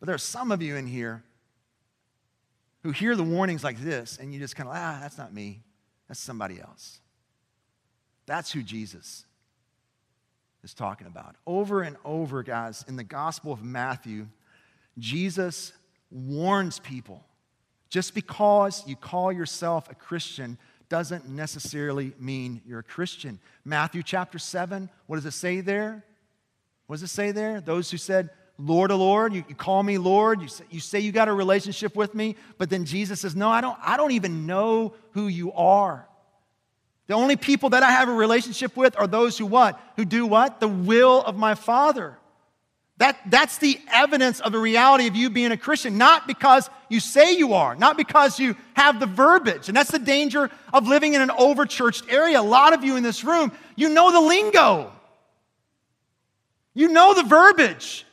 But 0.00 0.06
there 0.06 0.14
are 0.14 0.18
some 0.18 0.50
of 0.50 0.62
you 0.62 0.76
in 0.76 0.86
here 0.86 1.22
who 2.82 2.90
hear 2.90 3.14
the 3.14 3.22
warnings 3.22 3.62
like 3.62 3.78
this 3.78 4.18
and 4.20 4.32
you 4.32 4.40
just 4.40 4.56
kind 4.56 4.68
of, 4.68 4.74
ah, 4.74 4.98
that's 5.00 5.18
not 5.18 5.32
me. 5.32 5.60
That's 6.08 6.18
somebody 6.18 6.60
else. 6.60 7.00
That's 8.26 8.50
who 8.50 8.62
Jesus 8.62 9.26
is 10.64 10.74
talking 10.74 11.06
about. 11.06 11.36
Over 11.46 11.82
and 11.82 11.96
over, 12.04 12.42
guys, 12.42 12.84
in 12.88 12.96
the 12.96 13.04
Gospel 13.04 13.52
of 13.52 13.62
Matthew, 13.62 14.26
Jesus 14.98 15.72
warns 16.10 16.78
people 16.78 17.24
just 17.88 18.14
because 18.14 18.86
you 18.86 18.96
call 18.96 19.32
yourself 19.32 19.90
a 19.90 19.94
Christian 19.94 20.58
doesn't 20.88 21.28
necessarily 21.28 22.12
mean 22.18 22.62
you're 22.66 22.80
a 22.80 22.84
Christian. 22.84 23.38
Matthew 23.64 24.02
chapter 24.02 24.38
7, 24.38 24.90
what 25.06 25.16
does 25.16 25.26
it 25.26 25.32
say 25.32 25.60
there? 25.60 26.04
What 26.86 26.94
does 26.94 27.04
it 27.04 27.08
say 27.08 27.30
there? 27.30 27.60
Those 27.60 27.90
who 27.90 27.96
said, 27.96 28.30
Lord, 28.62 28.90
oh 28.90 28.96
Lord, 28.96 29.32
you, 29.32 29.44
you 29.48 29.54
call 29.54 29.82
me 29.82 29.96
Lord, 29.98 30.42
you 30.42 30.48
say, 30.48 30.64
you 30.70 30.80
say 30.80 31.00
you 31.00 31.12
got 31.12 31.28
a 31.28 31.32
relationship 31.32 31.96
with 31.96 32.14
me, 32.14 32.36
but 32.58 32.68
then 32.68 32.84
Jesus 32.84 33.20
says, 33.20 33.34
No, 33.34 33.48
I 33.48 33.60
don't, 33.60 33.78
I 33.82 33.96
don't 33.96 34.12
even 34.12 34.46
know 34.46 34.94
who 35.12 35.28
you 35.28 35.52
are. 35.52 36.06
The 37.06 37.14
only 37.14 37.36
people 37.36 37.70
that 37.70 37.82
I 37.82 37.90
have 37.90 38.08
a 38.08 38.12
relationship 38.12 38.76
with 38.76 38.98
are 38.98 39.06
those 39.06 39.36
who 39.38 39.46
what? 39.46 39.80
Who 39.96 40.04
do 40.04 40.26
what? 40.26 40.60
The 40.60 40.68
will 40.68 41.22
of 41.22 41.36
my 41.36 41.54
Father. 41.54 42.16
That, 42.98 43.18
that's 43.30 43.56
the 43.58 43.80
evidence 43.90 44.40
of 44.40 44.52
the 44.52 44.58
reality 44.58 45.06
of 45.06 45.16
you 45.16 45.30
being 45.30 45.52
a 45.52 45.56
Christian, 45.56 45.96
not 45.96 46.26
because 46.26 46.68
you 46.90 47.00
say 47.00 47.32
you 47.32 47.54
are, 47.54 47.74
not 47.74 47.96
because 47.96 48.38
you 48.38 48.54
have 48.74 49.00
the 49.00 49.06
verbiage. 49.06 49.68
And 49.68 49.76
that's 49.76 49.90
the 49.90 49.98
danger 49.98 50.50
of 50.72 50.86
living 50.86 51.14
in 51.14 51.22
an 51.22 51.30
overchurched 51.30 52.12
area. 52.12 52.38
A 52.38 52.42
lot 52.42 52.74
of 52.74 52.84
you 52.84 52.96
in 52.96 53.02
this 53.02 53.24
room, 53.24 53.52
you 53.74 53.88
know 53.88 54.12
the 54.12 54.20
lingo. 54.20 54.92
You 56.74 56.88
know 56.88 57.14
the 57.14 57.22
verbiage. 57.22 58.04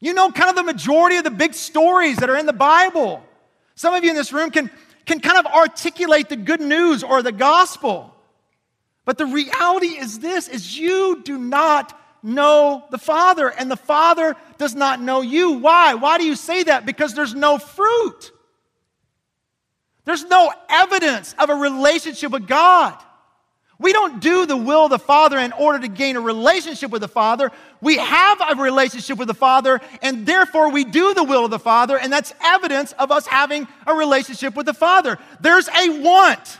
You 0.00 0.14
know, 0.14 0.30
kind 0.32 0.50
of 0.50 0.56
the 0.56 0.62
majority 0.62 1.16
of 1.16 1.24
the 1.24 1.30
big 1.30 1.54
stories 1.54 2.16
that 2.16 2.30
are 2.30 2.36
in 2.36 2.46
the 2.46 2.52
Bible. 2.52 3.22
Some 3.74 3.94
of 3.94 4.02
you 4.02 4.10
in 4.10 4.16
this 4.16 4.32
room 4.32 4.50
can, 4.50 4.70
can 5.06 5.20
kind 5.20 5.38
of 5.38 5.46
articulate 5.46 6.28
the 6.28 6.36
good 6.36 6.60
news 6.60 7.02
or 7.04 7.22
the 7.22 7.32
gospel. 7.32 8.14
But 9.04 9.18
the 9.18 9.26
reality 9.26 9.88
is 9.88 10.18
this 10.18 10.48
is 10.48 10.78
you 10.78 11.22
do 11.22 11.38
not 11.38 11.98
know 12.22 12.84
the 12.90 12.98
Father, 12.98 13.48
and 13.48 13.70
the 13.70 13.76
Father 13.76 14.36
does 14.58 14.74
not 14.74 15.00
know 15.00 15.22
you. 15.22 15.52
Why? 15.52 15.94
Why 15.94 16.18
do 16.18 16.24
you 16.24 16.36
say 16.36 16.62
that? 16.64 16.84
Because 16.84 17.14
there's 17.14 17.34
no 17.34 17.58
fruit. 17.58 18.32
There's 20.04 20.24
no 20.24 20.52
evidence 20.68 21.34
of 21.38 21.50
a 21.50 21.54
relationship 21.54 22.32
with 22.32 22.46
God. 22.46 23.00
We 23.80 23.94
don't 23.94 24.20
do 24.20 24.44
the 24.44 24.58
will 24.58 24.84
of 24.84 24.90
the 24.90 24.98
Father 24.98 25.38
in 25.38 25.52
order 25.52 25.78
to 25.80 25.88
gain 25.88 26.16
a 26.16 26.20
relationship 26.20 26.90
with 26.90 27.00
the 27.00 27.08
Father. 27.08 27.50
We 27.80 27.96
have 27.96 28.38
a 28.50 28.62
relationship 28.62 29.16
with 29.16 29.26
the 29.26 29.34
Father, 29.34 29.80
and 30.02 30.26
therefore 30.26 30.70
we 30.70 30.84
do 30.84 31.14
the 31.14 31.24
will 31.24 31.46
of 31.46 31.50
the 31.50 31.58
Father, 31.58 31.98
and 31.98 32.12
that's 32.12 32.34
evidence 32.42 32.92
of 32.92 33.10
us 33.10 33.26
having 33.26 33.66
a 33.86 33.94
relationship 33.94 34.54
with 34.54 34.66
the 34.66 34.74
Father. 34.74 35.18
There's 35.40 35.66
a 35.68 36.02
want. 36.02 36.58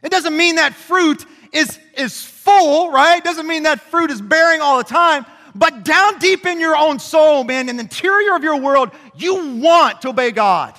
It 0.00 0.12
doesn't 0.12 0.36
mean 0.36 0.54
that 0.54 0.74
fruit 0.74 1.26
is, 1.52 1.76
is 1.96 2.22
full, 2.22 2.92
right? 2.92 3.18
It 3.18 3.24
doesn't 3.24 3.48
mean 3.48 3.64
that 3.64 3.80
fruit 3.80 4.12
is 4.12 4.22
bearing 4.22 4.60
all 4.60 4.78
the 4.78 4.84
time, 4.84 5.26
but 5.56 5.82
down 5.84 6.20
deep 6.20 6.46
in 6.46 6.60
your 6.60 6.76
own 6.76 7.00
soul, 7.00 7.42
man, 7.42 7.68
in 7.68 7.78
the 7.78 7.82
interior 7.82 8.36
of 8.36 8.44
your 8.44 8.60
world, 8.60 8.92
you 9.16 9.56
want 9.56 10.02
to 10.02 10.10
obey 10.10 10.30
God. 10.30 10.78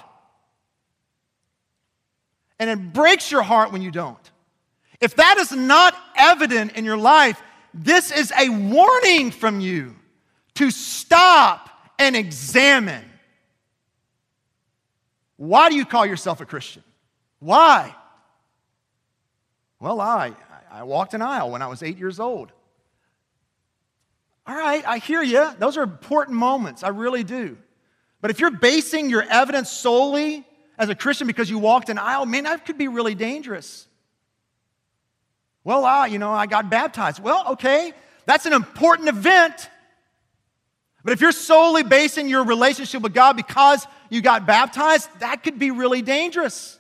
And 2.59 2.69
it 2.69 2.93
breaks 2.93 3.29
your 3.29 3.41
heart 3.41 3.73
when 3.73 3.81
you 3.81 3.91
don't. 3.91 4.17
If 5.01 5.15
that 5.15 5.37
is 5.37 5.51
not 5.51 5.95
evident 6.17 6.73
in 6.73 6.85
your 6.85 6.97
life, 6.97 7.41
this 7.73 8.11
is 8.11 8.33
a 8.37 8.49
warning 8.49 9.31
from 9.31 9.59
you 9.59 9.95
to 10.55 10.71
stop 10.71 11.69
and 11.97 12.15
examine. 12.15 13.05
Why 15.37 15.69
do 15.69 15.75
you 15.75 15.85
call 15.85 16.05
yourself 16.05 16.41
a 16.41 16.45
Christian? 16.45 16.83
Why? 17.39 17.95
Well, 19.79 20.01
I, 20.01 20.33
I 20.69 20.83
walked 20.83 21.13
an 21.13 21.21
aisle 21.21 21.51
when 21.51 21.61
I 21.61 21.67
was 21.67 21.81
eight 21.81 21.97
years 21.97 22.19
old. 22.19 22.51
All 24.45 24.55
right, 24.55 24.85
I 24.85 24.97
hear 24.97 25.21
you. 25.21 25.49
Those 25.59 25.77
are 25.77 25.83
important 25.83 26.37
moments. 26.37 26.83
I 26.83 26.89
really 26.89 27.23
do. 27.23 27.57
But 28.19 28.31
if 28.31 28.39
you're 28.39 28.51
basing 28.51 29.09
your 29.09 29.21
evidence 29.21 29.69
solely 29.69 30.45
as 30.77 30.89
a 30.89 30.95
Christian 30.95 31.27
because 31.27 31.49
you 31.49 31.59
walked 31.59 31.89
an 31.89 31.97
aisle, 31.97 32.25
man, 32.25 32.43
that 32.45 32.65
could 32.65 32.77
be 32.77 32.87
really 32.87 33.15
dangerous. 33.15 33.87
Well, 35.63 35.85
I, 35.85 36.07
you 36.07 36.19
know, 36.19 36.31
I 36.31 36.45
got 36.45 36.69
baptized. 36.69 37.21
Well, 37.21 37.51
okay, 37.53 37.93
that's 38.25 38.45
an 38.45 38.53
important 38.53 39.09
event. 39.09 39.69
But 41.03 41.13
if 41.13 41.21
you're 41.21 41.31
solely 41.31 41.83
basing 41.83 42.27
your 42.27 42.43
relationship 42.43 43.01
with 43.01 43.13
God 43.13 43.35
because 43.35 43.85
you 44.09 44.21
got 44.21 44.45
baptized, 44.45 45.09
that 45.19 45.43
could 45.43 45.59
be 45.59 45.71
really 45.71 46.01
dangerous. 46.01 46.77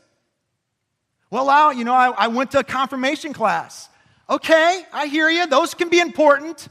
Well, 1.31 1.49
I, 1.49 1.71
you 1.73 1.83
know, 1.83 1.93
I, 1.93 2.09
I 2.09 2.27
went 2.27 2.51
to 2.51 2.59
a 2.59 2.63
confirmation 2.63 3.33
class. 3.33 3.89
Okay, 4.29 4.83
I 4.93 5.07
hear 5.07 5.29
you. 5.29 5.47
Those 5.47 5.73
can 5.73 5.89
be 5.89 5.99
important. 5.99 6.67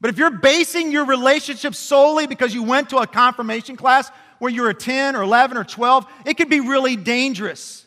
But 0.00 0.10
if 0.10 0.18
you're 0.18 0.30
basing 0.30 0.92
your 0.92 1.06
relationship 1.06 1.74
solely 1.74 2.26
because 2.26 2.54
you 2.54 2.62
went 2.62 2.90
to 2.90 2.98
a 2.98 3.06
confirmation 3.06 3.76
class 3.76 4.10
where 4.38 4.50
you 4.50 4.62
were 4.62 4.74
10 4.74 5.16
or 5.16 5.22
11 5.22 5.56
or 5.56 5.64
12, 5.64 6.06
it 6.26 6.34
could 6.36 6.50
be 6.50 6.60
really 6.60 6.96
dangerous. 6.96 7.86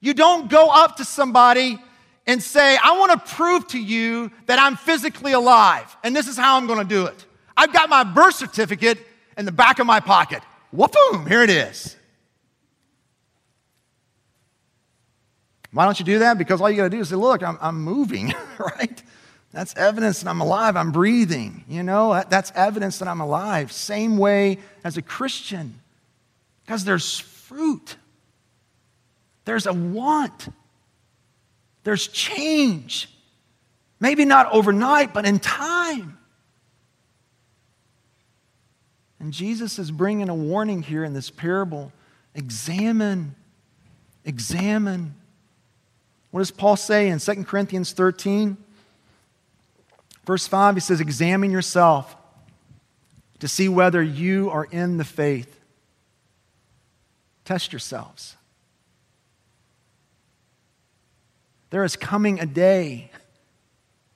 You 0.00 0.14
don't 0.14 0.48
go 0.48 0.70
up 0.70 0.96
to 0.96 1.04
somebody 1.04 1.78
and 2.26 2.42
say, 2.42 2.76
I 2.82 2.98
want 2.98 3.12
to 3.12 3.34
prove 3.34 3.66
to 3.68 3.80
you 3.80 4.30
that 4.46 4.58
I'm 4.58 4.76
physically 4.76 5.32
alive, 5.32 5.96
and 6.04 6.14
this 6.14 6.28
is 6.28 6.36
how 6.36 6.56
I'm 6.56 6.66
going 6.66 6.78
to 6.78 6.84
do 6.84 7.06
it. 7.06 7.26
I've 7.56 7.72
got 7.72 7.88
my 7.88 8.04
birth 8.04 8.36
certificate 8.36 8.98
in 9.36 9.44
the 9.44 9.52
back 9.52 9.78
of 9.78 9.86
my 9.86 10.00
pocket. 10.00 10.42
Whoop-boom, 10.72 11.26
here 11.26 11.42
it 11.42 11.50
is. 11.50 11.96
Why 15.72 15.84
don't 15.84 15.98
you 15.98 16.04
do 16.04 16.18
that? 16.20 16.38
Because 16.38 16.60
all 16.60 16.70
you 16.70 16.76
got 16.76 16.84
to 16.84 16.90
do 16.90 17.00
is 17.00 17.08
say, 17.08 17.16
Look, 17.16 17.42
I'm, 17.42 17.58
I'm 17.60 17.80
moving, 17.80 18.34
right? 18.58 19.02
That's 19.52 19.74
evidence 19.76 20.20
that 20.20 20.28
I'm 20.28 20.40
alive. 20.40 20.76
I'm 20.76 20.92
breathing. 20.92 21.64
You 21.68 21.82
know, 21.82 22.22
that's 22.28 22.52
evidence 22.54 22.98
that 22.98 23.08
I'm 23.08 23.20
alive. 23.20 23.72
Same 23.72 24.16
way 24.18 24.58
as 24.84 24.96
a 24.96 25.02
Christian, 25.02 25.80
because 26.64 26.84
there's 26.84 27.18
fruit, 27.18 27.96
there's 29.44 29.66
a 29.66 29.72
want. 29.72 30.48
There's 31.84 32.08
change. 32.08 33.08
Maybe 33.98 34.24
not 34.24 34.52
overnight, 34.52 35.12
but 35.12 35.26
in 35.26 35.38
time. 35.38 36.18
And 39.18 39.32
Jesus 39.32 39.78
is 39.78 39.90
bringing 39.90 40.28
a 40.28 40.34
warning 40.34 40.82
here 40.82 41.04
in 41.04 41.12
this 41.12 41.30
parable. 41.30 41.92
Examine, 42.34 43.34
examine. 44.24 45.14
What 46.30 46.40
does 46.40 46.50
Paul 46.50 46.76
say 46.76 47.08
in 47.08 47.18
2 47.18 47.44
Corinthians 47.44 47.92
13? 47.92 48.56
Verse 50.24 50.46
5, 50.46 50.76
he 50.76 50.80
says, 50.80 51.00
Examine 51.00 51.50
yourself 51.50 52.16
to 53.40 53.48
see 53.48 53.68
whether 53.68 54.02
you 54.02 54.48
are 54.50 54.64
in 54.64 54.96
the 54.96 55.04
faith. 55.04 55.58
Test 57.44 57.72
yourselves. 57.72 58.36
There 61.70 61.84
is 61.84 61.96
coming 61.96 62.40
a 62.40 62.46
day. 62.46 63.10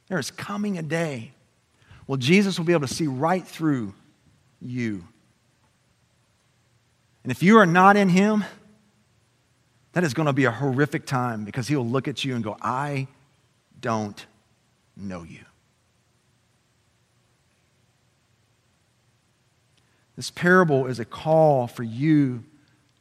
There 0.09 0.19
is 0.19 0.31
coming 0.31 0.77
a 0.77 0.83
day. 0.83 1.33
Well, 2.07 2.19
Jesus 2.19 2.59
will 2.59 2.67
be 2.67 2.73
able 2.73 2.87
to 2.87 2.95
see 2.95 3.07
right 3.07 3.47
through 3.47 3.95
you. 4.61 5.05
And 7.23 7.31
if 7.31 7.43
you 7.43 7.57
are 7.59 7.67
not 7.67 7.97
in 7.97 8.09
Him, 8.11 8.45
that 9.93 10.05
is 10.05 10.13
going 10.13 10.27
to 10.27 10.33
be 10.33 10.45
a 10.45 10.51
horrific 10.51 11.07
time 11.07 11.45
because 11.45 11.69
He 11.69 11.77
will 11.77 11.87
look 11.87 12.09
at 12.09 12.25
you 12.25 12.35
and 12.35 12.45
go, 12.45 12.57
I 12.61 13.07
don't 13.81 14.27
know 14.97 15.23
you. 15.23 15.41
This 20.17 20.31
parable 20.31 20.87
is 20.87 21.01
a 21.01 21.05
call 21.05 21.67
for 21.67 21.83
you 21.83 22.45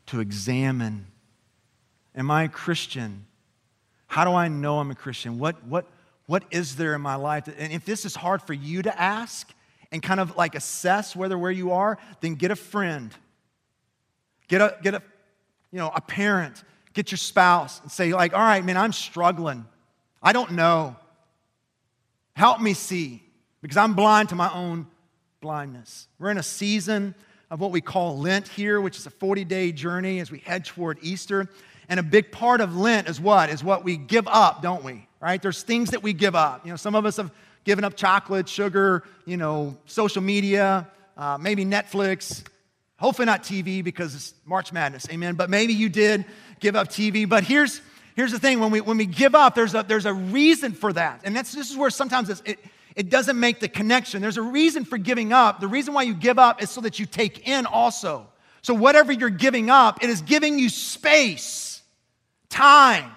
to 0.08 0.20
examine 0.20 1.08
Am 2.16 2.30
I 2.30 2.44
a 2.44 2.50
Christian? 2.50 3.26
How 4.14 4.26
do 4.26 4.34
I 4.36 4.48
know 4.48 4.78
I'm 4.78 4.92
a 4.92 4.96
Christian? 4.96 5.40
What, 5.40 5.66
what, 5.66 5.88
what 6.28 6.44
is 6.52 6.76
there 6.76 6.94
in 6.94 7.02
my 7.02 7.16
life? 7.16 7.48
And 7.48 7.74
if 7.74 7.84
this 7.84 8.06
is 8.06 8.16
hard 8.16 8.44
for 8.44 8.54
you 8.54 8.84
to 8.84 9.02
ask 9.02 9.52
and 9.92 10.04
kind 10.04 10.20
of 10.20 10.38
like 10.38 10.54
assess 10.54 11.16
whether 11.16 11.36
where 11.36 11.50
you 11.50 11.72
are, 11.72 11.98
then 12.22 12.36
get 12.36 12.52
a 12.52 12.56
friend. 12.56 13.12
Get 14.48 14.62
a, 14.62 14.78
get 14.84 14.94
a, 14.94 15.02
you 15.72 15.80
know, 15.80 15.92
a 15.96 16.00
parent. 16.00 16.64
Get 16.94 17.10
your 17.10 17.18
spouse 17.18 17.82
and 17.82 17.92
say, 17.92 18.14
like, 18.14 18.36
all 18.36 18.40
right, 18.40 18.64
man, 18.64 18.78
I'm 18.78 18.94
struggling. 18.94 19.66
I 20.22 20.32
don't 20.32 20.52
know. 20.52 20.96
Help 22.36 22.62
me 22.62 22.76
see 22.76 23.24
because 23.64 23.78
I'm 23.78 23.96
blind 23.96 24.30
to 24.30 24.36
my 24.36 24.54
own 24.54 24.86
blindness. 25.42 26.08
We're 26.20 26.30
in 26.30 26.38
a 26.38 26.44
season 26.44 27.16
of 27.50 27.60
what 27.60 27.72
we 27.72 27.82
call 27.82 28.20
Lent 28.20 28.48
here, 28.48 28.80
which 28.80 29.00
is 29.00 29.08
a 29.08 29.12
40 29.12 29.44
day 29.44 29.72
journey 29.72 30.20
as 30.20 30.30
we 30.30 30.38
head 30.38 30.66
toward 30.66 31.00
Easter. 31.02 31.50
And 31.90 32.00
a 32.00 32.04
big 32.04 32.32
part 32.32 32.62
of 32.62 32.76
Lent 32.76 33.08
is 33.08 33.20
what? 33.20 33.50
Is 33.50 33.64
what 33.64 33.84
we 33.84 33.98
give 33.98 34.28
up, 34.28 34.62
don't 34.62 34.84
we? 34.84 35.08
Right? 35.20 35.42
There's 35.42 35.64
things 35.64 35.92
that 35.92 36.04
we 36.04 36.14
give 36.14 36.36
up. 36.36 36.66
You 36.66 36.72
know, 36.72 36.78
some 36.78 36.96
of 36.96 37.06
us 37.06 37.18
have 37.18 37.32
given 37.64 37.84
up 37.84 37.96
chocolate, 37.96 38.50
sugar, 38.50 39.04
you 39.26 39.38
know, 39.38 39.78
social 39.86 40.22
media, 40.22 40.88
uh, 41.18 41.38
maybe 41.40 41.66
Netflix. 41.66 42.44
Hopefully 42.98 43.26
not 43.26 43.44
TV 43.44 43.84
because 43.84 44.16
it's 44.16 44.34
March 44.46 44.72
Madness, 44.72 45.08
amen. 45.10 45.36
But 45.36 45.50
maybe 45.50 45.74
you 45.74 45.90
did 45.90 46.26
give 46.60 46.76
up 46.76 46.88
TV. 46.90 47.28
But 47.28 47.44
here's 47.44 47.82
here's 48.16 48.32
the 48.32 48.40
thing: 48.40 48.60
when 48.60 48.72
we 48.72 48.82
when 48.82 48.98
we 48.98 49.06
give 49.06 49.36
up, 49.36 49.56
there's 49.56 49.74
a 49.74 49.84
there's 49.84 50.06
a 50.06 50.14
reason 50.14 50.74
for 50.74 50.94
that, 50.94 51.22
and 51.24 51.36
that's 51.36 51.52
this 51.52 51.70
is 51.70 51.78
where 51.78 51.90
sometimes 51.90 52.30
it 52.30 52.60
it 52.96 53.10
doesn't 53.10 53.40
make 53.40 53.60
the 53.60 53.68
connection. 53.68 54.22
There's 54.22 54.38
a 54.38 54.44
reason 54.44 54.86
for 54.86 54.98
giving 54.98 55.34
up. 55.34 55.60
The 55.60 55.68
reason 55.68 55.94
why 55.94 56.04
you 56.04 56.14
give 56.14 56.38
up 56.38 56.62
is 56.62 56.70
so 56.70 56.82
that 56.82 57.00
you 57.00 57.06
take 57.06 57.48
in 57.48 57.66
also. 57.66 58.28
So 58.62 58.74
whatever 58.74 59.12
you're 59.12 59.30
giving 59.30 59.70
up, 59.70 60.04
it 60.04 60.10
is 60.10 60.22
giving 60.22 60.58
you 60.58 60.70
space 60.70 61.73
time 62.54 63.12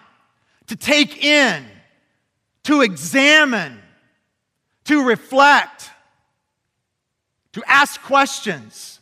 to 0.66 0.76
take 0.76 1.22
in, 1.22 1.64
to 2.64 2.80
examine, 2.80 3.78
to 4.84 5.06
reflect, 5.06 5.90
to 7.52 7.62
ask 7.66 8.00
questions. 8.02 8.98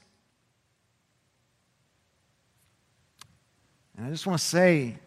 And 3.97 4.07
I 4.07 4.11
just 4.11 4.26
want 4.26 4.39
to 4.39 4.45
say, 4.45 4.99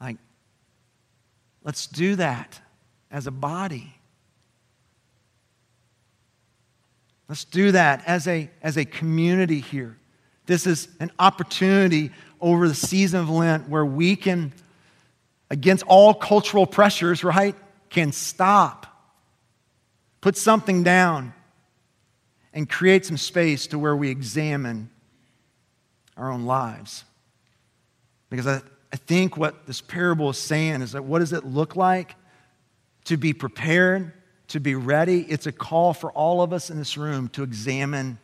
like, 0.00 0.16
let's 1.62 1.86
do 1.86 2.16
that 2.16 2.60
as 3.10 3.28
a 3.28 3.30
body. 3.30 3.94
Let's 7.28 7.44
do 7.44 7.70
that 7.70 8.02
as 8.06 8.26
a, 8.26 8.50
as 8.62 8.76
a 8.76 8.84
community 8.84 9.60
here. 9.60 9.96
This 10.46 10.66
is 10.66 10.88
an 10.98 11.12
opportunity 11.20 12.10
over 12.40 12.68
the 12.68 12.74
season 12.74 13.20
of 13.20 13.30
Lent 13.30 13.68
where 13.68 13.84
we 13.84 14.16
can, 14.16 14.52
against 15.50 15.84
all 15.86 16.14
cultural 16.14 16.66
pressures, 16.66 17.22
right, 17.24 17.54
can 17.88 18.12
stop, 18.12 18.86
put 20.20 20.36
something 20.36 20.82
down, 20.82 21.34
and 22.52 22.68
create 22.68 23.06
some 23.06 23.16
space 23.16 23.66
to 23.68 23.78
where 23.78 23.94
we 23.94 24.10
examine 24.10 24.90
our 26.16 26.30
own 26.30 26.44
lives. 26.44 27.04
Because 28.28 28.46
I, 28.46 28.60
I 28.92 28.96
think 28.96 29.36
what 29.36 29.66
this 29.66 29.80
parable 29.80 30.30
is 30.30 30.38
saying 30.38 30.82
is 30.82 30.92
that 30.92 31.04
what 31.04 31.20
does 31.20 31.32
it 31.32 31.44
look 31.44 31.76
like 31.76 32.14
to 33.04 33.16
be 33.16 33.32
prepared, 33.32 34.12
to 34.48 34.60
be 34.60 34.74
ready? 34.74 35.22
It's 35.22 35.46
a 35.46 35.52
call 35.52 35.94
for 35.94 36.10
all 36.12 36.42
of 36.42 36.52
us 36.52 36.70
in 36.70 36.78
this 36.78 36.96
room 36.96 37.28
to 37.30 37.42
examine 37.42 38.18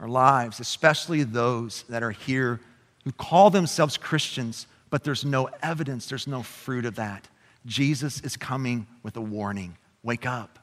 our 0.00 0.08
lives, 0.08 0.60
especially 0.60 1.22
those 1.22 1.84
that 1.84 2.02
are 2.02 2.10
here 2.10 2.60
who 3.04 3.12
call 3.12 3.50
themselves 3.50 3.96
Christians, 3.96 4.66
but 4.90 5.04
there's 5.04 5.24
no 5.24 5.48
evidence, 5.62 6.06
there's 6.06 6.26
no 6.26 6.42
fruit 6.42 6.84
of 6.84 6.96
that. 6.96 7.28
Jesus 7.66 8.20
is 8.20 8.36
coming 8.36 8.86
with 9.02 9.16
a 9.16 9.20
warning 9.20 9.76
wake 10.02 10.26
up, 10.26 10.58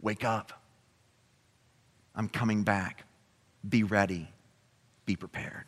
wake 0.00 0.24
up. 0.24 0.52
I'm 2.14 2.28
coming 2.28 2.64
back. 2.64 3.04
Be 3.68 3.84
ready, 3.84 4.28
be 5.06 5.14
prepared. 5.14 5.64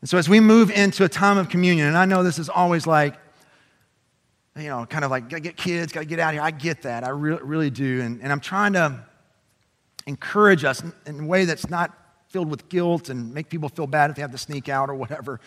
And 0.00 0.08
so, 0.10 0.18
as 0.18 0.28
we 0.28 0.40
move 0.40 0.70
into 0.70 1.04
a 1.04 1.08
time 1.08 1.38
of 1.38 1.48
communion, 1.48 1.86
and 1.86 1.96
I 1.96 2.04
know 2.04 2.22
this 2.22 2.38
is 2.38 2.48
always 2.48 2.86
like, 2.86 3.14
you 4.56 4.68
know, 4.68 4.84
kind 4.86 5.04
of 5.04 5.10
like, 5.10 5.28
gotta 5.28 5.40
get 5.40 5.56
kids, 5.56 5.92
gotta 5.92 6.06
get 6.06 6.18
out 6.18 6.34
here. 6.34 6.42
I 6.42 6.50
get 6.50 6.82
that. 6.82 7.04
I 7.04 7.08
really, 7.08 7.42
really 7.42 7.70
do. 7.70 8.02
And, 8.02 8.20
and 8.20 8.30
I'm 8.30 8.40
trying 8.40 8.74
to 8.74 9.02
encourage 10.06 10.64
us 10.64 10.82
in 11.06 11.20
a 11.20 11.26
way 11.26 11.44
that's 11.44 11.70
not 11.70 11.96
filled 12.34 12.50
with 12.50 12.68
guilt 12.68 13.10
and 13.10 13.32
make 13.32 13.48
people 13.48 13.68
feel 13.68 13.86
bad 13.86 14.10
if 14.10 14.16
they 14.16 14.22
have 14.22 14.32
to 14.32 14.38
sneak 14.38 14.68
out 14.68 14.90
or 14.90 14.94
whatever. 14.96 15.38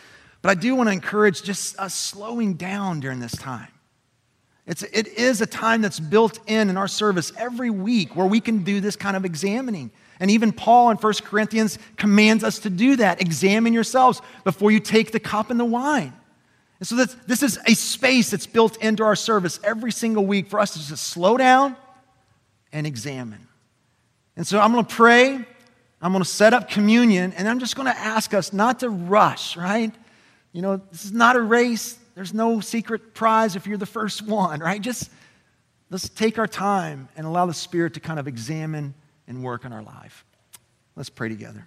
But 0.42 0.52
I 0.52 0.56
do 0.56 0.74
want 0.74 0.88
to 0.88 0.94
encourage 0.94 1.44
just 1.44 1.78
us 1.78 1.94
slowing 1.94 2.54
down 2.54 3.02
during 3.02 3.20
this 3.20 3.34
time. 3.34 3.68
It's, 4.66 4.84
it 4.84 5.08
is 5.08 5.42
a 5.42 5.46
time 5.46 5.82
that's 5.82 6.00
built 6.00 6.40
in 6.48 6.70
in 6.70 6.78
our 6.78 6.88
service 6.88 7.34
every 7.38 7.70
week 7.70 8.16
where 8.16 8.26
we 8.26 8.40
can 8.40 8.64
do 8.64 8.80
this 8.80 8.96
kind 8.96 9.18
of 9.18 9.26
examining. 9.26 9.92
And 10.22 10.32
even 10.32 10.54
Paul 10.54 10.90
in 10.92 10.96
1 10.96 11.14
Corinthians 11.26 11.78
commands 11.98 12.46
us 12.46 12.60
to 12.60 12.70
do 12.70 12.96
that. 12.96 13.22
Examine 13.22 13.74
yourselves 13.74 14.22
before 14.46 14.72
you 14.72 14.80
take 14.80 15.12
the 15.12 15.20
cup 15.20 15.52
and 15.52 15.60
the 15.60 15.66
wine. 15.66 16.14
And 16.80 16.88
so 16.88 16.96
this, 16.96 17.18
this 17.28 17.44
is 17.44 17.60
a 17.68 17.74
space 17.74 18.30
that's 18.30 18.48
built 18.48 18.82
into 18.82 19.04
our 19.04 19.18
service 19.18 19.60
every 19.62 19.92
single 19.92 20.26
week 20.26 20.48
for 20.48 20.58
us 20.58 20.72
to 20.72 20.88
just 20.88 21.06
slow 21.06 21.36
down 21.36 21.76
and 22.72 22.88
examine. 22.88 23.46
And 24.38 24.48
so 24.48 24.62
I'm 24.62 24.72
going 24.72 24.86
to 24.86 24.96
pray. 24.96 25.46
I'm 26.02 26.12
going 26.12 26.24
to 26.24 26.30
set 26.30 26.54
up 26.54 26.70
communion, 26.70 27.34
and 27.34 27.48
I'm 27.48 27.60
just 27.60 27.76
going 27.76 27.88
to 27.88 27.98
ask 27.98 28.34
us 28.34 28.54
not 28.54 28.82
to 28.82 28.89
rush, 28.89 29.58
right? 29.58 29.93
You 30.54 30.62
know, 30.62 30.78
this 30.91 31.06
is 31.06 31.12
not 31.12 31.36
a 31.36 31.41
race. 31.41 31.98
There's 32.14 32.34
no 32.34 32.60
secret 32.60 33.14
prize 33.14 33.56
if 33.56 33.66
you're 33.66 33.78
the 33.78 33.86
first 33.86 34.22
one, 34.22 34.60
right? 34.60 34.82
Just 34.82 35.10
let's 35.89 36.10
take 36.10 36.38
our 36.38 36.48
time 36.48 37.10
and 37.16 37.26
allow 37.26 37.45
the 37.45 37.54
Spirit 37.54 37.95
to 37.95 38.00
kind 38.00 38.20
of 38.20 38.28
examine 38.28 38.93
and 39.28 39.43
work 39.43 39.66
in 39.66 39.74
our 39.74 39.84
life. 39.84 40.24
Let's 40.95 41.10
pray 41.10 41.30
together. 41.30 41.66